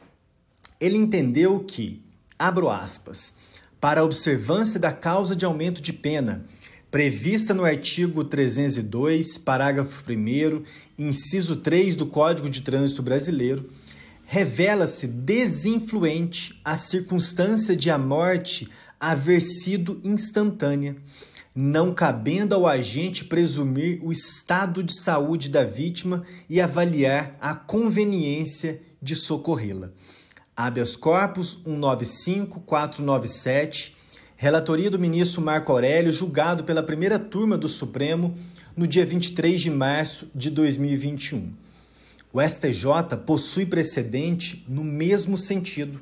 ele 0.81 0.97
entendeu 0.97 1.61
que, 1.61 2.03
abro 2.39 2.71
aspas, 2.71 3.35
para 3.81 4.01
a 4.01 4.05
observância 4.05 4.81
da 4.81 4.93
causa 4.93 5.35
de 5.35 5.45
aumento 5.45 5.83
de 5.83 5.93
pena 5.93 6.47
prevista 6.95 7.53
no 7.53 7.65
artigo 7.65 8.23
302, 8.23 9.37
parágrafo 9.37 10.05
1, 10.09 10.63
inciso 10.97 11.57
3 11.57 11.97
do 11.97 12.07
Código 12.07 12.49
de 12.49 12.61
Trânsito 12.61 13.03
Brasileiro, 13.03 13.69
revela-se 14.25 15.09
desinfluente 15.09 16.61
a 16.65 16.77
circunstância 16.77 17.75
de 17.75 17.91
a 17.91 17.99
morte 17.99 18.69
haver 19.01 19.41
sido 19.41 20.01
instantânea, 20.05 20.95
não 21.53 21.93
cabendo 21.93 22.55
ao 22.55 22.65
agente 22.65 23.25
presumir 23.25 23.99
o 24.01 24.13
estado 24.13 24.81
de 24.81 24.97
saúde 24.97 25.49
da 25.49 25.65
vítima 25.65 26.23
e 26.49 26.61
avaliar 26.61 27.37
a 27.41 27.57
conveniência 27.57 28.81
de 29.03 29.17
socorrê-la. 29.17 29.91
Habeas 30.57 30.95
corpus 30.95 31.61
195497 31.67 34.04
Relatoria 34.37 34.91
do 34.91 34.99
ministro 34.99 35.41
Marco 35.41 35.71
Aurélio, 35.71 36.13
julgado 36.13 36.65
pela 36.65 36.83
primeira 36.83 37.21
turma 37.21 37.57
do 37.57 37.69
Supremo 37.69 38.37
no 38.77 38.85
dia 38.85 39.07
23 39.07 39.61
de 39.61 39.71
março 39.71 40.29
de 40.35 40.51
2021. 40.51 41.53
O 42.33 42.43
STJ 42.43 43.17
possui 43.25 43.65
precedente 43.65 44.65
no 44.69 44.83
mesmo 44.83 45.39
sentido. 45.39 46.01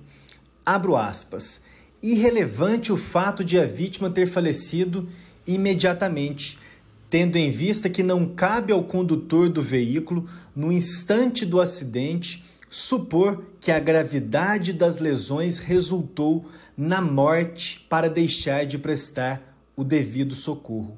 Abro 0.64 0.97
aspas. 0.97 1.61
Irrelevante 2.03 2.91
o 2.91 2.97
fato 2.97 3.45
de 3.45 3.59
a 3.59 3.66
vítima 3.66 4.09
ter 4.09 4.26
falecido 4.26 5.07
imediatamente, 5.47 6.59
tendo 7.11 7.37
em 7.37 7.51
vista 7.51 7.91
que 7.91 8.03
não 8.03 8.24
cabe 8.24 8.72
ao 8.72 8.83
condutor 8.83 9.51
do 9.51 9.61
veículo, 9.61 10.26
no 10.57 10.72
instante 10.72 11.45
do 11.45 11.61
acidente, 11.61 12.43
supor 12.73 13.45
que 13.61 13.70
a 13.70 13.79
gravidade 13.79 14.73
das 14.73 14.99
lesões 14.99 15.59
resultou 15.59 16.47
na 16.75 17.03
morte 17.03 17.87
para 17.87 18.09
deixar 18.09 18.64
de 18.64 18.79
prestar 18.79 19.55
o 19.77 19.85
devido 19.85 20.35
socorro. 20.35 20.97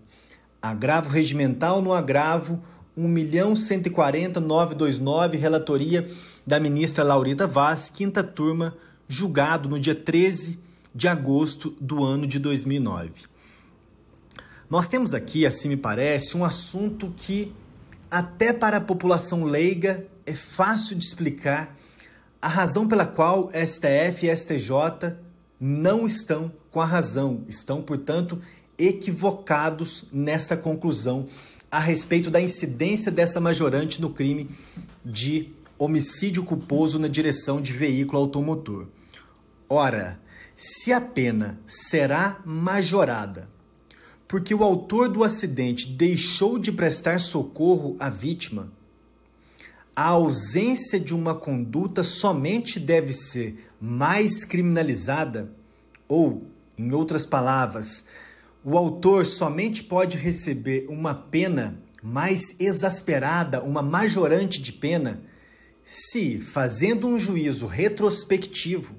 Agravo 0.62 1.10
regimental 1.10 1.82
no 1.82 1.92
agravo 1.92 2.62
1.140.929, 2.96 5.36
relatoria 5.36 6.08
da 6.46 6.60
ministra 6.60 7.02
Laurita 7.02 7.44
Vaz, 7.44 7.90
quinta 7.90 8.22
turma, 8.22 8.76
julgado 9.08 9.68
no 9.68 9.80
dia 9.80 9.96
13 9.96 10.60
de 10.94 11.08
agosto 11.08 11.74
do 11.80 12.04
ano 12.04 12.24
de 12.24 12.38
2009. 12.38 13.24
Nós 14.70 14.86
temos 14.86 15.12
aqui, 15.12 15.44
assim 15.44 15.70
me 15.70 15.76
parece, 15.76 16.36
um 16.36 16.44
assunto 16.44 17.12
que, 17.16 17.52
até 18.08 18.52
para 18.52 18.76
a 18.76 18.80
população 18.80 19.42
leiga, 19.42 20.06
é 20.26 20.34
fácil 20.34 20.96
de 20.96 21.04
explicar 21.04 21.76
a 22.40 22.48
razão 22.48 22.86
pela 22.86 23.06
qual 23.06 23.50
STF 23.50 24.26
e 24.26 24.36
STJ 24.36 25.16
não 25.58 26.04
estão 26.04 26.52
com 26.70 26.80
a 26.80 26.84
razão, 26.84 27.44
estão, 27.48 27.80
portanto, 27.80 28.40
equivocados 28.76 30.04
nesta 30.12 30.56
conclusão 30.56 31.26
a 31.70 31.78
respeito 31.78 32.30
da 32.30 32.40
incidência 32.40 33.10
dessa 33.10 33.40
majorante 33.40 34.00
no 34.00 34.10
crime 34.10 34.50
de 35.04 35.52
homicídio 35.78 36.44
culposo 36.44 36.98
na 36.98 37.08
direção 37.08 37.60
de 37.60 37.72
veículo 37.72 38.18
automotor. 38.18 38.86
Ora, 39.68 40.20
se 40.56 40.92
a 40.92 41.00
pena 41.00 41.58
será 41.66 42.40
majorada 42.44 43.48
porque 44.34 44.54
o 44.54 44.64
autor 44.64 45.08
do 45.08 45.22
acidente 45.22 45.86
deixou 45.92 46.58
de 46.58 46.72
prestar 46.72 47.20
socorro 47.20 47.96
à 48.00 48.08
vítima, 48.08 48.72
a 49.96 50.08
ausência 50.08 50.98
de 50.98 51.14
uma 51.14 51.34
conduta 51.34 52.02
somente 52.02 52.80
deve 52.80 53.12
ser 53.12 53.70
mais 53.80 54.44
criminalizada, 54.44 55.50
ou, 56.08 56.46
em 56.76 56.92
outras 56.92 57.24
palavras, 57.24 58.04
o 58.64 58.76
autor 58.76 59.24
somente 59.24 59.84
pode 59.84 60.16
receber 60.16 60.86
uma 60.88 61.14
pena 61.14 61.78
mais 62.02 62.56
exasperada, 62.58 63.62
uma 63.62 63.82
majorante 63.82 64.60
de 64.60 64.72
pena, 64.72 65.22
se, 65.84 66.40
fazendo 66.40 67.06
um 67.06 67.18
juízo 67.18 67.66
retrospectivo, 67.66 68.94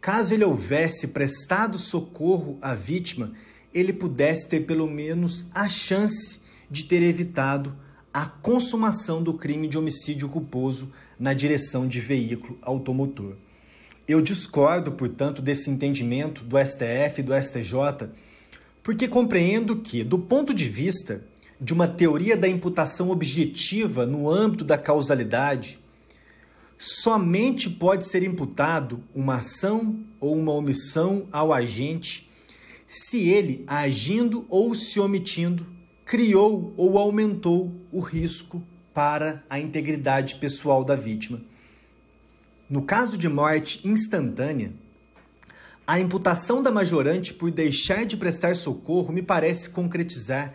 caso 0.00 0.34
ele 0.34 0.44
houvesse 0.44 1.08
prestado 1.08 1.78
socorro 1.78 2.58
à 2.60 2.74
vítima, 2.74 3.32
ele 3.72 3.92
pudesse 3.92 4.48
ter 4.48 4.60
pelo 4.60 4.86
menos 4.86 5.44
a 5.54 5.68
chance 5.68 6.40
de 6.70 6.84
ter 6.84 7.02
evitado 7.02 7.76
a 8.14 8.26
consumação 8.26 9.20
do 9.20 9.34
crime 9.34 9.66
de 9.66 9.76
homicídio 9.76 10.28
culposo 10.28 10.92
na 11.18 11.34
direção 11.34 11.84
de 11.84 11.98
veículo 11.98 12.56
automotor. 12.62 13.34
Eu 14.06 14.20
discordo, 14.20 14.92
portanto, 14.92 15.42
desse 15.42 15.68
entendimento 15.68 16.44
do 16.44 16.56
STF 16.56 17.18
e 17.18 17.22
do 17.24 17.34
STJ, 17.34 18.10
porque 18.84 19.08
compreendo 19.08 19.80
que, 19.80 20.04
do 20.04 20.16
ponto 20.16 20.54
de 20.54 20.68
vista 20.68 21.24
de 21.60 21.72
uma 21.72 21.88
teoria 21.88 22.36
da 22.36 22.46
imputação 22.46 23.10
objetiva 23.10 24.06
no 24.06 24.30
âmbito 24.30 24.62
da 24.62 24.78
causalidade, 24.78 25.80
somente 26.78 27.68
pode 27.68 28.04
ser 28.04 28.22
imputado 28.22 29.02
uma 29.12 29.36
ação 29.36 29.98
ou 30.20 30.36
uma 30.36 30.52
omissão 30.52 31.26
ao 31.32 31.52
agente 31.52 32.30
se 32.86 33.28
ele, 33.28 33.64
agindo 33.66 34.46
ou 34.48 34.72
se 34.72 35.00
omitindo, 35.00 35.73
criou 36.04 36.74
ou 36.76 36.98
aumentou 36.98 37.72
o 37.90 38.00
risco 38.00 38.62
para 38.92 39.42
a 39.48 39.58
integridade 39.58 40.36
pessoal 40.36 40.84
da 40.84 40.94
vítima. 40.94 41.40
No 42.68 42.82
caso 42.82 43.18
de 43.18 43.28
morte 43.28 43.86
instantânea, 43.86 44.72
a 45.86 46.00
imputação 46.00 46.62
da 46.62 46.72
majorante 46.72 47.34
por 47.34 47.50
deixar 47.50 48.06
de 48.06 48.16
prestar 48.16 48.56
socorro 48.56 49.12
me 49.12 49.22
parece 49.22 49.68
concretizar 49.68 50.54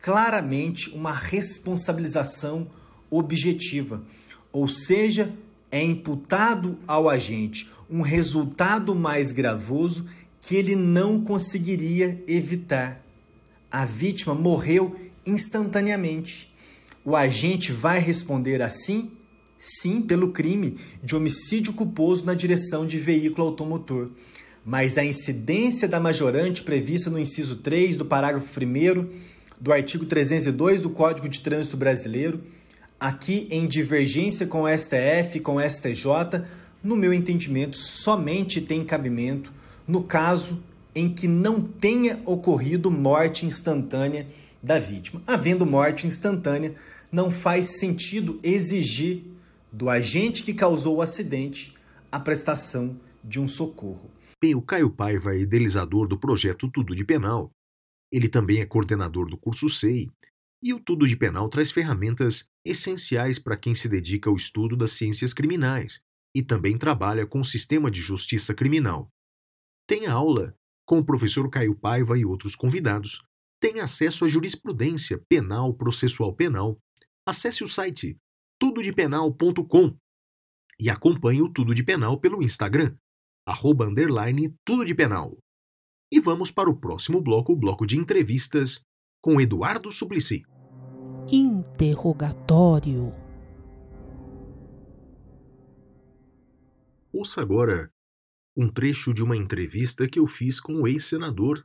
claramente 0.00 0.88
uma 0.90 1.12
responsabilização 1.12 2.66
objetiva, 3.10 4.02
ou 4.50 4.66
seja, 4.66 5.32
é 5.70 5.84
imputado 5.84 6.78
ao 6.86 7.08
agente 7.08 7.68
um 7.90 8.00
resultado 8.00 8.94
mais 8.94 9.32
gravoso 9.32 10.06
que 10.40 10.56
ele 10.56 10.74
não 10.74 11.22
conseguiria 11.22 12.22
evitar. 12.26 13.04
A 13.70 13.84
vítima 13.84 14.34
morreu 14.34 14.96
instantaneamente. 15.24 16.52
O 17.04 17.14
agente 17.14 17.72
vai 17.72 17.98
responder 17.98 18.60
assim? 18.62 19.10
Sim, 19.56 20.00
pelo 20.00 20.32
crime 20.32 20.76
de 21.02 21.14
homicídio 21.14 21.72
culposo 21.72 22.24
na 22.24 22.34
direção 22.34 22.84
de 22.84 22.98
veículo 22.98 23.46
automotor. 23.46 24.10
Mas 24.64 24.98
a 24.98 25.04
incidência 25.04 25.86
da 25.86 26.00
majorante 26.00 26.62
prevista 26.62 27.10
no 27.10 27.18
inciso 27.18 27.56
3 27.56 27.96
do 27.96 28.04
parágrafo 28.04 28.48
1 28.58 29.08
do 29.60 29.72
artigo 29.72 30.06
302 30.06 30.82
do 30.82 30.90
Código 30.90 31.28
de 31.28 31.40
Trânsito 31.40 31.76
Brasileiro, 31.76 32.40
aqui 32.98 33.46
em 33.50 33.66
divergência 33.66 34.46
com 34.46 34.62
o 34.62 34.68
STF 34.68 35.36
e 35.36 35.40
com 35.40 35.56
o 35.56 35.60
STJ, 35.60 36.42
no 36.82 36.96
meu 36.96 37.12
entendimento, 37.12 37.76
somente 37.76 38.60
tem 38.60 38.84
cabimento 38.84 39.52
no 39.86 40.02
caso 40.02 40.62
em 40.94 41.12
que 41.12 41.28
não 41.28 41.60
tenha 41.60 42.20
ocorrido 42.24 42.90
morte 42.90 43.46
instantânea 43.46 44.26
da 44.62 44.78
vítima. 44.78 45.22
Havendo 45.26 45.66
morte 45.66 46.06
instantânea, 46.06 46.74
não 47.10 47.30
faz 47.30 47.78
sentido 47.78 48.38
exigir 48.42 49.24
do 49.72 49.88
agente 49.88 50.42
que 50.42 50.54
causou 50.54 50.96
o 50.96 51.02
acidente 51.02 51.74
a 52.10 52.18
prestação 52.18 52.98
de 53.22 53.40
um 53.40 53.46
socorro. 53.46 54.10
Bem, 54.42 54.54
o 54.54 54.62
Caio 54.62 54.90
Paiva 54.90 55.34
é 55.34 55.40
idealizador 55.40 56.08
do 56.08 56.18
projeto 56.18 56.68
Tudo 56.68 56.94
de 56.94 57.04
Penal. 57.04 57.50
Ele 58.10 58.28
também 58.28 58.60
é 58.60 58.66
coordenador 58.66 59.28
do 59.28 59.36
curso 59.36 59.68
SEI. 59.68 60.10
E 60.62 60.74
o 60.74 60.80
Tudo 60.80 61.06
de 61.06 61.16
Penal 61.16 61.48
traz 61.48 61.70
ferramentas 61.70 62.44
essenciais 62.64 63.38
para 63.38 63.56
quem 63.56 63.74
se 63.74 63.88
dedica 63.88 64.28
ao 64.28 64.36
estudo 64.36 64.76
das 64.76 64.92
ciências 64.92 65.32
criminais 65.32 66.00
e 66.34 66.42
também 66.42 66.76
trabalha 66.76 67.26
com 67.26 67.40
o 67.40 67.44
sistema 67.44 67.90
de 67.90 68.00
justiça 68.00 68.54
criminal. 68.54 69.08
Tem 69.86 70.06
aula 70.06 70.54
com 70.90 70.98
o 70.98 71.04
professor 71.04 71.48
Caio 71.48 71.72
Paiva 71.72 72.18
e 72.18 72.24
outros 72.24 72.56
convidados. 72.56 73.22
Tem 73.60 73.78
acesso 73.78 74.24
à 74.24 74.28
jurisprudência 74.28 75.22
penal, 75.28 75.72
processual 75.72 76.34
penal. 76.34 76.80
Acesse 77.24 77.62
o 77.62 77.68
site 77.68 78.18
tudodepenal.com 78.58 79.96
e 80.80 80.90
acompanhe 80.90 81.42
o 81.42 81.48
Tudo 81.48 81.76
de 81.76 81.84
Penal 81.84 82.18
pelo 82.18 82.42
Instagram, 82.42 82.96
arroba 83.46 83.86
underline 83.86 84.52
Tudo 84.64 84.84
de 84.84 84.92
Penal. 84.92 85.38
E 86.10 86.18
vamos 86.18 86.50
para 86.50 86.68
o 86.68 86.76
próximo 86.76 87.20
bloco, 87.20 87.52
o 87.52 87.56
bloco 87.56 87.86
de 87.86 87.96
entrevistas 87.96 88.80
com 89.22 89.40
Eduardo 89.40 89.92
Suplicy. 89.92 90.42
Interrogatório. 91.30 93.14
Ouça 97.12 97.40
agora 97.40 97.92
um 98.56 98.68
trecho 98.68 99.14
de 99.14 99.22
uma 99.22 99.36
entrevista 99.36 100.06
que 100.06 100.18
eu 100.18 100.26
fiz 100.26 100.60
com 100.60 100.82
o 100.82 100.88
ex-senador 100.88 101.64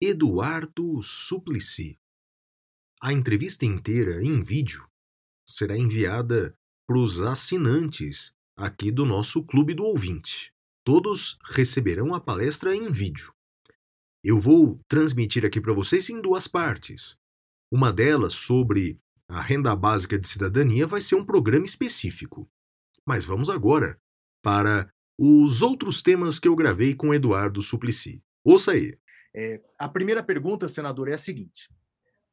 Eduardo 0.00 1.02
Suplicy. 1.02 1.98
A 3.00 3.12
entrevista 3.12 3.64
inteira, 3.64 4.22
em 4.22 4.42
vídeo, 4.42 4.88
será 5.48 5.76
enviada 5.76 6.56
para 6.86 6.98
os 6.98 7.20
assinantes 7.20 8.34
aqui 8.56 8.90
do 8.90 9.04
nosso 9.04 9.42
Clube 9.44 9.74
do 9.74 9.84
Ouvinte. 9.84 10.52
Todos 10.84 11.38
receberão 11.44 12.14
a 12.14 12.20
palestra 12.20 12.74
em 12.74 12.90
vídeo. 12.90 13.32
Eu 14.22 14.40
vou 14.40 14.80
transmitir 14.88 15.44
aqui 15.44 15.60
para 15.60 15.72
vocês 15.72 16.08
em 16.08 16.20
duas 16.20 16.48
partes. 16.48 17.16
Uma 17.70 17.92
delas 17.92 18.34
sobre 18.34 18.98
a 19.28 19.40
renda 19.40 19.74
básica 19.74 20.18
de 20.18 20.28
cidadania 20.28 20.86
vai 20.86 21.00
ser 21.00 21.14
um 21.14 21.24
programa 21.24 21.64
específico. 21.64 22.48
Mas 23.06 23.24
vamos 23.24 23.50
agora 23.50 23.98
para 24.42 24.90
os 25.18 25.62
outros 25.62 26.02
temas 26.02 26.38
que 26.38 26.48
eu 26.48 26.56
gravei 26.56 26.94
com 26.94 27.14
Eduardo 27.14 27.62
Suplicy. 27.62 28.22
Ouça 28.44 28.72
aí. 28.72 28.96
É, 29.34 29.60
a 29.78 29.88
primeira 29.88 30.22
pergunta, 30.22 30.68
senador, 30.68 31.08
é 31.08 31.14
a 31.14 31.18
seguinte: 31.18 31.68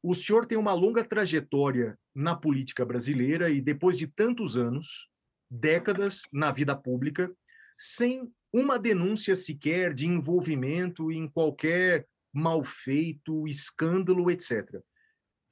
o 0.03 0.13
senhor 0.13 0.45
tem 0.45 0.57
uma 0.57 0.73
longa 0.73 1.03
trajetória 1.03 1.97
na 2.13 2.35
política 2.35 2.85
brasileira 2.85 3.49
e, 3.49 3.61
depois 3.61 3.97
de 3.97 4.07
tantos 4.07 4.57
anos, 4.57 5.09
décadas 5.49 6.23
na 6.31 6.51
vida 6.51 6.75
pública, 6.75 7.31
sem 7.77 8.31
uma 8.53 8.77
denúncia 8.77 9.35
sequer 9.35 9.93
de 9.93 10.07
envolvimento 10.07 11.11
em 11.11 11.27
qualquer 11.27 12.07
mal 12.33 12.63
feito, 12.63 13.47
escândalo, 13.47 14.29
etc. 14.29 14.81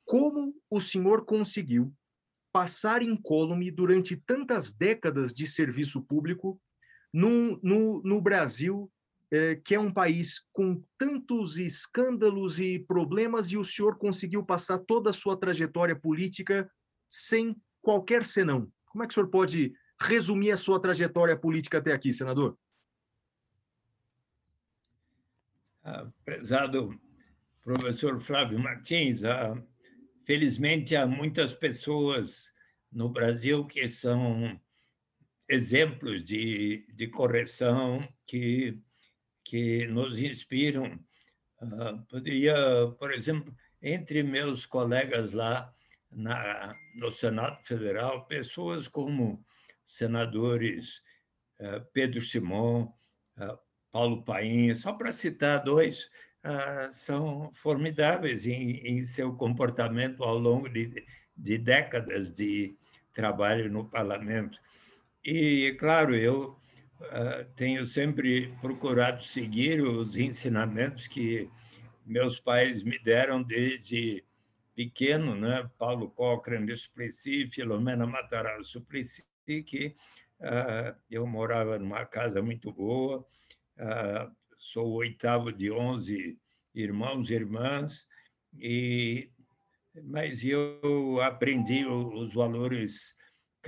Como 0.05 0.55
o 0.69 0.81
senhor 0.81 1.25
conseguiu 1.25 1.93
passar 2.51 3.01
incólume 3.01 3.69
durante 3.69 4.15
tantas 4.15 4.73
décadas 4.73 5.33
de 5.33 5.45
serviço 5.45 6.01
público 6.01 6.59
no, 7.13 8.01
no, 8.03 8.21
Brasil 8.21 8.91
é, 9.31 9.55
que 9.55 9.75
é 9.75 9.79
um 9.79 9.93
país 9.93 10.43
com 10.51 10.83
tantos 10.97 11.57
escândalos 11.57 12.59
e 12.59 12.79
problemas, 12.79 13.51
e 13.51 13.57
o 13.57 13.63
senhor 13.63 13.97
conseguiu 13.97 14.43
passar 14.43 14.79
toda 14.79 15.11
a 15.11 15.13
sua 15.13 15.37
trajetória 15.37 15.95
política 15.95 16.69
sem 17.07 17.55
qualquer 17.81 18.25
senão. 18.25 18.71
Como 18.85 19.03
é 19.03 19.07
que 19.07 19.11
o 19.11 19.15
senhor 19.15 19.29
pode 19.29 19.73
resumir 20.01 20.51
a 20.51 20.57
sua 20.57 20.81
trajetória 20.81 21.37
política 21.37 21.77
até 21.77 21.93
aqui, 21.93 22.11
senador? 22.11 22.57
Ah, 25.83 26.07
prezado 26.25 26.99
professor 27.63 28.19
Flávio 28.19 28.59
Martins, 28.59 29.23
ah, 29.23 29.55
felizmente 30.25 30.95
há 30.95 31.05
muitas 31.05 31.53
pessoas 31.53 32.53
no 32.91 33.09
Brasil 33.09 33.65
que 33.65 33.87
são 33.89 34.59
exemplos 35.49 36.23
de, 36.23 36.85
de 36.93 37.07
correção 37.07 38.07
que 38.25 38.79
que 39.49 39.87
nos 39.87 40.21
inspiram. 40.21 40.99
Uh, 41.59 41.99
poderia, 42.07 42.53
por 42.99 43.11
exemplo, 43.11 43.53
entre 43.81 44.21
meus 44.21 44.65
colegas 44.67 45.31
lá 45.31 45.73
na, 46.11 46.75
no 46.95 47.11
Senado 47.11 47.57
Federal, 47.63 48.27
pessoas 48.27 48.87
como 48.87 49.43
senadores 49.85 51.01
uh, 51.59 51.83
Pedro 51.91 52.21
Simon, 52.21 52.93
uh, 53.39 53.57
Paulo 53.91 54.23
Paim, 54.23 54.75
só 54.75 54.93
para 54.93 55.11
citar 55.11 55.63
dois, 55.63 56.11
são 56.91 57.51
formidáveis 57.53 58.45
em, 58.45 58.77
em, 58.77 59.03
seu 59.03 59.33
comportamento 59.35 60.23
ao 60.23 60.37
longo 60.37 60.69
de, 60.69 61.05
de 61.35 61.57
décadas 61.57 62.37
de 62.37 62.77
trabalho 63.13 63.69
no 63.69 63.89
parlamento. 63.89 64.57
E, 65.23 65.75
claro, 65.79 66.15
eu 66.15 66.57
ah, 67.01 67.45
tenho 67.55 67.85
sempre 67.85 68.53
procurado 68.61 69.23
seguir 69.23 69.81
os 69.81 70.15
ensinamentos 70.17 71.07
que 71.07 71.49
meus 72.05 72.39
pais 72.39 72.83
me 72.83 72.97
deram 72.99 73.41
desde 73.41 74.23
pequeno, 74.75 75.35
né? 75.35 75.69
Paulo 75.77 76.09
Cochrane 76.09 76.75
Suplicy, 76.75 77.49
Filomena 77.51 78.05
Matarazzo 78.07 78.71
Suplicy, 78.71 79.23
que 79.45 79.95
uh, 80.39 80.95
eu 81.09 81.27
morava 81.27 81.77
numa 81.77 82.05
casa 82.05 82.41
muito 82.41 82.71
boa, 82.71 83.19
uh, 83.19 84.31
sou 84.57 84.87
o 84.87 84.95
oitavo 84.95 85.51
de 85.51 85.71
onze 85.71 86.37
irmãos 86.73 87.29
e 87.29 87.33
irmãs, 87.33 88.07
e, 88.57 89.31
mas 90.03 90.43
eu 90.43 91.19
aprendi 91.21 91.85
os 91.85 92.33
valores 92.33 93.15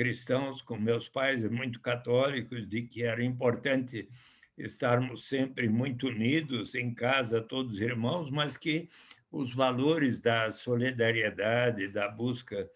cristãos, 0.01 0.63
com 0.63 0.79
meus 0.79 1.07
pais, 1.07 1.47
muito 1.47 1.79
católicos, 1.79 2.67
de 2.67 2.81
que 2.81 3.03
era 3.03 3.23
importante 3.23 4.09
estarmos 4.57 5.25
sempre 5.25 5.69
muito 5.69 6.07
unidos 6.07 6.73
em 6.73 6.91
casa, 6.91 7.39
todos 7.39 7.79
irmãos, 7.79 8.31
mas 8.31 8.57
que 8.57 8.89
os 9.31 9.53
valores 9.53 10.19
da 10.19 10.51
solidariedade, 10.51 11.87
da 11.87 12.09
busca 12.09 12.67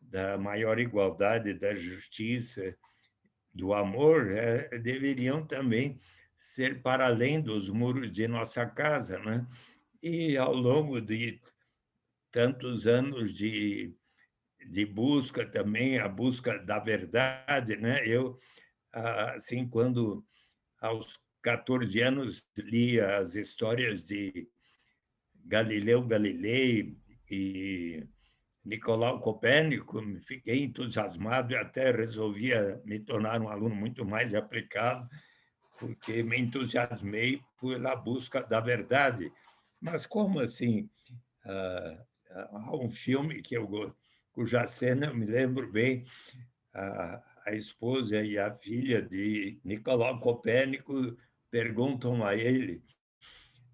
da 0.00 0.38
maior 0.38 0.80
igualdade, 0.80 1.52
da 1.52 1.76
justiça, 1.76 2.74
do 3.52 3.74
amor, 3.74 4.30
é, 4.30 4.78
deveriam 4.78 5.46
também 5.46 6.00
ser 6.34 6.80
para 6.80 7.04
além 7.04 7.42
dos 7.42 7.68
muros 7.68 8.10
de 8.10 8.26
nossa 8.26 8.64
casa, 8.64 9.18
né? 9.18 9.46
E 10.02 10.34
ao 10.38 10.54
longo 10.54 10.98
de 10.98 11.38
tantos 12.30 12.86
anos 12.86 13.34
de 13.34 13.94
de 14.70 14.86
busca 14.86 15.44
também, 15.44 15.98
a 15.98 16.08
busca 16.08 16.56
da 16.60 16.78
verdade, 16.78 17.76
né? 17.76 18.06
Eu, 18.06 18.38
assim, 19.34 19.68
quando 19.68 20.24
aos 20.80 21.18
14 21.42 22.00
anos 22.00 22.48
lia 22.56 23.16
as 23.16 23.34
histórias 23.34 24.04
de 24.04 24.48
Galileu 25.44 26.06
Galilei 26.06 26.96
e 27.28 28.06
Nicolau 28.64 29.20
Copérnico, 29.20 30.00
fiquei 30.20 30.62
entusiasmado 30.62 31.52
e 31.52 31.56
até 31.56 31.90
resolvi 31.90 32.52
me 32.84 33.00
tornar 33.00 33.40
um 33.40 33.48
aluno 33.48 33.74
muito 33.74 34.04
mais 34.04 34.34
aplicado, 34.36 35.08
porque 35.80 36.22
me 36.22 36.38
entusiasmei 36.38 37.42
pela 37.60 37.96
busca 37.96 38.40
da 38.40 38.60
verdade. 38.60 39.32
Mas 39.80 40.06
como 40.06 40.38
assim? 40.38 40.88
há 42.30 42.76
um 42.76 42.88
filme 42.88 43.42
que 43.42 43.56
eu 43.56 43.66
cuja 44.40 44.66
cena 44.66 45.08
eu 45.08 45.14
me 45.14 45.26
lembro 45.26 45.70
bem, 45.70 46.02
a, 46.72 47.22
a 47.44 47.54
esposa 47.54 48.22
e 48.22 48.38
a 48.38 48.50
filha 48.50 49.02
de 49.02 49.60
Nicolau 49.62 50.18
Copérnico 50.18 51.14
perguntam 51.50 52.24
a 52.24 52.34
ele, 52.34 52.82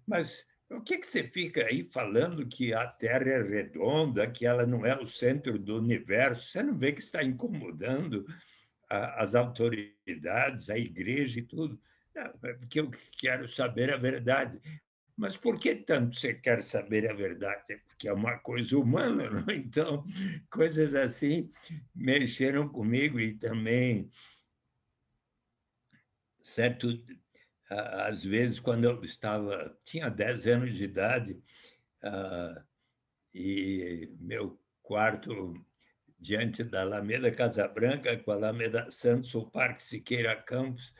mas 0.05 0.45
o 0.69 0.81
que, 0.81 0.97
que 0.97 1.07
você 1.07 1.23
fica 1.23 1.65
aí 1.65 1.85
falando 1.89 2.45
que 2.45 2.73
a 2.73 2.85
Terra 2.85 3.29
é 3.29 3.41
redonda, 3.41 4.29
que 4.29 4.45
ela 4.45 4.65
não 4.65 4.85
é 4.85 4.99
o 4.99 5.07
centro 5.07 5.57
do 5.57 5.77
universo? 5.77 6.49
Você 6.49 6.61
não 6.61 6.75
vê 6.75 6.91
que 6.91 6.99
está 6.99 7.23
incomodando 7.23 8.25
a, 8.89 9.23
as 9.23 9.35
autoridades, 9.35 10.69
a 10.69 10.77
igreja 10.77 11.39
e 11.39 11.43
tudo? 11.43 11.79
Não, 12.13 12.33
é 12.43 12.53
porque 12.55 12.81
eu 12.81 12.91
quero 13.17 13.47
saber 13.47 13.93
a 13.93 13.97
verdade. 13.97 14.59
Mas 15.17 15.35
por 15.35 15.59
que 15.59 15.75
tanto 15.75 16.15
você 16.15 16.33
quer 16.33 16.61
saber 16.61 17.09
a 17.09 17.13
verdade? 17.13 17.63
É 17.71 17.77
porque 17.77 18.07
é 18.07 18.13
uma 18.13 18.37
coisa 18.37 18.77
humana, 18.77 19.29
não? 19.29 19.53
Então, 19.53 20.05
coisas 20.49 20.93
assim 20.93 21.49
mexeram 21.95 22.69
comigo 22.69 23.19
e 23.19 23.33
também 23.33 24.09
certo 26.43 26.87
às 27.69 28.23
vezes, 28.23 28.59
quando 28.59 28.85
eu 28.85 29.03
estava, 29.03 29.77
tinha 29.83 30.09
10 30.09 30.47
anos 30.47 30.75
de 30.75 30.83
idade, 30.83 31.33
uh, 32.03 32.63
e 33.33 34.09
meu 34.19 34.59
quarto 34.81 35.53
diante 36.17 36.63
da 36.63 36.81
Alameda 36.81 37.29
Casa 37.31 37.67
Branca, 37.67 38.17
com 38.17 38.31
a 38.31 38.35
Alameda 38.35 38.89
Santos, 38.89 39.35
o 39.35 39.45
Parque 39.45 39.83
Siqueira 39.83 40.35
Campos, 40.35 40.93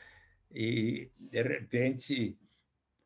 e, 0.50 1.10
de 1.18 1.42
repente, 1.42 2.38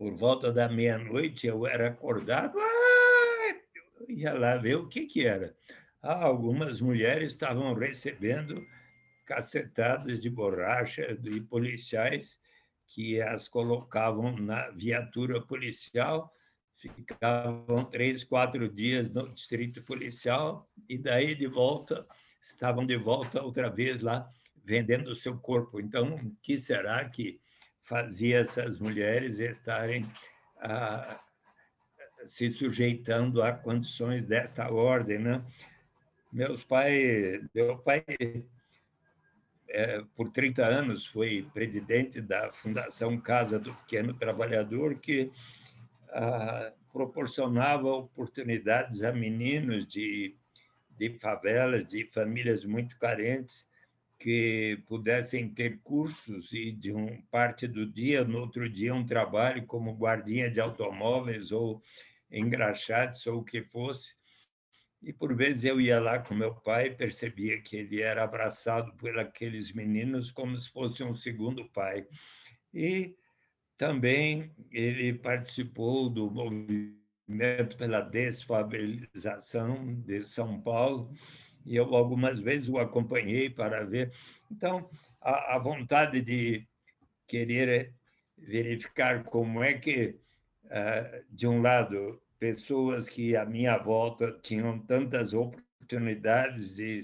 por 0.02 0.16
volta 0.16 0.52
da 0.52 0.68
meia-noite, 0.68 1.46
eu 1.46 1.64
era 1.64 1.86
acordado, 1.86 2.58
ah! 2.58 3.54
eu 4.00 4.10
ia 4.10 4.34
lá 4.34 4.56
ver 4.56 4.74
o 4.74 4.88
que, 4.88 5.06
que 5.06 5.24
era. 5.24 5.54
Ah, 6.02 6.24
algumas 6.24 6.80
mulheres 6.80 7.30
estavam 7.30 7.72
recebendo 7.72 8.66
cacetadas 9.24 10.20
de 10.20 10.28
borracha 10.28 11.14
de 11.14 11.40
policiais 11.42 12.36
que 12.88 13.22
as 13.22 13.46
colocavam 13.46 14.36
na 14.36 14.70
viatura 14.70 15.40
policial, 15.40 16.34
ficavam 16.74 17.84
três, 17.84 18.24
quatro 18.24 18.68
dias 18.68 19.08
no 19.08 19.32
distrito 19.32 19.84
policial 19.84 20.68
e 20.88 20.98
daí 20.98 21.36
de 21.36 21.46
volta 21.46 22.04
estavam 22.42 22.84
de 22.84 22.96
volta 22.96 23.40
outra 23.40 23.70
vez 23.70 24.00
lá 24.00 24.28
vendendo 24.64 25.12
o 25.12 25.16
seu 25.16 25.38
corpo. 25.38 25.78
Então, 25.78 26.16
o 26.16 26.36
que 26.42 26.58
será 26.58 27.08
que 27.08 27.40
fazia 27.84 28.40
essas 28.40 28.78
mulheres 28.78 29.38
estarem 29.38 30.10
ah, 30.60 31.20
se 32.24 32.50
sujeitando 32.50 33.42
a 33.42 33.52
condições 33.52 34.24
desta 34.24 34.70
ordem, 34.72 35.18
né? 35.18 35.44
Meus 36.32 36.64
pais, 36.64 37.42
meu 37.54 37.76
pai 37.78 38.04
é, 39.68 40.02
por 40.14 40.30
30 40.30 40.64
anos, 40.64 41.06
foi 41.06 41.48
presidente 41.52 42.20
da 42.20 42.52
Fundação 42.52 43.18
Casa 43.18 43.58
do 43.58 43.74
Pequeno 43.74 44.14
Trabalhador, 44.14 44.98
que 44.98 45.30
ah, 46.10 46.72
proporcionava 46.92 47.88
oportunidades 47.88 49.02
a 49.02 49.12
meninos 49.12 49.86
de, 49.86 50.36
de 50.90 51.18
favelas, 51.18 51.86
de 51.86 52.06
famílias 52.06 52.64
muito 52.64 52.98
carentes, 52.98 53.66
que 54.22 54.80
pudessem 54.86 55.48
ter 55.48 55.80
cursos 55.82 56.52
e 56.52 56.70
de 56.70 56.92
um 56.92 57.20
parte 57.22 57.66
do 57.66 57.84
dia, 57.84 58.24
no 58.24 58.38
outro 58.38 58.68
dia 58.68 58.94
um 58.94 59.04
trabalho 59.04 59.66
como 59.66 59.96
guardinha 59.96 60.48
de 60.48 60.60
automóveis 60.60 61.50
ou 61.50 61.82
engraxates 62.30 63.26
ou 63.26 63.40
o 63.40 63.44
que 63.44 63.64
fosse, 63.64 64.14
e 65.02 65.12
por 65.12 65.34
vezes 65.34 65.64
eu 65.64 65.80
ia 65.80 66.00
lá 66.00 66.20
com 66.20 66.34
meu 66.34 66.54
pai 66.54 66.90
percebia 66.90 67.60
que 67.60 67.76
ele 67.76 68.00
era 68.00 68.22
abraçado 68.22 68.94
por 68.94 69.18
aqueles 69.18 69.72
meninos 69.72 70.30
como 70.30 70.56
se 70.56 70.70
fosse 70.70 71.02
um 71.02 71.16
segundo 71.16 71.68
pai. 71.70 72.06
E 72.72 73.16
também 73.76 74.54
ele 74.70 75.14
participou 75.14 76.08
do 76.08 76.30
movimento 76.30 77.76
pela 77.76 78.00
desfavelização 78.00 80.00
de 80.02 80.22
São 80.22 80.60
Paulo, 80.60 81.12
e 81.64 81.76
eu 81.76 81.94
algumas 81.94 82.40
vezes 82.40 82.68
o 82.68 82.78
acompanhei 82.78 83.50
para 83.50 83.84
ver. 83.84 84.12
Então, 84.50 84.88
a, 85.20 85.56
a 85.56 85.58
vontade 85.58 86.20
de 86.20 86.66
querer 87.26 87.94
verificar 88.36 89.24
como 89.24 89.62
é 89.62 89.74
que, 89.74 90.18
uh, 90.64 91.24
de 91.30 91.46
um 91.46 91.60
lado, 91.62 92.20
pessoas 92.38 93.08
que 93.08 93.36
à 93.36 93.44
minha 93.44 93.78
volta 93.78 94.36
tinham 94.42 94.78
tantas 94.78 95.32
oportunidades 95.32 96.76
de 96.76 97.00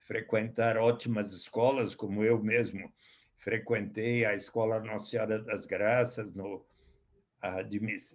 frequentar 0.00 0.76
ótimas 0.76 1.32
escolas, 1.32 1.94
como 1.94 2.24
eu 2.24 2.42
mesmo 2.42 2.92
frequentei 3.38 4.24
a 4.24 4.34
Escola 4.34 4.80
Nossa 4.80 5.06
Senhora 5.06 5.38
das 5.38 5.66
Graças, 5.66 6.34
no, 6.34 6.64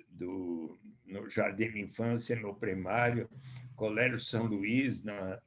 do, 0.09 0.77
no 1.05 1.29
Jardim 1.29 1.79
Infância, 1.79 2.35
no 2.35 2.55
primário, 2.55 3.29
Colégio 3.75 4.19
São 4.19 4.45
Luís, 4.45 5.03
na, 5.03 5.39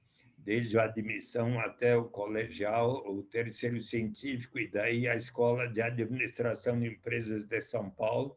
desde 0.44 0.78
a 0.78 0.84
admissão 0.84 1.60
até 1.60 1.96
o 1.96 2.04
colegial, 2.04 3.04
o 3.06 3.22
terceiro 3.22 3.80
científico, 3.80 4.58
e 4.58 4.68
daí 4.68 5.06
a 5.08 5.16
Escola 5.16 5.68
de 5.68 5.80
Administração 5.82 6.78
de 6.78 6.88
Empresas 6.88 7.46
de 7.46 7.60
São 7.60 7.90
Paulo. 7.90 8.36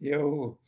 Eu 0.00 0.58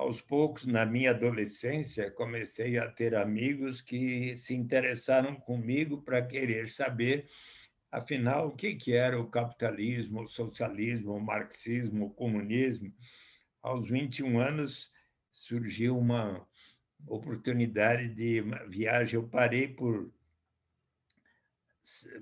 aos 0.00 0.18
poucos, 0.18 0.64
na 0.64 0.86
minha 0.86 1.10
adolescência, 1.10 2.10
comecei 2.10 2.78
a 2.78 2.88
ter 2.88 3.14
amigos 3.14 3.82
que 3.82 4.34
se 4.34 4.54
interessaram 4.54 5.36
comigo 5.36 6.00
para 6.00 6.24
querer 6.24 6.70
saber, 6.70 7.28
afinal, 7.92 8.48
o 8.48 8.56
que, 8.56 8.74
que 8.76 8.94
era 8.94 9.20
o 9.20 9.28
capitalismo, 9.28 10.22
o 10.22 10.26
socialismo, 10.26 11.12
o 11.12 11.20
marxismo, 11.20 12.06
o 12.06 12.10
comunismo. 12.10 12.90
Aos 13.60 13.90
21 13.90 14.40
anos, 14.40 14.90
surgiu 15.30 15.98
uma 15.98 16.46
oportunidade 17.06 18.08
de 18.08 18.42
viagem. 18.68 19.14
Eu 19.16 19.28
parei 19.28 19.68
por, 19.68 20.12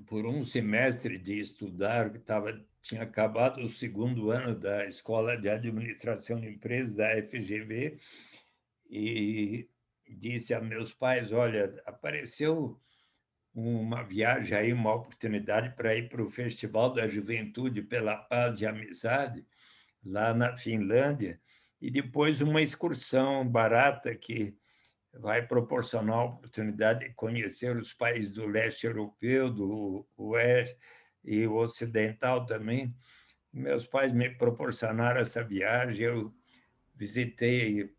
por 0.07 0.27
um 0.27 0.45
semestre 0.45 1.19
de 1.19 1.39
estudar, 1.39 2.15
estava 2.15 2.53
tinha 2.81 3.03
acabado 3.03 3.61
o 3.65 3.71
segundo 3.71 4.31
ano 4.31 4.59
da 4.59 4.87
Escola 4.87 5.37
de 5.37 5.49
Administração 5.49 6.41
de 6.41 6.49
Empresas, 6.49 6.97
da 6.97 7.11
FGV, 7.23 7.99
e 8.89 9.69
disse 10.09 10.55
a 10.55 10.61
meus 10.61 10.95
pais: 10.95 11.33
Olha, 11.33 11.81
apareceu 11.85 12.81
uma 13.55 14.03
viagem 14.03 14.57
aí, 14.57 14.73
uma 14.73 14.95
oportunidade 14.95 15.75
para 15.75 15.95
ir 15.97 16.09
para 16.09 16.23
o 16.23 16.31
Festival 16.31 16.93
da 16.93 17.09
Juventude 17.09 17.83
pela 17.83 18.17
Paz 18.17 18.61
e 18.61 18.67
Amizade, 18.67 19.45
lá 20.05 20.33
na 20.33 20.57
Finlândia, 20.57 21.41
e 21.81 21.91
depois 21.91 22.41
uma 22.41 22.63
excursão 22.63 23.47
barata 23.47 24.15
que 24.15 24.57
vai 25.19 25.45
proporcionar 25.47 26.17
a 26.17 26.25
oportunidade 26.25 27.01
de 27.01 27.15
conhecer 27.15 27.77
os 27.77 27.93
países 27.93 28.33
do 28.33 28.47
leste 28.47 28.87
europeu, 28.87 29.51
do 29.51 30.07
oeste 30.17 30.77
e 31.25 31.47
ocidental 31.47 32.47
também. 32.47 32.95
Meus 33.53 33.87
pais 33.87 34.13
me 34.13 34.31
proporcionaram 34.31 35.21
essa 35.21 35.43
viagem, 35.43 36.07
eu 36.07 36.33
visitei 36.95 37.93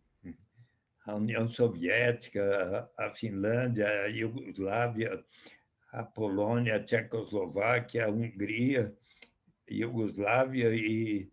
a 1.06 1.16
União 1.16 1.48
Soviética, 1.48 2.90
a 2.98 3.10
Finlândia, 3.10 3.88
a 3.88 4.06
Iugoslávia, 4.08 5.24
a 5.92 6.04
Polônia, 6.04 6.76
a 6.76 6.84
Tchecoslováquia, 6.84 8.06
a 8.06 8.10
Hungria, 8.10 8.96
Iugoslávia 9.70 10.70
e, 10.74 11.30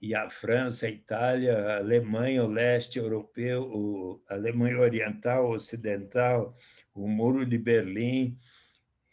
e 0.00 0.14
a 0.14 0.30
França, 0.30 0.86
a 0.86 0.90
Itália, 0.90 1.58
a 1.58 1.76
Alemanha, 1.76 2.42
o 2.42 2.48
leste 2.48 2.98
europeu, 2.98 4.22
a 4.28 4.34
Alemanha 4.34 4.78
Oriental, 4.78 5.50
Ocidental, 5.50 6.54
o 6.94 7.06
Muro 7.06 7.44
de 7.44 7.58
Berlim, 7.58 8.34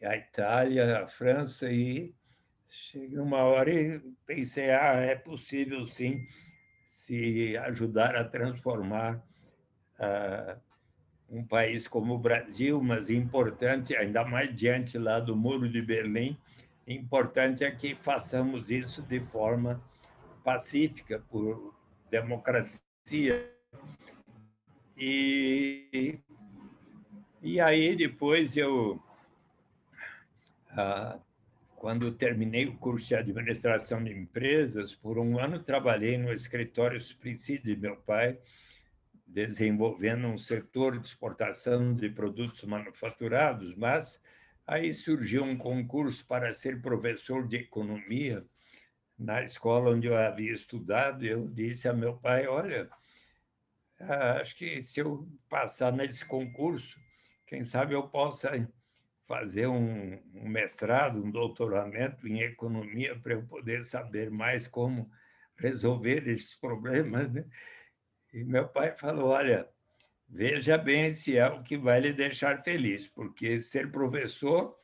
a 0.01 0.15
Itália, 0.15 1.03
a 1.03 1.07
França, 1.07 1.69
e 1.69 2.15
cheguei 2.67 3.19
uma 3.19 3.43
hora 3.43 3.71
e 3.71 3.99
pensei, 4.25 4.69
ah, 4.71 4.95
é 4.95 5.15
possível 5.15 5.85
sim 5.85 6.25
se 6.87 7.57
ajudar 7.57 8.15
a 8.15 8.23
transformar 8.23 9.21
uh, 9.99 10.59
um 11.29 11.45
país 11.45 11.85
como 11.85 12.13
o 12.13 12.19
Brasil, 12.19 12.81
mas 12.81 13.09
importante, 13.09 13.95
ainda 13.95 14.23
mais 14.23 14.55
diante 14.55 14.97
lá 14.97 15.19
do 15.19 15.35
Muro 15.35 15.67
de 15.67 15.81
Berlim, 15.81 16.37
importante 16.87 17.65
é 17.65 17.71
que 17.71 17.93
façamos 17.93 18.71
isso 18.71 19.01
de 19.01 19.19
forma 19.19 19.81
pacífica, 20.47 21.21
por 21.29 21.75
democracia. 22.09 23.53
E, 24.97 26.21
e 27.41 27.59
aí 27.59 27.97
depois 27.97 28.55
eu 28.55 28.97
ah, 30.69 31.19
quando 31.75 32.13
terminei 32.13 32.65
o 32.65 32.77
curso 32.77 33.09
de 33.09 33.15
administração 33.15 34.01
de 34.01 34.13
empresas, 34.13 34.95
por 34.95 35.19
um 35.19 35.37
ano 35.37 35.61
trabalhei 35.61 36.17
no 36.17 36.31
escritório 36.31 37.01
Suplicy 37.01 37.57
de 37.57 37.75
meu 37.75 37.97
pai, 37.97 38.39
desenvolvendo 39.27 40.27
um 40.27 40.37
setor 40.37 40.97
de 40.97 41.07
exportação 41.07 41.93
de 41.93 42.09
produtos 42.09 42.63
manufaturados, 42.63 43.75
mas 43.75 44.21
Aí 44.67 44.93
surgiu 44.93 45.45
um 45.45 45.57
concurso 45.57 46.27
para 46.27 46.53
ser 46.53 46.81
professor 46.81 47.47
de 47.47 47.55
economia 47.55 48.45
na 49.17 49.41
escola 49.43 49.91
onde 49.91 50.07
eu 50.07 50.15
havia 50.15 50.53
estudado. 50.53 51.25
Eu 51.25 51.47
disse 51.47 51.87
a 51.87 51.93
meu 51.93 52.15
pai: 52.17 52.47
Olha, 52.47 52.89
acho 53.99 54.55
que 54.55 54.81
se 54.81 54.99
eu 54.99 55.27
passar 55.49 55.91
nesse 55.91 56.25
concurso, 56.25 56.99
quem 57.45 57.63
sabe 57.63 57.95
eu 57.95 58.07
possa 58.07 58.51
fazer 59.27 59.67
um, 59.67 60.21
um 60.33 60.47
mestrado, 60.47 61.21
um 61.21 61.31
doutoramento 61.31 62.27
em 62.27 62.41
economia 62.41 63.17
para 63.19 63.33
eu 63.33 63.45
poder 63.45 63.83
saber 63.83 64.29
mais 64.29 64.67
como 64.67 65.11
resolver 65.57 66.27
esses 66.27 66.55
problemas. 66.55 67.31
Né? 67.31 67.45
E 68.33 68.43
meu 68.43 68.67
pai 68.67 68.95
falou: 68.95 69.29
Olha, 69.29 69.67
veja 70.29 70.77
bem 70.77 71.11
se 71.13 71.37
é 71.37 71.47
o 71.47 71.63
que 71.63 71.77
vai 71.77 71.99
lhe 71.99 72.13
deixar 72.13 72.63
feliz, 72.63 73.07
porque 73.07 73.59
ser 73.59 73.91
professor, 73.91 74.77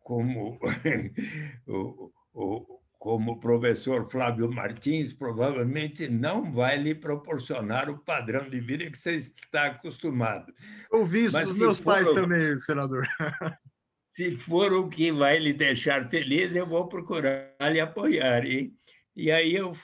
como 0.00 0.58
o, 1.66 2.12
o, 2.32 2.80
como 3.04 3.32
o 3.32 3.36
professor 3.38 4.10
Flávio 4.10 4.50
Martins, 4.50 5.12
provavelmente 5.12 6.08
não 6.08 6.50
vai 6.50 6.78
lhe 6.78 6.94
proporcionar 6.94 7.90
o 7.90 7.98
padrão 7.98 8.48
de 8.48 8.58
vida 8.58 8.90
que 8.90 8.98
você 8.98 9.16
está 9.16 9.66
acostumado. 9.66 10.50
Ouvi 10.90 11.26
isso 11.26 11.34
Mas 11.34 11.48
dos 11.48 11.58
meus 11.58 11.80
pais 11.80 12.10
também, 12.10 12.56
senador. 12.56 13.06
Se 14.10 14.34
for 14.38 14.72
o 14.72 14.88
que 14.88 15.12
vai 15.12 15.38
lhe 15.38 15.52
deixar 15.52 16.08
feliz, 16.08 16.56
eu 16.56 16.66
vou 16.66 16.88
procurar 16.88 17.52
lhe 17.70 17.78
apoiar. 17.78 18.42
E, 18.46 18.72
e 19.14 19.30
aí 19.30 19.54
eu 19.54 19.74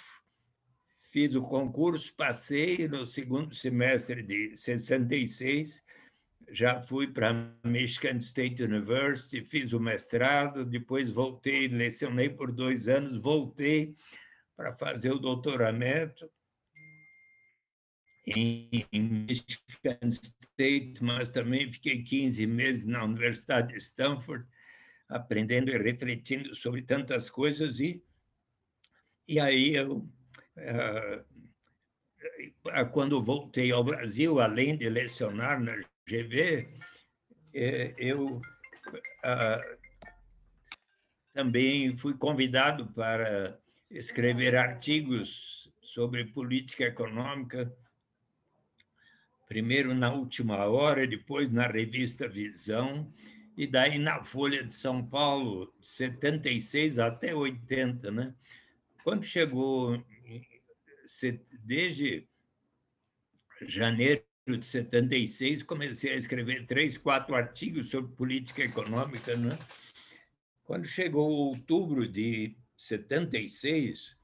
fiz 1.13 1.35
o 1.35 1.43
concurso, 1.43 2.15
passei 2.17 2.89
no 2.89 3.05
segundo 3.05 3.55
semestre 3.55 4.23
de 4.23 4.57
66, 4.57 5.83
já 6.51 6.81
fui 6.83 7.07
para 7.07 7.55
Michigan 7.65 8.17
State 8.17 8.63
University, 8.63 9.45
fiz 9.45 9.73
o 9.73 9.81
mestrado, 9.81 10.65
depois 10.65 11.11
voltei, 11.11 11.69
lecionei 11.69 12.29
por 12.29 12.51
dois 12.51 12.89
anos, 12.89 13.19
voltei 13.19 13.95
para 14.57 14.75
fazer 14.75 15.13
o 15.13 15.19
doutoramento 15.19 16.31
em 18.27 18.85
Michigan 18.93 20.09
State, 20.09 21.03
mas 21.03 21.31
também 21.31 21.73
fiquei 21.73 22.03
15 22.03 22.47
meses 22.47 22.85
na 22.85 23.05
Universidade 23.05 23.73
de 23.73 23.79
Stanford, 23.79 24.47
aprendendo 25.09 25.71
e 25.71 25.79
refletindo 25.79 26.55
sobre 26.55 26.83
tantas 26.83 27.31
coisas 27.31 27.81
e 27.81 28.03
e 29.29 29.39
aí 29.39 29.77
eu 29.77 30.09
ah, 32.73 32.85
quando 32.85 33.23
voltei 33.23 33.73
ao 33.73 33.83
Brasil, 33.83 34.41
além 34.41 34.77
de 34.77 34.89
lecionar 34.89 35.61
na 35.61 35.75
GV, 36.11 36.69
é, 37.55 37.95
eu 37.97 38.41
ah, 39.23 39.61
também 41.33 41.97
fui 41.97 42.15
convidado 42.15 42.89
para 42.89 43.57
escrever 43.89 44.57
artigos 44.57 45.73
sobre 45.81 46.25
política 46.25 46.83
econômica, 46.83 47.73
primeiro 49.47 49.95
na 49.95 50.13
Última 50.13 50.65
Hora, 50.67 51.07
depois 51.07 51.49
na 51.49 51.69
revista 51.69 52.29
Visão, 52.29 53.13
e 53.57 53.65
daí 53.65 53.97
na 53.97 54.25
Folha 54.25 54.65
de 54.65 54.73
São 54.73 55.07
Paulo, 55.07 55.73
76 55.81 56.99
até 56.99 57.33
80, 57.33 58.11
né? 58.11 58.35
Quando 59.05 59.25
chegou 59.25 60.05
desde 61.65 62.29
janeiro 63.63 64.30
de 64.49 64.67
76, 64.67 65.63
comecei 65.63 66.13
a 66.13 66.17
escrever 66.17 66.67
três, 66.67 66.97
quatro 66.97 67.35
artigos 67.35 67.91
sobre 67.91 68.15
política 68.17 68.63
econômica. 68.63 69.37
Né? 69.37 69.57
Quando 70.65 70.87
chegou 70.87 71.29
outubro 71.31 72.09
de 72.09 72.57
76, 72.77 74.17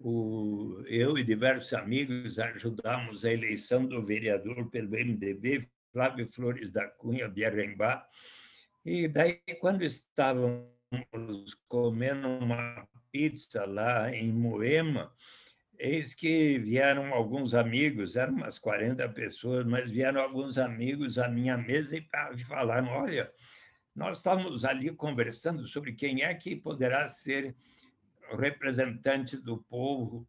o, 0.00 0.82
eu 0.86 1.16
e 1.16 1.24
diversos 1.24 1.72
amigos 1.72 2.38
ajudamos 2.38 3.24
a 3.24 3.32
eleição 3.32 3.86
do 3.86 4.04
vereador 4.04 4.68
pelo 4.70 4.90
MDB, 4.90 5.68
Flávio 5.92 6.26
Flores 6.26 6.70
da 6.70 6.86
Cunha 6.86 7.28
Biarrembá. 7.28 8.06
E 8.84 9.08
daí, 9.08 9.40
quando 9.60 9.82
estávamos 9.82 10.68
comendo 11.68 12.28
uma 12.28 12.86
pizza 13.10 13.64
lá 13.64 14.14
em 14.14 14.32
Moema, 14.32 15.12
Eis 15.78 16.12
que 16.12 16.58
vieram 16.58 17.14
alguns 17.14 17.54
amigos, 17.54 18.16
eram 18.16 18.34
umas 18.34 18.58
40 18.58 19.08
pessoas, 19.10 19.64
mas 19.64 19.88
vieram 19.88 20.20
alguns 20.20 20.58
amigos 20.58 21.18
à 21.18 21.28
minha 21.28 21.56
mesa 21.56 21.96
e 21.96 22.44
falaram: 22.44 22.88
olha, 22.88 23.32
nós 23.94 24.18
estamos 24.18 24.64
ali 24.64 24.90
conversando 24.90 25.68
sobre 25.68 25.92
quem 25.92 26.24
é 26.24 26.34
que 26.34 26.56
poderá 26.56 27.06
ser 27.06 27.54
representante 28.36 29.36
do 29.36 29.58
povo, 29.58 30.26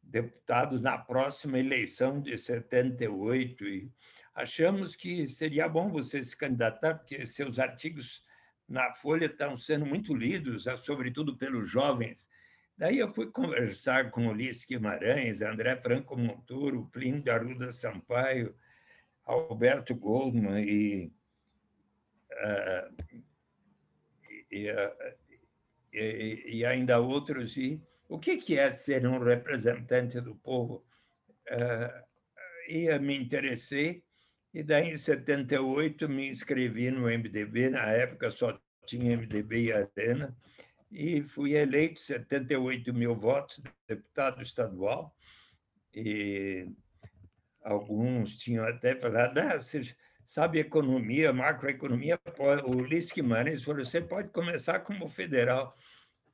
deputado 0.00 0.80
na 0.80 0.96
próxima 0.96 1.58
eleição 1.58 2.20
de 2.20 2.38
78, 2.38 3.66
e 3.66 3.90
achamos 4.32 4.94
que 4.94 5.28
seria 5.28 5.68
bom 5.68 5.90
você 5.90 6.22
se 6.22 6.36
candidatar, 6.36 6.94
porque 6.94 7.26
seus 7.26 7.58
artigos 7.58 8.24
na 8.68 8.94
Folha 8.94 9.26
estão 9.26 9.58
sendo 9.58 9.84
muito 9.84 10.14
lidos, 10.14 10.66
sobretudo 10.78 11.36
pelos 11.36 11.68
jovens 11.68 12.28
Daí 12.76 12.98
eu 12.98 13.12
fui 13.14 13.30
conversar 13.30 14.10
com 14.10 14.28
Ulisses 14.28 14.66
Guimarães, 14.66 15.40
André 15.40 15.76
Franco 15.76 16.16
Monturo, 16.16 16.90
Plínio 16.92 17.22
de 17.22 17.30
Arruda 17.30 17.72
Sampaio, 17.72 18.54
Alberto 19.24 19.94
Goldman 19.94 20.62
e, 20.62 21.12
uh, 22.32 23.22
e, 24.50 24.70
e, 25.92 26.58
e, 26.58 26.66
ainda 26.66 27.00
outros. 27.00 27.56
E 27.56 27.82
o 28.08 28.18
que, 28.18 28.36
que 28.36 28.58
é 28.58 28.70
ser 28.70 29.06
um 29.06 29.18
representante 29.18 30.20
do 30.20 30.36
povo? 30.36 30.84
Uh, 31.50 32.06
e 32.68 32.98
me 32.98 33.16
interessei, 33.16 34.04
e 34.52 34.62
daí 34.62 34.90
em 34.90 34.96
78 34.98 36.08
me 36.08 36.28
inscrevi 36.28 36.90
no 36.90 37.08
MDB, 37.08 37.70
na 37.70 37.86
época 37.90 38.30
só 38.30 38.60
tinha 38.84 39.16
MDB 39.16 39.64
e 39.64 39.72
Arena, 39.72 40.36
e 40.90 41.22
fui 41.22 41.54
eleito 41.54 42.00
78 42.00 42.92
mil 42.94 43.14
votos, 43.14 43.62
deputado 43.88 44.42
estadual, 44.42 45.14
e 45.94 46.68
alguns 47.62 48.36
tinham 48.36 48.64
até 48.64 48.94
falado, 48.94 49.38
ah, 49.38 49.60
você 49.60 49.82
sabe 50.24 50.58
economia, 50.58 51.32
macroeconomia, 51.32 52.20
o 52.64 52.76
Ulisses 52.76 53.12
Guimarães 53.12 53.64
falou, 53.64 53.84
você 53.84 54.00
pode 54.00 54.28
começar 54.30 54.80
como 54.80 55.08
federal. 55.08 55.76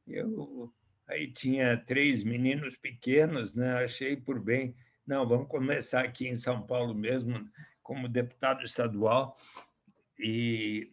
Eu 0.06 0.72
aí 1.06 1.30
tinha 1.30 1.76
três 1.76 2.24
meninos 2.24 2.76
pequenos, 2.76 3.54
né? 3.54 3.84
achei 3.84 4.16
por 4.16 4.40
bem, 4.40 4.74
não, 5.06 5.26
vamos 5.28 5.48
começar 5.48 6.04
aqui 6.04 6.26
em 6.26 6.36
São 6.36 6.66
Paulo 6.66 6.94
mesmo, 6.94 7.48
como 7.82 8.08
deputado 8.08 8.64
estadual, 8.64 9.36
e 10.18 10.92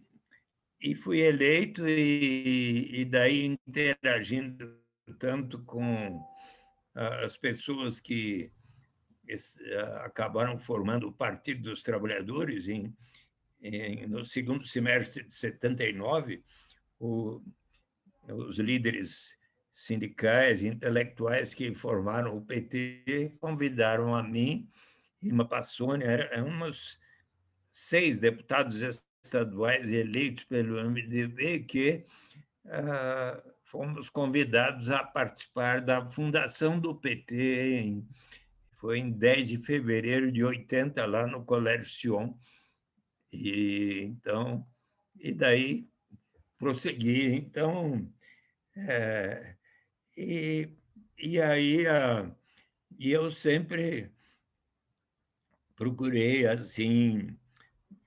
e 0.81 0.95
fui 0.95 1.19
eleito 1.21 1.87
e, 1.87 3.01
e 3.01 3.05
daí 3.05 3.45
interagindo 3.45 4.79
tanto 5.17 5.59
com 5.63 6.23
as 6.95 7.37
pessoas 7.37 7.99
que 7.99 8.51
acabaram 10.03 10.57
formando 10.57 11.07
o 11.07 11.13
Partido 11.13 11.69
dos 11.69 11.83
Trabalhadores 11.83 12.67
em, 12.67 12.95
em 13.61 14.07
no 14.07 14.25
segundo 14.25 14.65
semestre 14.65 15.23
de 15.23 15.33
79, 15.33 16.43
o, 16.99 17.41
os 18.27 18.57
líderes 18.57 19.37
sindicais, 19.71 20.63
intelectuais 20.63 21.53
que 21.53 21.73
formaram 21.73 22.35
o 22.35 22.45
PT 22.45 23.37
convidaram 23.39 24.13
a 24.13 24.23
mim 24.23 24.69
e 25.21 25.31
uma 25.31 25.47
Passoni, 25.47 26.03
eram 26.03 26.47
uns 26.67 26.99
seis 27.71 28.19
deputados 28.19 28.81
estaduais 29.23 29.89
eleitos 29.89 30.43
pelo 30.45 30.79
MDB 30.89 31.59
que 31.59 32.05
ah, 32.65 33.41
fomos 33.63 34.09
convidados 34.09 34.89
a 34.89 35.03
participar 35.03 35.81
da 35.81 36.07
fundação 36.07 36.79
do 36.79 36.95
PT, 36.95 37.35
em, 37.77 38.07
foi 38.77 38.99
em 38.99 39.11
10 39.11 39.49
de 39.49 39.57
fevereiro 39.57 40.31
de 40.31 40.43
80, 40.43 41.05
lá 41.05 41.27
no 41.27 41.45
Colégio 41.45 41.85
Sion. 41.85 42.33
E, 43.31 44.01
então, 44.03 44.65
e 45.19 45.33
daí 45.33 45.87
prossegui. 46.57 47.35
Então, 47.35 48.11
é, 48.75 49.55
e, 50.17 50.69
e 51.17 51.41
aí 51.41 51.85
a, 51.87 52.31
e 52.97 53.11
eu 53.11 53.31
sempre 53.31 54.11
procurei 55.75 56.47
assim 56.47 57.37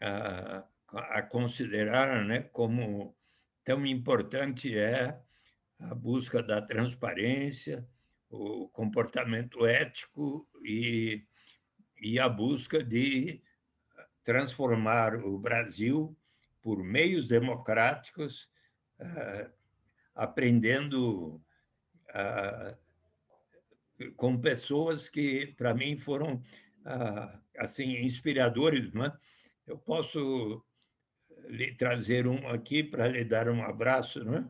a, 0.01 0.64
a 0.93 1.23
considerar 1.23 2.24
né, 2.24 2.43
como 2.43 3.16
tão 3.64 3.86
importante 3.86 4.77
é 4.77 5.19
a 5.78 5.94
busca 5.94 6.43
da 6.43 6.60
transparência, 6.60 7.86
o 8.31 8.69
comportamento 8.69 9.66
ético 9.66 10.48
e, 10.62 11.24
e 12.01 12.19
a 12.19 12.28
busca 12.28 12.82
de 12.82 13.43
transformar 14.23 15.16
o 15.16 15.39
Brasil 15.39 16.16
por 16.60 16.82
meios 16.82 17.27
democráticos, 17.27 18.48
aprendendo 20.14 21.43
com 24.16 24.40
pessoas 24.40 25.09
que, 25.09 25.47
para 25.47 25.74
mim, 25.74 25.97
foram 25.98 26.40
assim 27.59 28.05
inspiradores. 28.05 28.93
Não 28.93 29.06
é? 29.06 29.19
Eu 29.66 29.77
posso 29.78 30.64
lhe 31.48 31.74
trazer 31.74 32.27
um 32.27 32.48
aqui 32.48 32.82
para 32.82 33.09
lhe 33.09 33.24
dar 33.24 33.48
um 33.48 33.62
abraço, 33.62 34.24
não 34.24 34.35
é? 34.35 34.44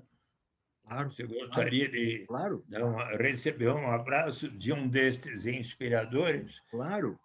Claro. 0.85 1.10
Você 1.10 1.27
gostaria 1.27 1.89
claro, 2.27 2.62
de 2.62 2.70
claro. 2.70 2.90
Uma, 2.90 3.16
receber 3.16 3.70
um 3.70 3.90
abraço 3.90 4.51
de 4.51 4.73
um 4.73 4.89
destes 4.89 5.47
inspiradores? 5.47 6.60
Claro. 6.70 7.19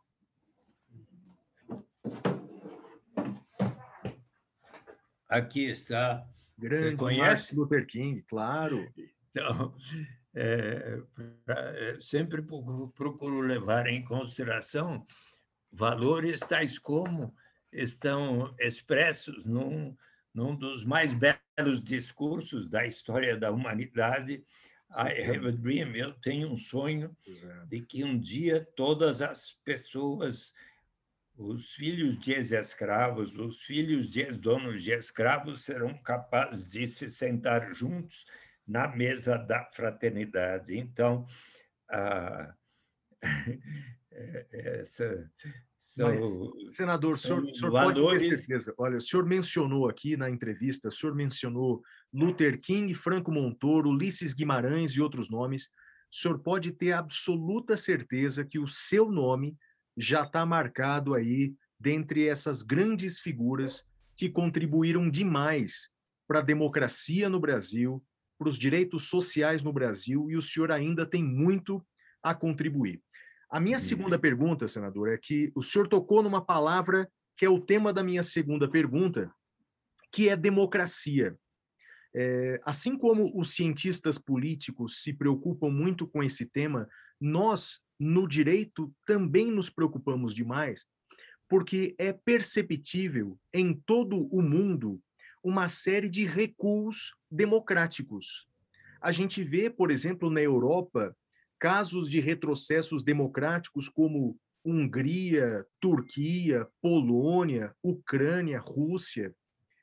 Aqui 5.28 5.66
está. 5.66 6.26
Grande 6.58 6.92
Você 6.92 6.96
conhece? 6.96 7.22
Martin 7.22 7.56
Luther 7.56 7.86
King, 7.86 8.22
claro. 8.24 8.92
Então, 9.30 9.76
é, 10.34 11.02
é, 11.48 11.98
sempre 12.00 12.42
procuro 12.42 13.42
levar 13.42 13.88
em 13.88 14.04
consideração 14.04 15.06
valores 15.72 16.40
tais 16.40 16.80
como 16.80 17.36
estão 17.72 18.54
expressos 18.60 19.46
num, 19.46 19.96
num 20.34 20.56
dos 20.56 20.84
mais 20.84 21.14
belos 21.14 21.84
discursos 21.84 22.68
da 22.68 22.86
história 22.86 23.38
da 23.38 23.52
humanidade, 23.52 24.44
I 24.96 25.22
have 25.30 25.46
a 25.48 25.52
dream, 25.52 25.96
eu 25.96 26.14
tenho 26.14 26.52
um 26.52 26.58
sonho 26.58 27.16
Exato. 27.26 27.68
de 27.68 27.82
que 27.82 28.04
um 28.04 28.18
dia 28.18 28.66
todas 28.76 29.22
as 29.22 29.52
pessoas, 29.66 30.54
os 31.36 31.74
filhos 31.74 32.18
de 32.18 32.32
ex-escravos, 32.32 33.38
os 33.38 33.62
filhos 33.64 34.10
de 34.10 34.22
ex-donos 34.22 34.82
de 34.82 34.92
escravos 34.92 35.64
serão 35.64 35.94
capazes 36.02 36.72
de 36.72 36.88
se 36.88 37.10
sentar 37.10 37.74
juntos 37.74 38.26
na 38.66 38.88
mesa 38.88 39.38
da 39.38 39.70
fraternidade. 39.74 40.78
Então, 40.78 41.26
essa, 44.52 45.30
são, 45.88 46.10
Mas, 46.10 46.76
senador, 46.76 47.14
o 47.14 47.18
senhor, 47.18 47.56
senhor 47.56 47.72
pode 47.72 48.20
ter 48.20 48.30
certeza. 48.30 48.74
Olha, 48.78 48.98
o 48.98 49.02
senhor 49.02 49.26
mencionou 49.26 49.88
aqui 49.88 50.18
na 50.18 50.30
entrevista, 50.30 50.90
o 50.90 50.92
senhor 50.92 51.16
mencionou 51.16 51.82
Luther 52.14 52.60
King, 52.60 52.94
Franco 52.94 53.32
Montoro, 53.32 53.90
Ulisses 53.90 54.34
Guimarães 54.34 54.92
e 54.92 55.02
outros 55.02 55.30
nomes. 55.30 55.70
O 56.12 56.16
senhor 56.16 56.40
pode 56.40 56.74
ter 56.74 56.92
absoluta 56.92 57.78
certeza 57.78 58.44
que 58.44 58.60
o 58.60 58.68
seu 58.68 59.10
nome 59.10 59.58
já 59.96 60.24
está 60.24 60.46
marcado 60.46 61.14
aí 61.14 61.54
dentre 61.80 62.28
essas 62.28 62.64
grandes 62.64 63.20
figuras 63.20 63.86
que 64.16 64.30
contribuíram 64.30 65.10
demais 65.10 65.90
para 66.28 66.40
a 66.40 66.44
democracia 66.44 67.30
no 67.30 67.40
Brasil, 67.40 68.04
para 68.38 68.50
os 68.50 68.58
direitos 68.58 69.10
sociais 69.10 69.64
no 69.64 69.72
Brasil, 69.72 70.30
e 70.30 70.36
o 70.36 70.42
senhor 70.42 70.72
ainda 70.72 71.06
tem 71.06 71.24
muito 71.24 71.86
a 72.22 72.36
contribuir. 72.36 73.02
A 73.50 73.60
minha 73.60 73.78
uhum. 73.78 73.84
segunda 73.84 74.20
pergunta, 74.20 74.68
senador, 74.68 75.10
é 75.10 75.18
que 75.18 75.52
o 75.56 75.62
senhor 75.62 75.88
tocou 75.88 76.22
numa 76.22 76.44
palavra 76.44 77.10
que 77.36 77.46
é 77.46 77.50
o 77.50 77.62
tema 77.62 77.94
da 77.94 78.04
minha 78.04 78.24
segunda 78.24 78.70
pergunta, 78.70 79.32
que 80.12 80.28
é 80.28 80.36
democracia. 80.36 81.38
É, 82.16 82.60
assim 82.66 82.98
como 82.98 83.32
os 83.40 83.54
cientistas 83.54 84.18
políticos 84.18 85.04
se 85.04 85.14
preocupam 85.14 85.70
muito 85.70 86.08
com 86.08 86.24
esse 86.24 86.46
tema, 86.48 86.90
nós, 87.22 87.80
no 88.00 88.28
direito, 88.28 88.92
também 89.06 89.52
nos 89.52 89.70
preocupamos 89.70 90.34
demais, 90.34 90.84
porque 91.48 91.96
é 92.00 92.12
perceptível 92.12 93.38
em 93.54 93.74
todo 93.86 94.28
o 94.34 94.42
mundo 94.42 95.00
uma 95.44 95.70
série 95.70 96.10
de 96.10 96.26
recuos 96.26 97.16
democráticos. 97.30 98.48
A 99.00 99.12
gente 99.12 99.44
vê, 99.44 99.70
por 99.70 99.92
exemplo, 99.92 100.30
na 100.30 100.42
Europa, 100.42 101.16
casos 101.60 102.10
de 102.10 102.20
retrocessos 102.20 103.04
democráticos 103.04 103.90
como 103.90 104.38
Hungria, 104.64 105.66
Turquia, 105.80 106.68
Polônia, 106.82 107.74
Ucrânia, 107.82 108.60
Rússia. 108.60 109.34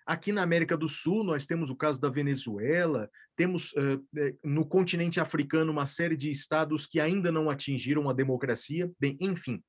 Aqui 0.06 0.30
na 0.30 0.42
América 0.42 0.76
do 0.76 0.86
Sul, 0.86 1.24
nós 1.24 1.46
temos 1.46 1.70
o 1.70 1.76
caso 1.76 1.98
da 1.98 2.10
Venezuela, 2.10 3.10
temos 3.34 3.72
uh, 3.72 4.06
no 4.44 4.66
continente 4.66 5.18
africano 5.18 5.72
uma 5.72 5.86
série 5.86 6.16
de 6.16 6.30
estados 6.30 6.86
que 6.86 7.00
ainda 7.00 7.32
não 7.32 7.48
atingiram 7.48 8.10
a 8.10 8.12
democracia. 8.12 8.92
Bem, 9.00 9.16
enfim. 9.18 9.62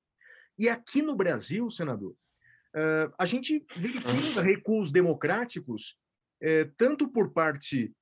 E 0.60 0.68
aqui 0.68 1.02
no 1.02 1.15
Brasil, 1.15 1.69
senador, 1.69 2.11
uh, 2.11 3.14
a 3.18 3.26
gente 3.26 3.65
verifica 3.77 4.41
recuos 4.41 4.91
democráticos, 4.91 5.95
uh, 6.44 6.69
tanto 6.76 7.07
por 7.07 7.32
parte 7.32 7.94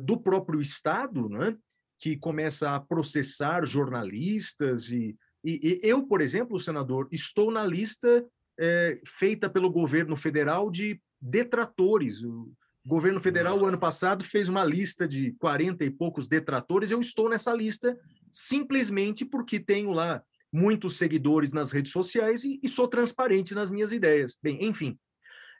do 0.00 0.16
próprio 0.16 0.60
Estado, 0.60 1.28
né, 1.28 1.54
que 1.98 2.16
começa 2.16 2.74
a 2.74 2.80
processar 2.80 3.64
jornalistas 3.64 4.90
e, 4.90 5.16
e, 5.44 5.80
e 5.84 5.88
eu, 5.88 6.02
por 6.06 6.20
exemplo, 6.20 6.58
senador, 6.58 7.06
estou 7.12 7.50
na 7.50 7.66
lista 7.66 8.24
é, 8.58 8.98
feita 9.06 9.48
pelo 9.48 9.70
governo 9.70 10.16
federal 10.16 10.70
de 10.70 11.00
detratores. 11.20 12.22
O 12.22 12.52
governo 12.84 13.20
federal, 13.20 13.58
o 13.58 13.66
ano 13.66 13.78
passado, 13.78 14.24
fez 14.24 14.48
uma 14.48 14.64
lista 14.64 15.06
de 15.06 15.32
40 15.32 15.84
e 15.84 15.90
poucos 15.90 16.26
detratores. 16.26 16.90
Eu 16.90 17.00
estou 17.00 17.28
nessa 17.28 17.52
lista 17.52 17.98
simplesmente 18.32 19.24
porque 19.24 19.60
tenho 19.60 19.90
lá 19.90 20.22
muitos 20.52 20.96
seguidores 20.96 21.52
nas 21.52 21.72
redes 21.72 21.92
sociais 21.92 22.44
e, 22.44 22.60
e 22.62 22.68
sou 22.68 22.88
transparente 22.88 23.54
nas 23.54 23.70
minhas 23.70 23.92
ideias. 23.92 24.38
Bem, 24.42 24.58
enfim. 24.64 24.98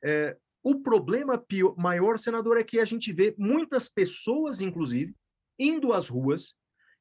É, 0.03 0.37
o 0.63 0.81
problema 0.81 1.37
pior, 1.37 1.75
maior, 1.77 2.19
senador, 2.19 2.57
é 2.57 2.65
que 2.65 2.81
a 2.81 2.85
gente 2.85 3.13
vê 3.13 3.35
muitas 3.37 3.89
pessoas, 3.89 4.61
inclusive, 4.61 5.15
indo 5.59 5.93
às 5.93 6.09
ruas 6.09 6.55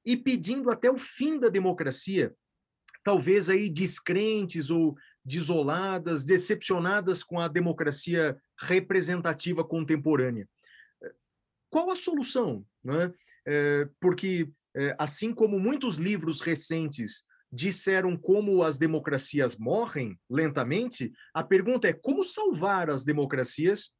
e 0.06 0.18
pedindo 0.18 0.70
até 0.70 0.90
o 0.92 0.98
fim 0.98 1.40
da 1.40 1.50
democracia, 1.50 2.36
talvez 3.04 3.50
aí 3.50 3.70
descrentes 3.70 4.70
ou 4.70 4.96
desoladas, 5.24 6.24
decepcionadas 6.24 7.24
com 7.24 7.40
a 7.40 7.48
democracia 7.48 8.38
representativa 8.60 9.64
contemporânea. 9.64 10.48
Qual 11.70 11.90
a 11.90 11.96
solução? 11.96 12.66
Né? 12.84 13.14
É, 13.46 13.90
porque, 14.00 14.50
é, 14.76 14.96
assim 15.00 15.34
como 15.34 15.60
muitos 15.60 15.98
livros 15.98 16.42
recentes 16.42 17.24
disseram 17.52 18.18
como 18.18 18.64
as 18.64 18.78
democracias 18.78 19.56
morrem 19.56 20.20
lentamente, 20.30 21.12
a 21.34 21.44
pergunta 21.44 21.88
é 21.88 21.94
como 21.94 22.24
salvar 22.24 22.90
as 22.90 23.06
democracias, 23.06 23.92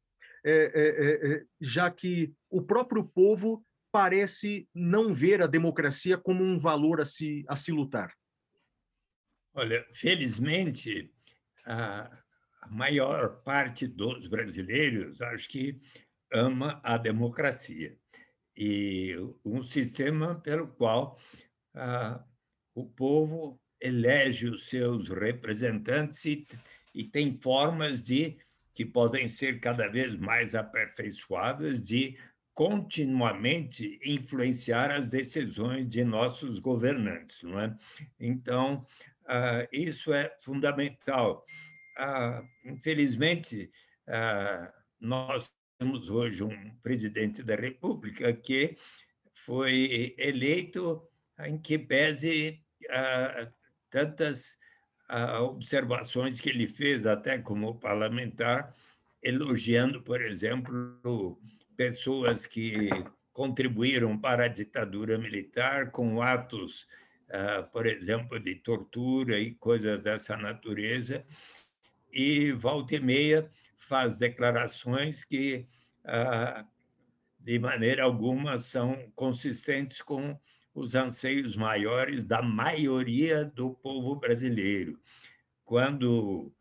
é, 0.44 0.52
é, 0.52 1.30
é, 1.30 1.32
é 1.32 1.44
já 1.60 1.90
que 1.90 2.32
o 2.50 2.60
próprio 2.60 3.04
povo 3.04 3.64
parece 3.94 4.68
não 4.74 5.14
ver 5.14 5.40
a 5.40 5.46
democracia 5.46 6.18
como 6.18 6.42
um 6.42 6.58
valor 6.58 7.00
a 7.00 7.04
se, 7.04 7.44
a 7.46 7.54
se 7.54 7.70
lutar? 7.70 8.12
Olha, 9.54 9.86
felizmente, 9.92 11.14
a 11.64 12.10
maior 12.68 13.40
parte 13.44 13.86
dos 13.86 14.26
brasileiros 14.26 15.22
acho 15.22 15.48
que 15.48 15.78
ama 16.32 16.80
a 16.82 16.96
democracia 16.96 17.96
e 18.56 19.14
um 19.44 19.62
sistema 19.62 20.40
pelo 20.40 20.66
qual 20.66 21.16
ah, 21.72 22.20
o 22.74 22.84
povo 22.84 23.60
elege 23.80 24.48
os 24.48 24.68
seus 24.68 25.08
representantes 25.08 26.24
e, 26.24 26.44
e 26.92 27.04
tem 27.04 27.38
formas 27.40 28.06
de 28.06 28.38
que 28.72 28.84
podem 28.84 29.28
ser 29.28 29.60
cada 29.60 29.86
vez 29.86 30.16
mais 30.16 30.52
aperfeiçoadas 30.56 31.86
de 31.86 32.18
continuamente 32.54 33.98
influenciar 34.04 34.90
as 34.90 35.08
decisões 35.08 35.88
de 35.88 36.04
nossos 36.04 36.60
governantes, 36.60 37.42
não 37.42 37.60
é? 37.60 37.76
Então, 38.18 38.86
uh, 39.22 39.66
isso 39.72 40.14
é 40.14 40.32
fundamental. 40.38 41.44
Uh, 41.98 42.70
infelizmente, 42.70 43.70
uh, 44.08 44.72
nós 45.00 45.52
temos 45.78 46.08
hoje 46.08 46.44
um 46.44 46.70
presidente 46.76 47.42
da 47.42 47.56
República 47.56 48.32
que 48.32 48.76
foi 49.34 50.14
eleito 50.16 51.02
em 51.40 51.58
que 51.58 51.76
pese 51.76 52.62
tantas 53.90 54.56
observações 55.40 56.40
que 56.40 56.48
ele 56.48 56.68
fez, 56.68 57.06
até 57.06 57.38
como 57.38 57.78
parlamentar, 57.80 58.72
elogiando, 59.20 60.02
por 60.02 60.22
exemplo, 60.22 61.40
pessoas 61.76 62.46
que 62.46 62.88
contribuíram 63.32 64.16
para 64.16 64.44
a 64.44 64.48
ditadura 64.48 65.18
militar 65.18 65.90
com 65.90 66.22
atos, 66.22 66.86
ah, 67.30 67.62
por 67.64 67.86
exemplo, 67.86 68.38
de 68.38 68.54
tortura 68.54 69.38
e 69.38 69.54
coisas 69.54 70.02
dessa 70.02 70.36
natureza, 70.36 71.24
e 72.12 72.52
volta 72.52 72.94
e 72.94 73.00
meia 73.00 73.50
faz 73.76 74.16
declarações 74.16 75.24
que, 75.24 75.66
ah, 76.04 76.64
de 77.38 77.58
maneira 77.58 78.04
alguma, 78.04 78.56
são 78.58 79.10
consistentes 79.14 80.00
com 80.00 80.38
os 80.72 80.94
anseios 80.94 81.56
maiores 81.56 82.26
da 82.26 82.40
maioria 82.40 83.44
do 83.44 83.74
povo 83.74 84.16
brasileiro. 84.16 84.98
Quando, 85.64 86.54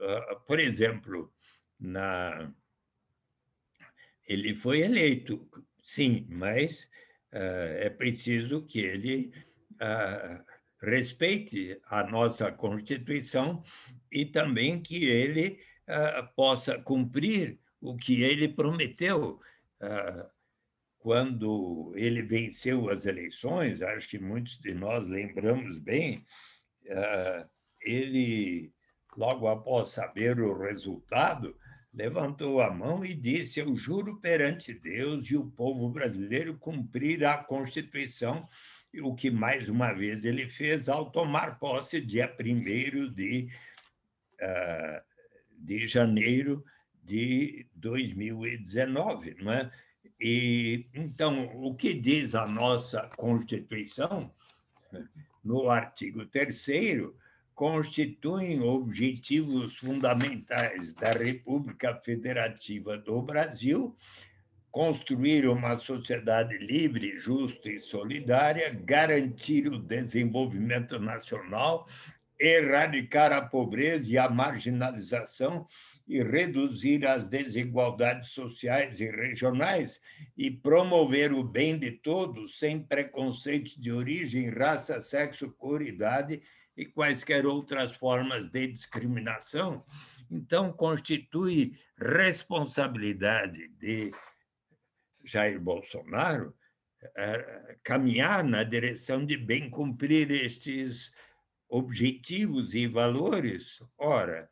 ah, 0.00 0.36
por 0.46 0.60
exemplo, 0.60 1.32
na 1.80 2.52
ele 4.26 4.54
foi 4.54 4.80
eleito, 4.80 5.48
sim, 5.82 6.26
mas 6.28 6.84
uh, 7.32 7.76
é 7.78 7.90
preciso 7.90 8.64
que 8.64 8.80
ele 8.80 9.32
uh, 9.74 10.44
respeite 10.80 11.78
a 11.86 12.04
nossa 12.04 12.50
Constituição 12.50 13.62
e 14.10 14.24
também 14.24 14.80
que 14.80 15.04
ele 15.04 15.60
uh, 15.88 16.26
possa 16.34 16.78
cumprir 16.78 17.58
o 17.80 17.96
que 17.96 18.22
ele 18.22 18.48
prometeu. 18.48 19.40
quando 20.98 21.92
ele 21.96 22.22
venceu 22.22 22.88
as 22.88 23.04
eleições, 23.04 23.82
acho 23.82 24.08
que 24.08 24.18
muitos 24.18 24.56
de 24.58 24.72
nós 24.72 25.06
lembramos 25.06 25.78
bem, 25.78 26.24
ele, 27.82 28.72
logo 29.14 29.46
após 29.46 29.90
saber 29.90 30.40
o 30.40 30.56
resultado, 30.56 31.54
levantou 31.94 32.60
a 32.60 32.70
mão 32.70 33.04
e 33.04 33.14
disse: 33.14 33.60
Eu 33.60 33.76
juro 33.76 34.20
perante 34.20 34.74
Deus 34.74 35.30
e 35.30 35.36
o 35.36 35.46
povo 35.46 35.88
brasileiro 35.88 36.58
cumprir 36.58 37.24
a 37.24 37.38
Constituição, 37.38 38.48
o 39.02 39.14
que 39.14 39.30
mais 39.30 39.68
uma 39.68 39.92
vez 39.92 40.24
ele 40.24 40.48
fez 40.48 40.88
ao 40.88 41.10
tomar 41.10 41.58
posse 41.58 42.00
dia 42.00 42.34
1 42.38 43.12
de, 43.12 43.48
uh, 44.40 45.02
de 45.56 45.86
janeiro 45.86 46.64
de 47.02 47.66
2019. 47.74 49.36
Não 49.40 49.52
é? 49.52 49.70
E, 50.20 50.86
então, 50.94 51.50
o 51.54 51.74
que 51.74 51.92
diz 51.92 52.34
a 52.34 52.46
nossa 52.46 53.08
Constituição, 53.16 54.32
no 55.42 55.68
artigo 55.68 56.24
3 56.26 56.56
constituem 57.54 58.60
objetivos 58.60 59.76
fundamentais 59.76 60.92
da 60.94 61.12
República 61.12 61.94
Federativa 61.94 62.98
do 62.98 63.22
Brasil, 63.22 63.94
construir 64.70 65.46
uma 65.48 65.76
sociedade 65.76 66.58
livre, 66.58 67.16
justa 67.16 67.68
e 67.68 67.78
solidária, 67.78 68.76
garantir 68.84 69.68
o 69.68 69.78
desenvolvimento 69.78 70.98
nacional, 70.98 71.86
erradicar 72.40 73.32
a 73.32 73.40
pobreza 73.40 74.10
e 74.10 74.18
a 74.18 74.28
marginalização 74.28 75.64
e 76.08 76.20
reduzir 76.20 77.06
as 77.06 77.28
desigualdades 77.28 78.30
sociais 78.30 79.00
e 79.00 79.08
regionais 79.08 80.00
e 80.36 80.50
promover 80.50 81.32
o 81.32 81.44
bem 81.44 81.78
de 81.78 81.92
todos 81.92 82.58
sem 82.58 82.82
preconceitos 82.82 83.76
de 83.76 83.92
origem, 83.92 84.50
raça, 84.50 85.00
sexo, 85.00 85.52
cor, 85.52 85.80
idade 85.80 86.42
e 86.76 86.84
quaisquer 86.84 87.46
outras 87.46 87.92
formas 87.92 88.48
de 88.48 88.66
discriminação, 88.66 89.84
então 90.30 90.72
constitui 90.72 91.78
responsabilidade 91.96 93.68
de 93.78 94.12
Jair 95.24 95.60
Bolsonaro 95.60 96.54
eh, 97.16 97.76
caminhar 97.82 98.42
na 98.42 98.64
direção 98.64 99.24
de 99.24 99.36
bem 99.36 99.70
cumprir 99.70 100.30
estes 100.30 101.12
objetivos 101.68 102.74
e 102.74 102.86
valores. 102.86 103.82
Ora, 103.98 104.48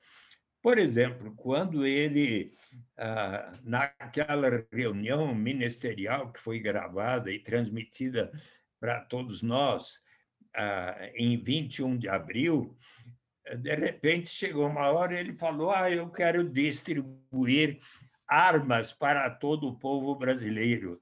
por 0.62 0.78
exemplo, 0.78 1.34
quando 1.34 1.86
ele, 1.86 2.52
ah, 2.96 3.52
naquela 3.64 4.64
reunião 4.70 5.34
ministerial 5.34 6.32
que 6.32 6.40
foi 6.40 6.60
gravada 6.60 7.32
e 7.32 7.38
transmitida 7.38 8.30
para 8.78 9.00
todos 9.00 9.42
nós, 9.42 10.01
em 11.14 11.42
21 11.42 11.96
de 11.96 12.08
abril, 12.08 12.76
de 13.58 13.74
repente 13.74 14.28
chegou 14.28 14.66
uma 14.66 14.90
hora 14.90 15.18
ele 15.18 15.34
falou: 15.34 15.70
Ah, 15.70 15.90
eu 15.90 16.08
quero 16.10 16.48
distribuir 16.48 17.78
armas 18.26 18.92
para 18.92 19.28
todo 19.30 19.68
o 19.68 19.78
povo 19.78 20.14
brasileiro. 20.16 21.00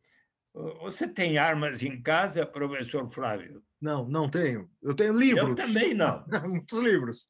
Você 0.81 1.07
tem 1.07 1.39
armas 1.39 1.83
em 1.83 2.01
casa, 2.03 2.45
professor 2.45 3.09
Flávio? 3.13 3.63
Não, 3.81 4.07
não 4.09 4.29
tenho. 4.29 4.69
Eu 4.83 4.95
tenho 4.95 5.17
livros. 5.17 5.51
Eu 5.51 5.55
também 5.55 5.95
não. 5.95 6.25
Muitos 6.49 6.79
livros. 6.81 7.29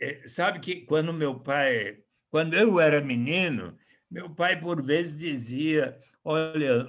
É, 0.00 0.26
sabe 0.26 0.60
que 0.60 0.82
quando 0.82 1.12
meu 1.12 1.40
pai, 1.40 1.98
quando 2.30 2.54
eu 2.54 2.78
era 2.78 3.00
menino, 3.00 3.76
meu 4.14 4.30
pai 4.30 4.58
por 4.60 4.80
vezes 4.80 5.16
dizia: 5.16 5.98
Olha, 6.22 6.88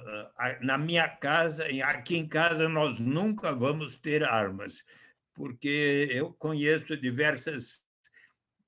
na 0.60 0.78
minha 0.78 1.08
casa, 1.08 1.66
aqui 1.84 2.16
em 2.16 2.28
casa, 2.28 2.68
nós 2.68 3.00
nunca 3.00 3.52
vamos 3.52 3.96
ter 3.96 4.22
armas, 4.22 4.84
porque 5.34 6.08
eu 6.12 6.32
conheço 6.32 6.96
diversos 6.96 7.82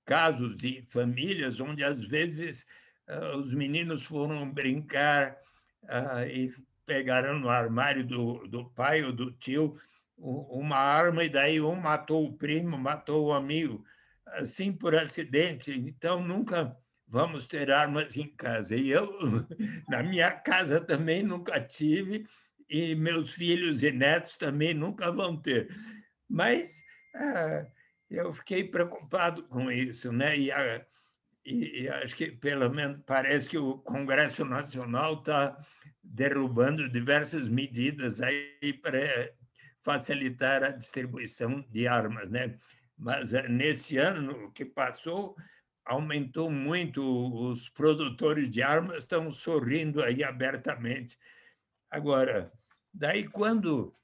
casos 0.05 0.57
de 0.57 0.85
famílias 0.91 1.61
onde, 1.61 1.85
às 1.85 2.03
vezes, 2.03 2.67
ah, 3.07 3.37
os 3.37 3.55
meninos 3.55 4.03
foram 4.03 4.51
brincar 4.51 5.39
ah, 5.87 6.27
e 6.27 6.53
pegaram 6.85 7.39
no 7.39 7.49
armário 7.49 8.05
do, 8.05 8.45
do 8.49 8.65
pai 8.71 9.05
ou 9.05 9.13
do 9.13 9.31
tio 9.31 9.79
uma 10.17 10.79
arma, 10.79 11.23
e 11.23 11.29
daí 11.29 11.61
um 11.61 11.77
matou 11.77 12.27
o 12.27 12.33
primo, 12.33 12.77
matou 12.77 13.27
o 13.27 13.33
amigo, 13.33 13.85
assim 14.27 14.73
por 14.73 14.97
acidente. 14.97 15.71
Então, 15.71 16.21
nunca 16.21 16.77
vamos 17.09 17.47
ter 17.47 17.71
armas 17.71 18.17
em 18.17 18.29
casa. 18.29 18.77
E 18.77 18.91
eu, 18.91 19.11
na 19.89 20.03
minha 20.03 20.31
casa, 20.31 20.81
também 20.81 21.23
nunca 21.23 21.61
tive, 21.61 22.27
e 22.69 22.95
meus 22.95 23.33
filhos 23.33 23.83
e 23.83 23.91
netos 23.91 24.37
também 24.37 24.75
nunca 24.75 25.11
vão 25.11 25.37
ter. 25.37 25.69
Mas 26.29 26.83
ah, 27.15 27.67
eu 28.11 28.33
fiquei 28.33 28.65
preocupado 28.65 29.43
com 29.45 29.71
isso, 29.71 30.13
né? 30.13 30.39
E, 30.39 30.53
ah, 30.53 30.85
e, 31.45 31.83
e, 31.83 31.89
acho 31.89 32.15
que, 32.15 32.31
pelo 32.31 32.69
menos, 32.69 33.01
parece 33.07 33.49
que 33.49 33.57
o 33.57 33.79
Congresso 33.79 34.45
Nacional 34.45 35.15
está 35.15 35.57
derrubando 36.03 36.89
diversas 36.91 37.49
medidas 37.49 38.21
aí 38.21 38.73
para 38.83 39.33
facilitar 39.81 40.63
a 40.63 40.71
distribuição 40.71 41.65
de 41.71 41.89
armas, 41.89 42.29
né? 42.29 42.57
Mas 42.97 43.33
ah, 43.33 43.49
nesse 43.49 43.97
ano 43.97 44.53
que 44.53 44.65
passou, 44.65 45.35
aumentou 45.89 46.51
muito, 46.51 47.03
os 47.51 47.69
produtores 47.69 48.51
de 48.51 48.63
armas 48.63 49.05
estão 49.05 49.31
sorrindo 49.33 50.03
aí 50.03 50.23
abertamente. 50.23 51.19
Agora, 51.91 52.53
daí 52.93 53.27
quando 53.27 53.95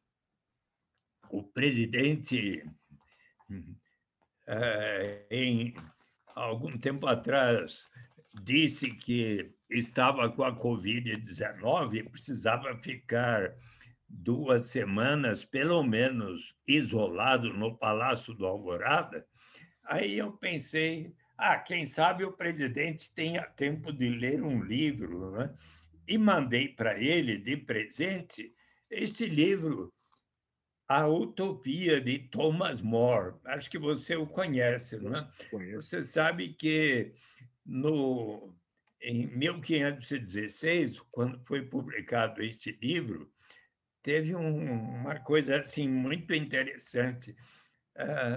o 1.31 1.43
presidente, 1.43 2.65
eh, 4.47 5.27
em 5.31 5.74
algum 6.35 6.77
tempo 6.78 7.06
atrás, 7.06 7.86
disse 8.43 8.90
que 8.90 9.55
estava 9.69 10.31
com 10.31 10.43
a 10.43 10.56
Covid-19 10.56 11.94
e 11.97 12.09
precisava 12.09 12.77
ficar 12.78 13.55
duas 14.09 14.66
semanas, 14.66 15.44
pelo 15.44 15.82
menos, 15.82 16.55
isolado 16.66 17.52
no 17.52 17.77
Palácio 17.77 18.32
do 18.32 18.47
Alvorada, 18.47 19.27
aí 19.85 20.19
eu 20.19 20.32
pensei, 20.32 21.12
ah, 21.36 21.59
quem 21.59 21.86
sabe 21.86 22.24
o 22.24 22.32
presidente 22.32 23.12
tenha 23.12 23.43
tempo 23.43 23.93
de 23.93 24.09
ler 24.09 24.43
um 24.43 24.62
livro, 24.62 25.32
né? 25.32 25.55
E 26.06 26.16
mandei 26.16 26.69
para 26.69 26.98
ele 26.98 27.39
de 27.39 27.56
presente 27.56 28.55
esse 28.90 29.27
livro, 29.27 29.93
A 30.86 31.09
Utopia 31.09 32.01
de 32.01 32.19
Thomas 32.19 32.81
More. 32.81 33.35
Acho 33.44 33.70
que 33.70 33.78
você 33.78 34.16
o 34.16 34.27
conhece, 34.27 34.98
não 34.98 35.16
é? 35.16 35.28
Você 35.74 36.05
sabe 36.05 36.55
que 36.55 37.12
no 37.65 38.55
em 39.01 39.27
1516, 39.27 40.98
quando 41.11 41.39
foi 41.44 41.62
publicado 41.62 42.43
este 42.43 42.73
livro, 42.81 43.31
teve 44.02 44.35
um, 44.35 44.73
uma 45.01 45.20
coisa 45.20 45.59
assim 45.59 45.86
muito 45.86 46.32
interessante 46.32 47.36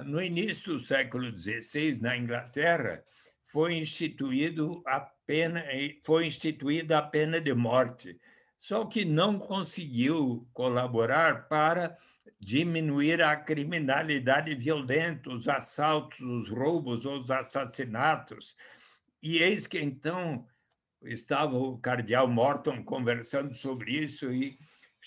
no 0.05 0.21
início 0.21 0.73
do 0.73 0.79
século 0.79 1.37
XVI, 1.37 1.99
na 2.01 2.15
Inglaterra, 2.15 3.03
foi 3.45 3.75
instituído 3.75 4.83
a 4.85 4.99
pena, 4.99 5.63
foi 6.03 6.25
instituída 6.25 6.97
a 6.97 7.01
pena 7.01 7.39
de 7.39 7.53
morte, 7.53 8.19
só 8.57 8.85
que 8.85 9.05
não 9.05 9.39
conseguiu 9.39 10.47
colaborar 10.53 11.47
para 11.47 11.95
diminuir 12.39 13.21
a 13.21 13.35
criminalidade 13.35 14.53
violenta, 14.55 15.29
os 15.29 15.47
assaltos, 15.47 16.19
os 16.19 16.49
roubos, 16.49 17.05
os 17.05 17.31
assassinatos. 17.31 18.55
E 19.21 19.37
eis 19.37 19.65
que 19.65 19.79
então 19.79 20.45
estava 21.03 21.57
o 21.57 21.77
cardeal 21.77 22.27
Morton 22.27 22.83
conversando 22.83 23.53
sobre 23.53 23.91
isso 23.91 24.31
e 24.31 24.59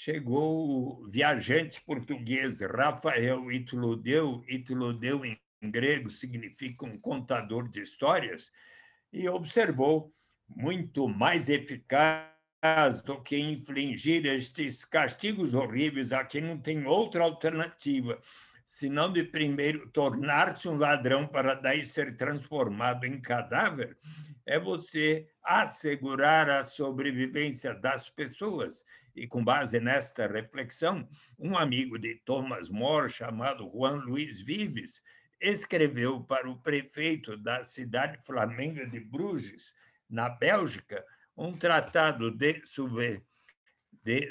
chegou 0.03 1.03
o 1.03 1.09
viajante 1.11 1.79
português 1.83 2.63
Rafael 2.63 3.53
Itlodeu, 3.53 4.43
Itlodeu 4.49 5.27
em 5.27 5.39
grego 5.63 6.09
significa 6.09 6.87
um 6.87 6.99
contador 6.99 7.69
de 7.69 7.83
histórias, 7.83 8.51
e 9.13 9.29
observou 9.29 10.11
muito 10.49 11.07
mais 11.07 11.51
eficaz 11.51 13.03
do 13.05 13.21
que 13.21 13.37
infligir 13.37 14.25
estes 14.25 14.87
castigos 14.87 15.53
horríveis 15.53 16.15
a 16.15 16.25
quem 16.25 16.41
não 16.41 16.59
tem 16.59 16.87
outra 16.87 17.23
alternativa, 17.23 18.19
senão 18.65 19.13
de 19.13 19.23
primeiro 19.23 19.87
tornar-se 19.91 20.67
um 20.67 20.79
ladrão 20.79 21.27
para 21.27 21.53
daí 21.53 21.85
ser 21.85 22.17
transformado 22.17 23.05
em 23.05 23.21
cadáver, 23.21 23.99
é 24.47 24.59
você 24.59 25.29
assegurar 25.45 26.49
a 26.49 26.65
sobrevivência 26.65 27.75
das 27.75 28.09
pessoas. 28.09 28.83
E 29.15 29.27
com 29.27 29.45
base 29.45 29.81
nesta 29.81 30.27
reflexão, 30.27 31.09
um 31.39 31.57
amigo 31.57 31.99
de 31.99 32.17
Thomas 32.25 32.69
More, 32.69 33.11
chamado 33.11 33.71
Juan 33.71 34.03
Luiz 34.05 34.41
Vives, 34.41 35.03
escreveu 35.41 36.23
para 36.23 36.49
o 36.49 36.59
prefeito 36.59 37.37
da 37.37 37.65
cidade 37.65 38.19
flamenga 38.25 38.87
de 38.87 39.01
Bruges, 39.01 39.75
na 40.09 40.29
Bélgica, 40.29 41.05
um 41.37 41.57
tratado 41.57 42.31
de, 42.31 42.63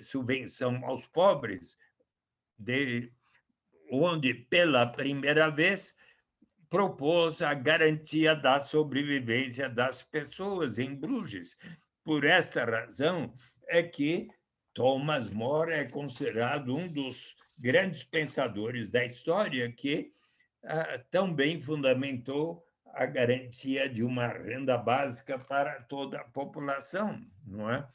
subvenção 0.02 0.86
aos 0.86 1.08
pobres, 1.08 1.78
de 2.58 3.12
onde, 3.92 4.34
pela 4.34 4.86
primeira 4.86 5.50
vez, 5.50 5.96
propôs 6.70 7.42
a 7.42 7.54
garantia 7.54 8.36
da 8.36 8.62
sobrevivência 8.62 9.68
das 9.68 10.04
pessoas 10.04 10.78
em 10.78 10.94
Bruges. 10.94 11.58
Por 12.04 12.24
esta 12.24 12.64
razão 12.64 13.34
é 13.68 13.82
que 13.82 14.30
Thomas 14.80 15.30
More 15.30 15.74
é 15.74 15.84
considerado 15.84 16.74
um 16.74 16.88
dos 16.88 17.36
grandes 17.58 18.02
pensadores 18.02 18.90
da 18.90 19.04
história 19.04 19.70
que 19.70 20.10
ah, 20.64 21.02
também 21.12 21.60
fundamentou 21.60 22.64
a 22.94 23.06
garantia 23.06 23.90
de 23.90 24.04
uma 24.04 24.28
renda 24.28 24.78
básica 24.78 25.38
para 25.38 25.82
toda 25.82 26.22
a 26.22 26.24
população, 26.24 27.20
não 27.46 27.70
é? 27.70 27.86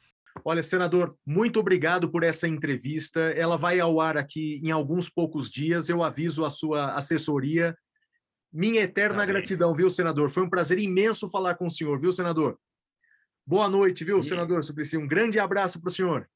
Olha, 0.43 0.61
senador, 0.61 1.17
muito 1.25 1.59
obrigado 1.59 2.07
por 2.07 2.21
essa 2.21 2.47
entrevista. 2.47 3.19
Ela 3.35 3.57
vai 3.57 3.79
ao 3.79 3.99
ar 3.99 4.15
aqui 4.15 4.61
em 4.63 4.69
alguns 4.69 5.09
poucos 5.09 5.49
dias. 5.49 5.89
Eu 5.89 6.03
aviso 6.03 6.45
a 6.45 6.51
sua 6.51 6.93
assessoria. 6.93 7.75
Minha 8.53 8.83
eterna 8.83 9.23
Amém. 9.23 9.33
gratidão, 9.33 9.73
viu, 9.73 9.89
senador? 9.89 10.29
Foi 10.29 10.43
um 10.43 10.49
prazer 10.49 10.77
imenso 10.77 11.27
falar 11.31 11.55
com 11.55 11.65
o 11.65 11.71
senhor, 11.71 11.99
viu, 11.99 12.11
senador? 12.11 12.59
Boa 13.43 13.67
noite, 13.67 14.05
viu, 14.05 14.19
e... 14.19 14.23
senador 14.23 14.63
Suplicy? 14.63 14.97
Um 14.97 15.07
grande 15.07 15.39
abraço 15.39 15.81
para 15.81 15.89
o 15.89 15.91
senhor. 15.91 16.29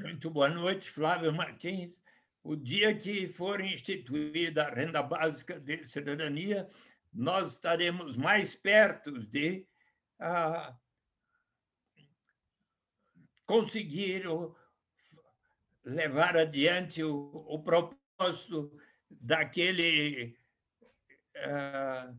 Muito 0.00 0.30
boa 0.30 0.48
noite, 0.48 0.88
Flávio 0.88 1.32
Martins. 1.32 2.00
O 2.42 2.54
dia 2.54 2.96
que 2.96 3.26
for 3.28 3.60
instituída 3.60 4.66
a 4.66 4.70
renda 4.72 5.02
básica 5.02 5.58
de 5.58 5.86
cidadania, 5.88 6.68
nós 7.12 7.52
estaremos 7.52 8.16
mais 8.16 8.54
perto 8.54 9.18
de 9.26 9.66
ah, 10.20 10.76
conseguir 13.44 14.22
levar 15.84 16.36
adiante 16.36 17.02
o, 17.02 17.44
o 17.48 17.62
propósito 17.62 18.70
daquele 19.10 20.38
uh, 21.36 22.16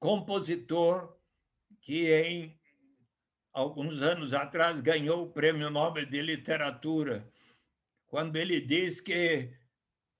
compositor 0.00 1.16
que 1.80 2.10
em 2.12 2.59
alguns 3.52 4.00
anos 4.02 4.34
atrás 4.34 4.80
ganhou 4.80 5.24
o 5.24 5.30
Prêmio 5.30 5.70
Nobel 5.70 6.06
de 6.06 6.22
Literatura, 6.22 7.28
quando 8.06 8.36
ele 8.36 8.60
diz 8.60 9.00
que 9.00 9.52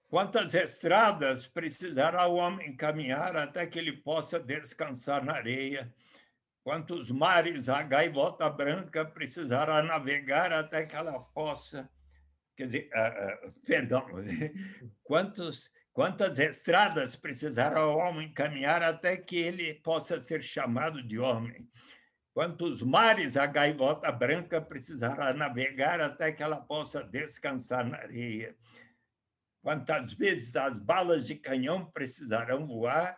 quantas 0.09 0.55
estradas 0.55 1.47
precisará 1.47 2.27
o 2.27 2.37
homem 2.37 2.77
caminhar 2.77 3.37
até 3.37 3.67
que 3.67 3.79
ele 3.79 3.93
possa 3.93 4.39
descansar 4.39 5.25
na 5.25 5.35
areia 5.35 5.93
quantos 6.63 7.11
mares 7.11 7.69
a 7.69 7.83
gaivota 7.83 8.49
branca 8.49 9.05
precisará 9.05 9.83
navegar 9.83 10.53
até 10.53 10.85
que 10.85 10.95
ela 10.95 11.19
possa. 11.19 11.89
Quer 12.57 12.65
dizer, 12.67 12.91
uh, 12.93 13.53
perdão, 13.67 14.07
quantos, 15.03 15.71
quantas 15.93 16.39
estradas 16.39 17.17
precisará 17.17 17.87
o 17.87 17.97
homem 17.97 18.33
caminhar 18.33 18.83
até 18.83 19.17
que 19.17 19.37
ele 19.37 19.75
possa 19.75 20.21
ser 20.21 20.43
chamado 20.43 21.03
de 21.03 21.19
homem? 21.19 21.67
Quantos 22.41 22.81
mares 22.81 23.37
a 23.37 23.45
gaivota 23.45 24.11
branca 24.11 24.63
precisará 24.63 25.35
navegar 25.35 26.01
até 26.01 26.33
que 26.33 26.43
ela 26.43 26.57
possa 26.57 27.05
descansar 27.05 27.85
na 27.85 27.99
areia? 27.99 28.57
Quantas 29.63 30.15
vezes 30.15 30.57
as 30.57 30.79
balas 30.79 31.27
de 31.27 31.35
canhão 31.35 31.91
precisarão 31.91 32.67
voar 32.67 33.15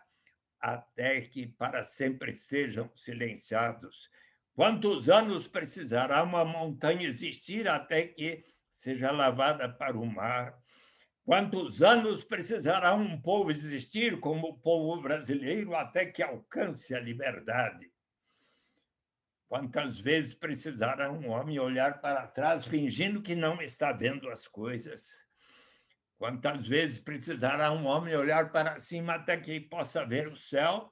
até 0.59 1.21
que 1.21 1.47
para 1.47 1.85
sempre 1.85 2.37
sejam 2.37 2.91
silenciados. 2.97 4.11
Quantos 4.57 5.09
anos 5.09 5.47
precisará 5.47 6.21
uma 6.25 6.45
montanha 6.45 7.07
existir 7.07 7.69
até 7.69 8.03
que 8.03 8.43
seja 8.73 9.13
lavada 9.13 9.69
para 9.69 9.97
o 9.97 10.05
mar? 10.05 10.59
Quantos 11.25 11.81
anos 11.81 12.25
precisará 12.25 12.93
um 12.93 13.23
povo 13.23 13.53
existir, 13.53 14.19
como 14.19 14.49
o 14.49 14.59
povo 14.59 15.01
brasileiro, 15.01 15.77
até 15.77 16.07
que 16.07 16.25
alcance 16.25 16.93
a 16.93 16.99
liberdade? 16.99 17.92
Quantas 19.53 19.99
vezes 19.99 20.33
precisará 20.33 21.13
um 21.13 21.29
homem 21.29 21.59
olhar 21.59 22.01
para 22.01 22.27
trás 22.27 22.65
fingindo 22.65 23.21
que 23.21 23.35
não 23.35 23.61
está 23.61 23.93
vendo 23.93 24.31
as 24.31 24.49
coisas? 24.49 25.07
Quantas 26.17 26.67
vezes 26.67 26.99
precisará 26.99 27.71
um 27.71 27.85
homem 27.85 28.17
olhar 28.17 28.51
para 28.51 28.81
cima 28.81 29.17
até 29.17 29.37
que 29.37 29.61
possa 29.61 30.07
ver 30.07 30.27
o 30.27 30.35
céu? 30.35 30.91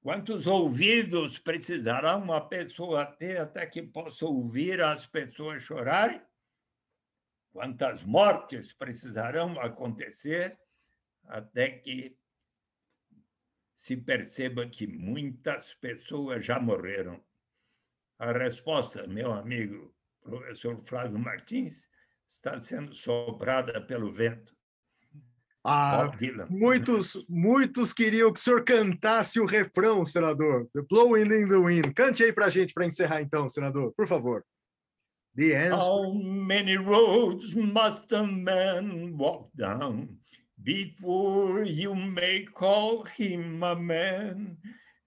Quantos 0.00 0.46
ouvidos 0.46 1.36
precisará 1.36 2.16
uma 2.16 2.48
pessoa 2.48 3.04
ter 3.04 3.40
até 3.40 3.66
que 3.66 3.82
possa 3.82 4.24
ouvir 4.24 4.80
as 4.80 5.04
pessoas 5.04 5.60
chorarem? 5.60 6.22
Quantas 7.52 8.04
mortes 8.04 8.72
precisarão 8.72 9.58
acontecer 9.58 10.56
até 11.24 11.70
que 11.70 12.16
se 13.74 13.96
perceba 13.96 14.64
que 14.64 14.86
muitas 14.86 15.74
pessoas 15.74 16.46
já 16.46 16.60
morreram? 16.60 17.20
A 18.18 18.32
resposta, 18.32 19.06
meu 19.06 19.32
amigo 19.32 19.92
professor 20.22 20.80
Flávio 20.84 21.18
Martins, 21.18 21.88
está 22.28 22.58
sendo 22.58 22.94
soprada 22.94 23.80
pelo 23.80 24.12
vento. 24.12 24.54
Ah, 25.66 26.10
muitos, 26.50 27.24
muitos 27.26 27.94
queriam 27.94 28.30
que 28.30 28.38
o 28.38 28.42
senhor 28.42 28.62
cantasse 28.64 29.40
o 29.40 29.46
refrão, 29.46 30.04
senador. 30.04 30.68
The 30.74 30.82
Blowing 30.82 31.22
in 31.22 31.48
the 31.48 31.56
Wind. 31.56 31.94
Cante 31.94 32.22
aí 32.22 32.32
para 32.34 32.46
a 32.46 32.50
gente 32.50 32.74
para 32.74 32.84
encerrar, 32.84 33.22
então, 33.22 33.48
senador, 33.48 33.92
por 33.96 34.06
favor. 34.06 34.44
The 35.34 35.56
answer. 35.56 35.78
How 35.78 36.12
many 36.12 36.76
roads 36.76 37.54
must 37.54 38.12
a 38.12 38.22
man 38.22 39.16
walk 39.16 39.50
down 39.56 40.18
before 40.62 41.64
you 41.66 41.94
may 41.94 42.44
call 42.44 43.04
him 43.18 43.64
a 43.64 43.74
man? 43.74 44.58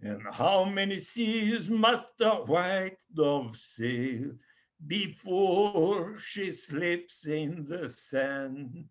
And 0.02 0.22
how 0.32 0.66
many 0.66 1.00
seas 1.00 1.70
must 1.70 2.18
the 2.18 2.30
white 2.30 2.98
dove 3.14 3.56
sail 3.56 4.32
before 4.86 6.20
she 6.20 6.52
slips 6.52 7.26
in 7.26 7.66
the 7.68 7.90
sand. 7.90 8.86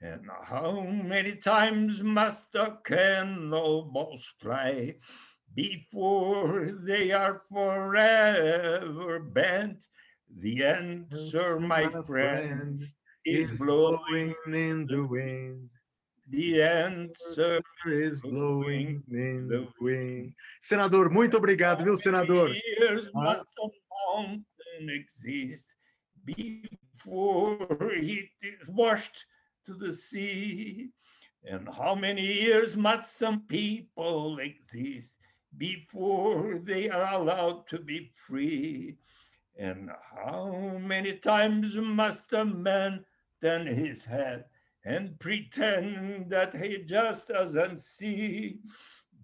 And 0.00 0.26
how 0.44 0.80
many 0.80 1.36
times 1.36 2.02
must 2.02 2.52
the 2.52 2.78
cannonballs 2.84 4.32
fly 4.38 4.96
before 5.54 6.70
they 6.72 7.12
are 7.12 7.42
forever 7.52 9.20
bent? 9.20 9.86
The 10.38 10.64
answer, 10.64 11.60
my, 11.60 11.86
my 11.88 12.02
friend, 12.02 12.82
is 13.26 13.58
blowing 13.58 14.34
in 14.46 14.86
the 14.86 15.04
wind. 15.04 15.70
The 16.30 16.62
answer 16.62 17.60
is 17.86 18.22
blowing 18.22 19.02
in 19.10 19.48
the 19.48 19.66
wind. 19.80 20.32
Senador, 20.60 21.10
muito 21.10 21.36
obrigado, 21.36 21.82
viu, 21.82 21.96
senador? 21.96 22.54
Ah 23.16 23.42
exist 24.88 25.74
before 26.24 27.66
it 27.92 28.28
is 28.42 28.68
washed 28.68 29.26
to 29.66 29.74
the 29.74 29.92
sea? 29.92 30.90
And 31.44 31.68
how 31.68 31.96
many 31.96 32.24
years 32.24 32.76
must 32.76 33.16
some 33.16 33.42
people 33.48 34.38
exist 34.38 35.18
before 35.58 36.60
they 36.62 36.88
are 36.90 37.14
allowed 37.14 37.66
to 37.68 37.78
be 37.80 38.12
free? 38.26 38.96
And 39.58 39.90
how 40.14 40.78
many 40.80 41.14
times 41.14 41.76
must 41.76 42.32
a 42.32 42.44
man 42.44 43.04
turn 43.42 43.66
his 43.66 44.04
head 44.04 44.44
and 44.84 45.18
pretend 45.18 46.30
that 46.30 46.54
he 46.54 46.84
just 46.84 47.28
doesn't 47.28 47.80
see? 47.80 48.58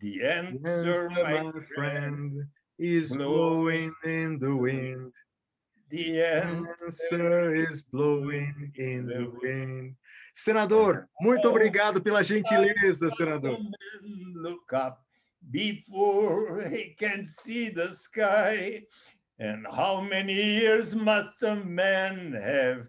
The 0.00 0.24
answer, 0.24 1.08
my, 1.10 1.42
my 1.42 1.52
friend, 1.74 2.44
is 2.78 3.16
blowing 3.16 3.94
in 4.04 4.38
the 4.38 4.54
wind. 4.54 5.12
The 5.88 6.22
answer 6.22 7.54
is 7.54 7.82
blowing 7.82 8.72
in 8.76 9.06
the 9.06 9.32
wind. 9.40 9.94
Senador, 10.34 11.08
muito 11.18 11.48
obrigado 11.48 12.02
pela 12.02 12.22
gentileza, 12.22 13.10
senador. 13.10 13.56
Look 14.34 14.72
up 14.74 15.02
before 15.50 16.68
he 16.68 16.94
can 16.98 17.24
see 17.24 17.70
the 17.70 17.88
sky. 17.88 18.82
And 19.38 19.66
how 19.70 20.00
many 20.00 20.34
years 20.34 20.94
must 20.94 21.42
a 21.42 21.56
man 21.56 22.32
have 22.32 22.88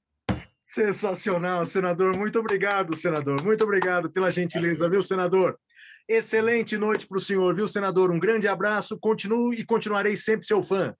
Sensacional, 0.71 1.65
senador. 1.65 2.17
Muito 2.17 2.39
obrigado, 2.39 2.95
senador. 2.95 3.43
Muito 3.43 3.61
obrigado 3.61 4.09
pela 4.09 4.31
gentileza, 4.31 4.89
viu, 4.89 5.01
senador? 5.01 5.59
Excelente 6.07 6.77
noite 6.77 7.05
para 7.05 7.17
o 7.17 7.19
senhor, 7.19 7.53
viu, 7.53 7.67
senador? 7.67 8.09
Um 8.09 8.17
grande 8.17 8.47
abraço. 8.47 8.97
Continuo 8.97 9.53
e 9.53 9.65
continuarei 9.65 10.15
sempre 10.15 10.45
seu 10.45 10.63
fã. 10.63 10.95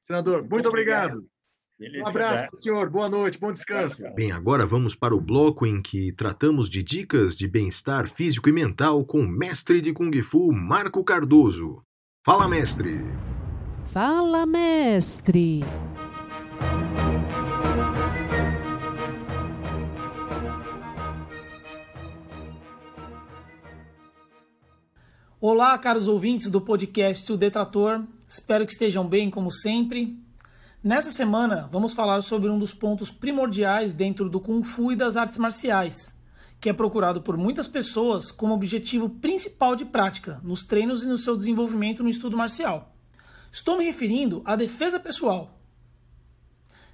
Senador, 0.00 0.46
muito, 0.48 0.68
obrigado. 0.68 1.26
Um 1.80 2.06
abraço 2.06 2.44
para 2.48 2.56
o 2.56 2.62
senhor. 2.62 2.88
Boa 2.90 3.08
noite, 3.08 3.40
bom 3.40 3.50
descanso. 3.50 4.04
Bem, 4.14 4.30
agora 4.30 4.64
vamos 4.64 4.94
para 4.94 5.16
o 5.16 5.20
bloco 5.20 5.66
em 5.66 5.82
que 5.82 6.12
tratamos 6.12 6.70
de 6.70 6.80
dicas 6.80 7.34
de 7.34 7.48
bem-estar 7.48 8.08
físico 8.08 8.48
e 8.48 8.52
mental 8.52 9.04
com 9.04 9.18
o 9.18 9.28
mestre 9.28 9.80
de 9.80 9.92
Kung 9.92 10.22
Fu, 10.22 10.52
Marco 10.52 11.02
Cardoso. 11.02 11.82
Fala, 12.24 12.46
mestre! 12.46 13.00
Fala, 13.86 14.46
mestre! 14.46 15.64
Olá, 25.44 25.76
caros 25.76 26.06
ouvintes 26.06 26.48
do 26.48 26.60
podcast 26.60 27.32
O 27.32 27.36
Detrator. 27.36 28.04
Espero 28.28 28.64
que 28.64 28.70
estejam 28.70 29.04
bem, 29.08 29.28
como 29.28 29.50
sempre. 29.50 30.16
Nessa 30.84 31.10
semana, 31.10 31.68
vamos 31.72 31.94
falar 31.94 32.22
sobre 32.22 32.48
um 32.48 32.60
dos 32.60 32.72
pontos 32.72 33.10
primordiais 33.10 33.92
dentro 33.92 34.30
do 34.30 34.38
Kung 34.38 34.62
Fu 34.62 34.92
e 34.92 34.94
das 34.94 35.16
artes 35.16 35.38
marciais, 35.38 36.16
que 36.60 36.70
é 36.70 36.72
procurado 36.72 37.22
por 37.22 37.36
muitas 37.36 37.66
pessoas 37.66 38.30
como 38.30 38.54
objetivo 38.54 39.08
principal 39.08 39.74
de 39.74 39.84
prática 39.84 40.40
nos 40.44 40.62
treinos 40.62 41.02
e 41.02 41.08
no 41.08 41.18
seu 41.18 41.36
desenvolvimento 41.36 42.04
no 42.04 42.08
estudo 42.08 42.36
marcial. 42.36 42.94
Estou 43.50 43.76
me 43.76 43.84
referindo 43.84 44.42
à 44.44 44.54
defesa 44.54 45.00
pessoal. 45.00 45.58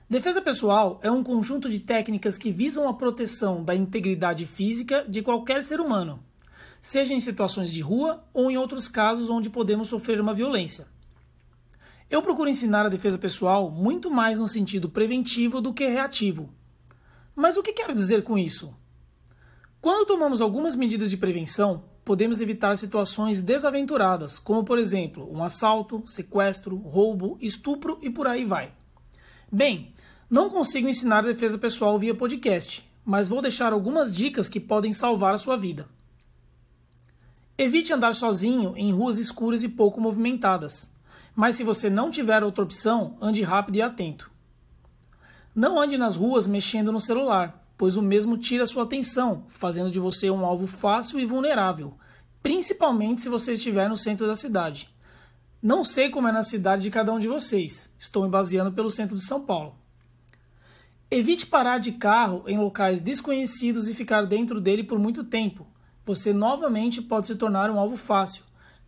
Defesa 0.08 0.40
pessoal 0.40 0.98
é 1.02 1.10
um 1.10 1.22
conjunto 1.22 1.68
de 1.68 1.80
técnicas 1.80 2.38
que 2.38 2.50
visam 2.50 2.88
a 2.88 2.94
proteção 2.94 3.62
da 3.62 3.74
integridade 3.74 4.46
física 4.46 5.04
de 5.06 5.20
qualquer 5.20 5.62
ser 5.62 5.82
humano 5.82 6.26
seja 6.80 7.14
em 7.14 7.20
situações 7.20 7.72
de 7.72 7.80
rua 7.80 8.24
ou 8.32 8.50
em 8.50 8.56
outros 8.56 8.88
casos 8.88 9.28
onde 9.28 9.50
podemos 9.50 9.88
sofrer 9.88 10.20
uma 10.20 10.34
violência. 10.34 10.86
Eu 12.10 12.22
procuro 12.22 12.48
ensinar 12.48 12.86
a 12.86 12.88
defesa 12.88 13.18
pessoal 13.18 13.70
muito 13.70 14.10
mais 14.10 14.38
no 14.38 14.46
sentido 14.46 14.88
preventivo 14.88 15.60
do 15.60 15.74
que 15.74 15.86
reativo. 15.86 16.48
Mas 17.36 17.56
o 17.56 17.62
que 17.62 17.72
quero 17.72 17.94
dizer 17.94 18.24
com 18.24 18.38
isso? 18.38 18.74
Quando 19.80 20.06
tomamos 20.06 20.40
algumas 20.40 20.74
medidas 20.74 21.10
de 21.10 21.16
prevenção, 21.16 21.84
podemos 22.04 22.40
evitar 22.40 22.76
situações 22.78 23.40
desaventuradas, 23.40 24.38
como 24.38 24.64
por 24.64 24.78
exemplo 24.78 25.30
um 25.30 25.44
assalto, 25.44 26.02
sequestro, 26.06 26.76
roubo, 26.76 27.36
estupro 27.40 27.98
e 28.00 28.08
por 28.08 28.26
aí 28.26 28.44
vai. 28.44 28.72
Bem, 29.52 29.92
não 30.30 30.50
consigo 30.50 30.88
ensinar 30.88 31.22
defesa 31.22 31.58
pessoal 31.58 31.98
via 31.98 32.14
podcast, 32.14 32.90
mas 33.04 33.28
vou 33.28 33.42
deixar 33.42 33.72
algumas 33.72 34.14
dicas 34.14 34.48
que 34.48 34.58
podem 34.58 34.92
salvar 34.92 35.34
a 35.34 35.38
sua 35.38 35.56
vida. 35.56 35.86
Evite 37.60 37.92
andar 37.92 38.14
sozinho 38.14 38.74
em 38.76 38.92
ruas 38.92 39.18
escuras 39.18 39.64
e 39.64 39.68
pouco 39.68 40.00
movimentadas. 40.00 40.92
Mas 41.34 41.56
se 41.56 41.64
você 41.64 41.90
não 41.90 42.08
tiver 42.08 42.44
outra 42.44 42.62
opção, 42.62 43.18
ande 43.20 43.42
rápido 43.42 43.74
e 43.74 43.82
atento. 43.82 44.30
Não 45.52 45.76
ande 45.76 45.98
nas 45.98 46.14
ruas 46.14 46.46
mexendo 46.46 46.92
no 46.92 47.00
celular, 47.00 47.68
pois 47.76 47.96
o 47.96 48.02
mesmo 48.02 48.38
tira 48.38 48.64
sua 48.64 48.84
atenção, 48.84 49.44
fazendo 49.48 49.90
de 49.90 49.98
você 49.98 50.30
um 50.30 50.46
alvo 50.46 50.68
fácil 50.68 51.18
e 51.18 51.26
vulnerável, 51.26 51.94
principalmente 52.40 53.22
se 53.22 53.28
você 53.28 53.54
estiver 53.54 53.88
no 53.88 53.96
centro 53.96 54.24
da 54.24 54.36
cidade. 54.36 54.88
Não 55.60 55.82
sei 55.82 56.10
como 56.10 56.28
é 56.28 56.32
na 56.32 56.44
cidade 56.44 56.84
de 56.84 56.92
cada 56.92 57.12
um 57.12 57.18
de 57.18 57.26
vocês, 57.26 57.92
estou 57.98 58.22
me 58.22 58.28
baseando 58.28 58.70
pelo 58.70 58.88
centro 58.88 59.16
de 59.16 59.24
São 59.24 59.44
Paulo. 59.44 59.74
Evite 61.10 61.44
parar 61.44 61.78
de 61.78 61.90
carro 61.90 62.44
em 62.46 62.56
locais 62.56 63.00
desconhecidos 63.00 63.88
e 63.88 63.94
ficar 63.94 64.26
dentro 64.26 64.60
dele 64.60 64.84
por 64.84 65.00
muito 65.00 65.24
tempo, 65.24 65.66
você 66.08 66.32
novamente 66.32 67.02
pode 67.02 67.26
se 67.26 67.36
tornar 67.36 67.70
um 67.70 67.78
alvo 67.78 67.94
fácil, 67.94 68.42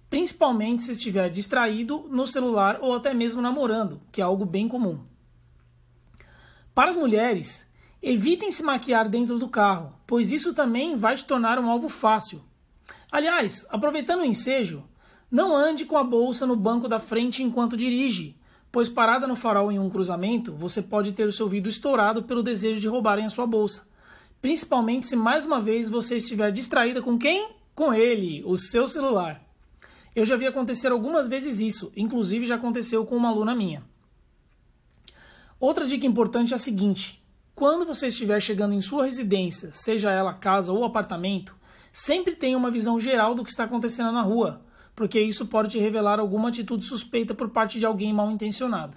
principalmente 0.09 0.83
se 0.83 0.93
estiver 0.93 1.29
distraído 1.29 2.09
no 2.11 2.27
celular 2.27 2.79
ou 2.81 2.95
até 2.95 3.13
mesmo 3.13 3.43
namorando, 3.43 4.01
que 4.11 4.23
é 4.23 4.25
algo 4.25 4.47
bem 4.47 4.67
comum. 4.67 5.01
Para 6.75 6.89
as 6.89 6.97
mulheres, 6.97 7.69
evitem 8.03 8.51
se 8.51 8.63
maquiar 8.63 9.07
dentro 9.07 9.39
do 9.39 9.51
carro, 9.51 9.93
pois 10.07 10.31
isso 10.33 10.55
também 10.55 10.97
vai 10.97 11.15
te 11.15 11.27
tornar 11.27 11.59
um 11.59 11.69
alvo 11.69 11.91
fácil. 11.91 12.41
Aliás, 13.13 13.67
aproveitando 13.69 14.21
o 14.21 14.25
ensejo, 14.25 14.83
não 15.31 15.55
ande 15.55 15.85
com 15.85 15.99
a 15.99 16.05
bolsa 16.05 16.47
no 16.47 16.57
banco 16.57 16.89
da 16.89 16.99
frente 16.99 17.43
enquanto 17.43 17.77
dirige, 17.77 18.35
pois 18.73 18.89
parada 18.89 19.27
no 19.27 19.37
farol 19.37 19.71
em 19.71 19.79
um 19.79 19.91
cruzamento, 19.91 20.55
você 20.55 20.81
pode 20.81 21.13
ter 21.13 21.27
o 21.27 21.33
seu 21.33 21.47
vidro 21.47 21.69
estourado 21.69 22.23
pelo 22.23 22.43
desejo 22.43 22.81
de 22.81 22.89
roubarem 22.89 23.27
a 23.27 23.31
sua 23.31 23.47
bolsa 23.47 23.90
principalmente 24.41 25.07
se 25.07 25.17
mais 25.17 25.45
uma 25.45 25.61
vez 25.61 25.89
você 25.89 26.17
estiver 26.17 26.51
distraída 26.51 27.03
com 27.03 27.19
quem? 27.19 27.53
Com 27.75 27.93
ele, 27.93 28.43
o 28.45 28.57
seu 28.57 28.87
celular. 28.87 29.43
Eu 30.15 30.27
já 30.27 30.37
vi 30.37 30.47
acontecer 30.47 30.91
algumas 30.91 31.29
vezes 31.29 31.61
isso, 31.61 31.93
inclusive 31.97 32.47
já 32.47 32.57
aconteceu 32.57 33.07
com 33.07 33.17
uma 33.17 33.29
aluna 33.29 33.55
minha. 33.55 33.83
Outra 35.59 35.87
dica 35.87 36.07
importante 36.07 36.53
é 36.53 36.57
a 36.57 36.59
seguinte: 36.59 37.23
quando 37.55 37.85
você 37.85 38.07
estiver 38.07 38.41
chegando 38.41 38.75
em 38.75 38.81
sua 38.81 39.05
residência, 39.05 39.71
seja 39.73 40.11
ela 40.11 40.33
casa 40.33 40.73
ou 40.73 40.85
apartamento, 40.85 41.55
sempre 41.93 42.35
tenha 42.35 42.57
uma 42.57 42.71
visão 42.71 42.99
geral 42.99 43.35
do 43.35 43.45
que 43.45 43.51
está 43.51 43.65
acontecendo 43.65 44.11
na 44.11 44.23
rua, 44.23 44.65
porque 44.97 45.21
isso 45.21 45.47
pode 45.47 45.71
te 45.71 45.79
revelar 45.79 46.19
alguma 46.19 46.49
atitude 46.49 46.85
suspeita 46.85 47.35
por 47.35 47.51
parte 47.51 47.79
de 47.79 47.87
alguém 47.87 48.13
mal 48.13 48.31
intencionado. 48.31 48.97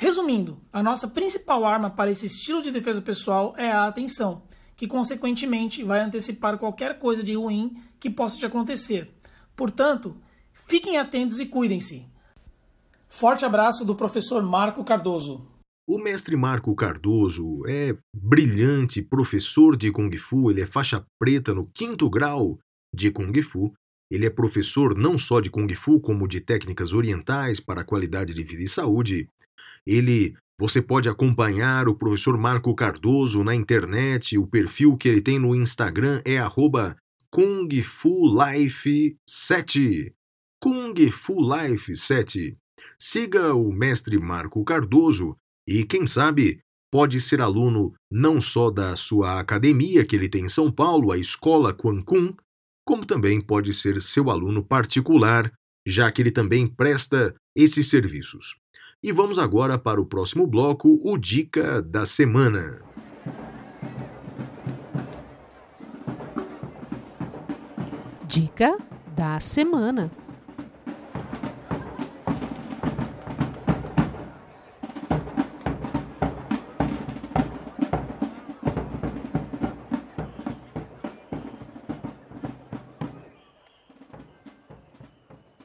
Resumindo, 0.00 0.60
a 0.72 0.80
nossa 0.80 1.08
principal 1.08 1.64
arma 1.64 1.90
para 1.90 2.08
esse 2.08 2.26
estilo 2.26 2.62
de 2.62 2.70
defesa 2.70 3.02
pessoal 3.02 3.52
é 3.58 3.72
a 3.72 3.88
atenção, 3.88 4.44
que 4.76 4.86
consequentemente 4.86 5.82
vai 5.82 5.98
antecipar 5.98 6.56
qualquer 6.56 7.00
coisa 7.00 7.20
de 7.20 7.34
ruim 7.34 7.76
que 7.98 8.08
possa 8.08 8.38
te 8.38 8.46
acontecer. 8.46 9.12
Portanto, 9.56 10.16
fiquem 10.52 10.98
atentos 10.98 11.40
e 11.40 11.46
cuidem-se. 11.46 12.06
Forte 13.08 13.44
abraço 13.44 13.84
do 13.84 13.96
professor 13.96 14.40
Marco 14.40 14.84
Cardoso. 14.84 15.44
O 15.84 15.98
mestre 15.98 16.36
Marco 16.36 16.72
Cardoso 16.76 17.66
é 17.66 17.96
brilhante 18.14 19.02
professor 19.02 19.76
de 19.76 19.90
Kung 19.90 20.16
Fu, 20.16 20.48
ele 20.48 20.60
é 20.60 20.66
faixa 20.66 21.04
preta 21.18 21.52
no 21.52 21.66
quinto 21.74 22.08
grau 22.08 22.56
de 22.94 23.10
Kung 23.10 23.42
Fu. 23.42 23.74
Ele 24.08 24.26
é 24.26 24.30
professor 24.30 24.96
não 24.96 25.18
só 25.18 25.40
de 25.40 25.50
Kung 25.50 25.74
Fu, 25.74 25.98
como 25.98 26.28
de 26.28 26.40
técnicas 26.40 26.92
orientais 26.92 27.58
para 27.58 27.82
qualidade 27.82 28.32
de 28.32 28.44
vida 28.44 28.62
e 28.62 28.68
saúde. 28.68 29.28
Ele, 29.88 30.36
você 30.60 30.82
pode 30.82 31.08
acompanhar 31.08 31.88
o 31.88 31.94
professor 31.94 32.36
Marco 32.36 32.74
Cardoso 32.74 33.42
na 33.42 33.54
internet, 33.54 34.36
o 34.36 34.46
perfil 34.46 34.98
que 34.98 35.08
ele 35.08 35.22
tem 35.22 35.38
no 35.38 35.54
Instagram 35.54 36.20
é 36.26 36.36
kungfulife7. 37.34 40.12
kungfulife7. 40.62 42.58
Siga 42.98 43.54
o 43.54 43.72
mestre 43.72 44.18
Marco 44.18 44.62
Cardoso 44.62 45.34
e, 45.66 45.84
quem 45.84 46.06
sabe, 46.06 46.60
pode 46.92 47.18
ser 47.18 47.40
aluno 47.40 47.94
não 48.10 48.42
só 48.42 48.70
da 48.70 48.94
sua 48.94 49.40
academia 49.40 50.04
que 50.04 50.14
ele 50.14 50.28
tem 50.28 50.44
em 50.44 50.50
São 50.50 50.70
Paulo, 50.70 51.12
a 51.12 51.18
Escola 51.18 51.72
Quan 51.72 52.02
Kun, 52.02 52.34
como 52.84 53.06
também 53.06 53.40
pode 53.40 53.72
ser 53.72 54.02
seu 54.02 54.28
aluno 54.28 54.62
particular, 54.62 55.50
já 55.86 56.12
que 56.12 56.20
ele 56.20 56.30
também 56.30 56.66
presta 56.66 57.34
esses 57.56 57.88
serviços. 57.88 58.54
E 59.00 59.12
vamos 59.12 59.38
agora 59.38 59.78
para 59.78 60.00
o 60.00 60.04
próximo 60.04 60.44
bloco, 60.44 61.00
o 61.04 61.16
Dica 61.16 61.80
da 61.80 62.04
Semana. 62.04 62.82
Dica 68.26 68.76
da 69.14 69.38
Semana. 69.38 70.10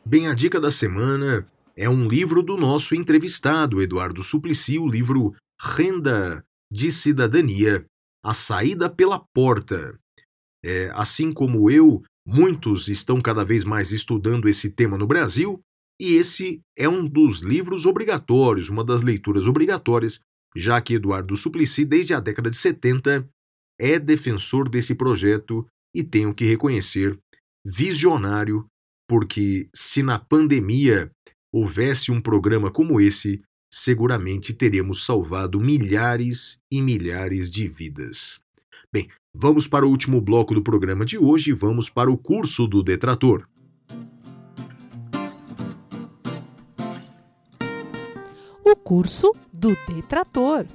Bem, 0.05 0.27
a 0.27 0.35
dica 0.35 0.61
da 0.61 0.69
semana 0.69 1.47
é 1.75 1.89
um 1.89 2.07
livro 2.07 2.43
do 2.43 2.55
nosso 2.55 2.95
entrevistado, 2.95 3.81
Eduardo 3.81 4.23
Suplicy, 4.23 4.77
o 4.77 4.87
livro 4.87 5.33
Renda 5.59 6.45
de 6.71 6.91
Cidadania. 6.91 7.85
a 8.25 8.33
saída 8.33 8.89
pela 8.89 9.19
porta. 9.19 9.99
É, 10.63 10.89
assim 10.93 11.29
como 11.29 11.69
eu, 11.69 12.01
muitos 12.25 12.87
estão 12.87 13.21
cada 13.21 13.43
vez 13.43 13.65
mais 13.65 13.91
estudando 13.91 14.47
esse 14.47 14.69
tema 14.69 14.97
no 14.97 15.05
Brasil, 15.05 15.59
e 15.99 16.13
esse 16.13 16.61
é 16.77 16.87
um 16.87 17.05
dos 17.05 17.41
livros 17.41 17.85
obrigatórios, 17.85 18.69
uma 18.69 18.81
das 18.81 19.01
leituras 19.01 19.45
obrigatórias, 19.45 20.21
já 20.55 20.79
que 20.79 20.93
Eduardo 20.93 21.35
Suplicy, 21.35 21.83
desde 21.83 22.13
a 22.13 22.21
década 22.21 22.49
de 22.49 22.55
70, 22.55 23.27
é 23.77 23.99
defensor 23.99 24.69
desse 24.69 24.95
projeto 24.95 25.67
e 25.93 26.01
tenho 26.01 26.33
que 26.33 26.45
reconhecer 26.45 27.19
visionário, 27.65 28.65
porque 29.05 29.67
se 29.75 30.01
na 30.01 30.17
pandemia 30.17 31.11
houvesse 31.53 32.11
um 32.11 32.19
programa 32.19 32.71
como 32.71 32.99
esse, 32.99 33.39
seguramente 33.71 34.53
teremos 34.53 35.05
salvado 35.05 35.59
milhares 35.59 36.59
e 36.71 36.81
milhares 36.81 37.49
de 37.49 37.67
vidas. 37.67 38.39
Bem, 38.91 39.07
vamos 39.33 39.67
para 39.67 39.85
o 39.85 39.89
último 39.89 40.19
bloco 40.19 40.55
do 40.55 40.63
programa 40.63 41.05
de 41.05 41.17
hoje 41.17 41.51
e 41.51 41.53
vamos 41.53 41.91
para 41.91 42.11
o 42.11 42.17
curso 42.17 42.67
do 42.67 42.81
detrator. 42.81 43.47
O 48.65 48.75
curso 48.75 49.35
do 49.51 49.77
detrator. 49.87 50.65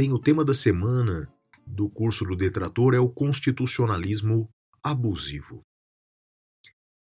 Bem, 0.00 0.14
o 0.14 0.18
tema 0.18 0.42
da 0.42 0.54
semana 0.54 1.30
do 1.66 1.90
curso 1.90 2.24
do 2.24 2.34
detrator 2.34 2.94
é 2.94 2.98
o 2.98 3.10
constitucionalismo 3.10 4.50
abusivo. 4.82 5.60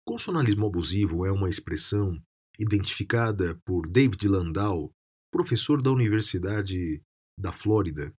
Constitucionalismo 0.06 0.66
abusivo 0.66 1.26
é 1.26 1.32
uma 1.32 1.48
expressão 1.48 2.22
identificada 2.60 3.56
por 3.64 3.90
David 3.90 4.28
Landau, 4.28 4.92
professor 5.32 5.82
da 5.82 5.90
Universidade 5.90 7.02
da 7.40 7.54
Flórida, 7.54 8.14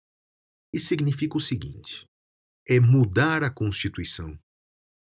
e 0.72 0.78
significa 0.78 1.36
o 1.36 1.40
seguinte: 1.40 2.06
é 2.66 2.80
mudar 2.80 3.44
a 3.44 3.50
Constituição, 3.50 4.40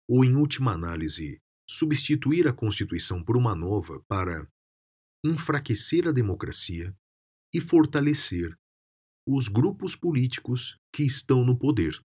ou, 0.09 0.25
em 0.25 0.35
última 0.35 0.71
análise, 0.71 1.39
substituir 1.69 2.47
a 2.47 2.51
Constituição 2.51 3.23
por 3.23 3.37
uma 3.37 3.53
nova 3.53 4.03
para 4.07 4.49
enfraquecer 5.23 6.07
a 6.07 6.11
democracia 6.11 6.97
e 7.53 7.61
fortalecer 7.61 8.57
os 9.27 9.49
grupos 9.49 9.93
políticos 9.93 10.77
que 10.93 11.03
estão 11.03 11.43
no 11.43 11.57
poder. 11.57 11.99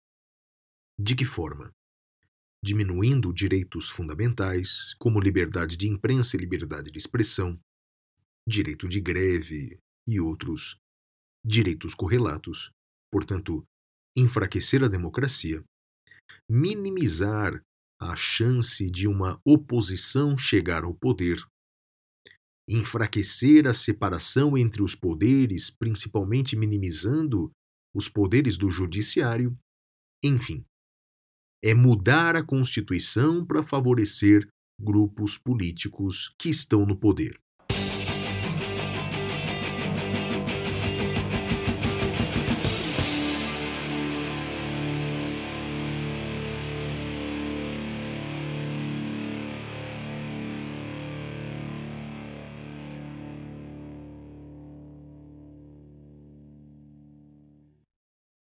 De 0.96 1.16
que 1.16 1.24
forma? 1.24 1.72
Diminuindo 2.62 3.32
direitos 3.32 3.88
fundamentais, 3.88 4.94
como 5.00 5.18
liberdade 5.18 5.76
de 5.76 5.88
imprensa 5.88 6.36
e 6.36 6.40
liberdade 6.40 6.92
de 6.92 6.98
expressão, 6.98 7.58
direito 8.46 8.88
de 8.88 9.00
greve 9.00 9.80
e 10.08 10.20
outros 10.20 10.78
direitos 11.44 11.92
correlatos, 11.92 12.70
portanto, 13.10 13.64
enfraquecer 14.16 14.84
a 14.84 14.88
democracia, 14.88 15.64
minimizar 16.48 17.60
a 18.00 18.14
chance 18.14 18.88
de 18.88 19.08
uma 19.08 19.40
oposição 19.44 20.36
chegar 20.36 20.84
ao 20.84 20.94
poder 20.94 21.44
enfraquecer 22.68 23.66
a 23.66 23.72
separação 23.72 24.56
entre 24.56 24.82
os 24.82 24.94
poderes, 24.94 25.70
principalmente 25.70 26.54
minimizando 26.54 27.50
os 27.94 28.08
poderes 28.08 28.58
do 28.58 28.68
judiciário, 28.68 29.56
enfim, 30.22 30.64
é 31.64 31.74
mudar 31.74 32.36
a 32.36 32.44
Constituição 32.44 33.44
para 33.44 33.62
favorecer 33.62 34.46
grupos 34.80 35.38
políticos 35.38 36.32
que 36.38 36.48
estão 36.48 36.84
no 36.84 36.96
poder. 36.96 37.40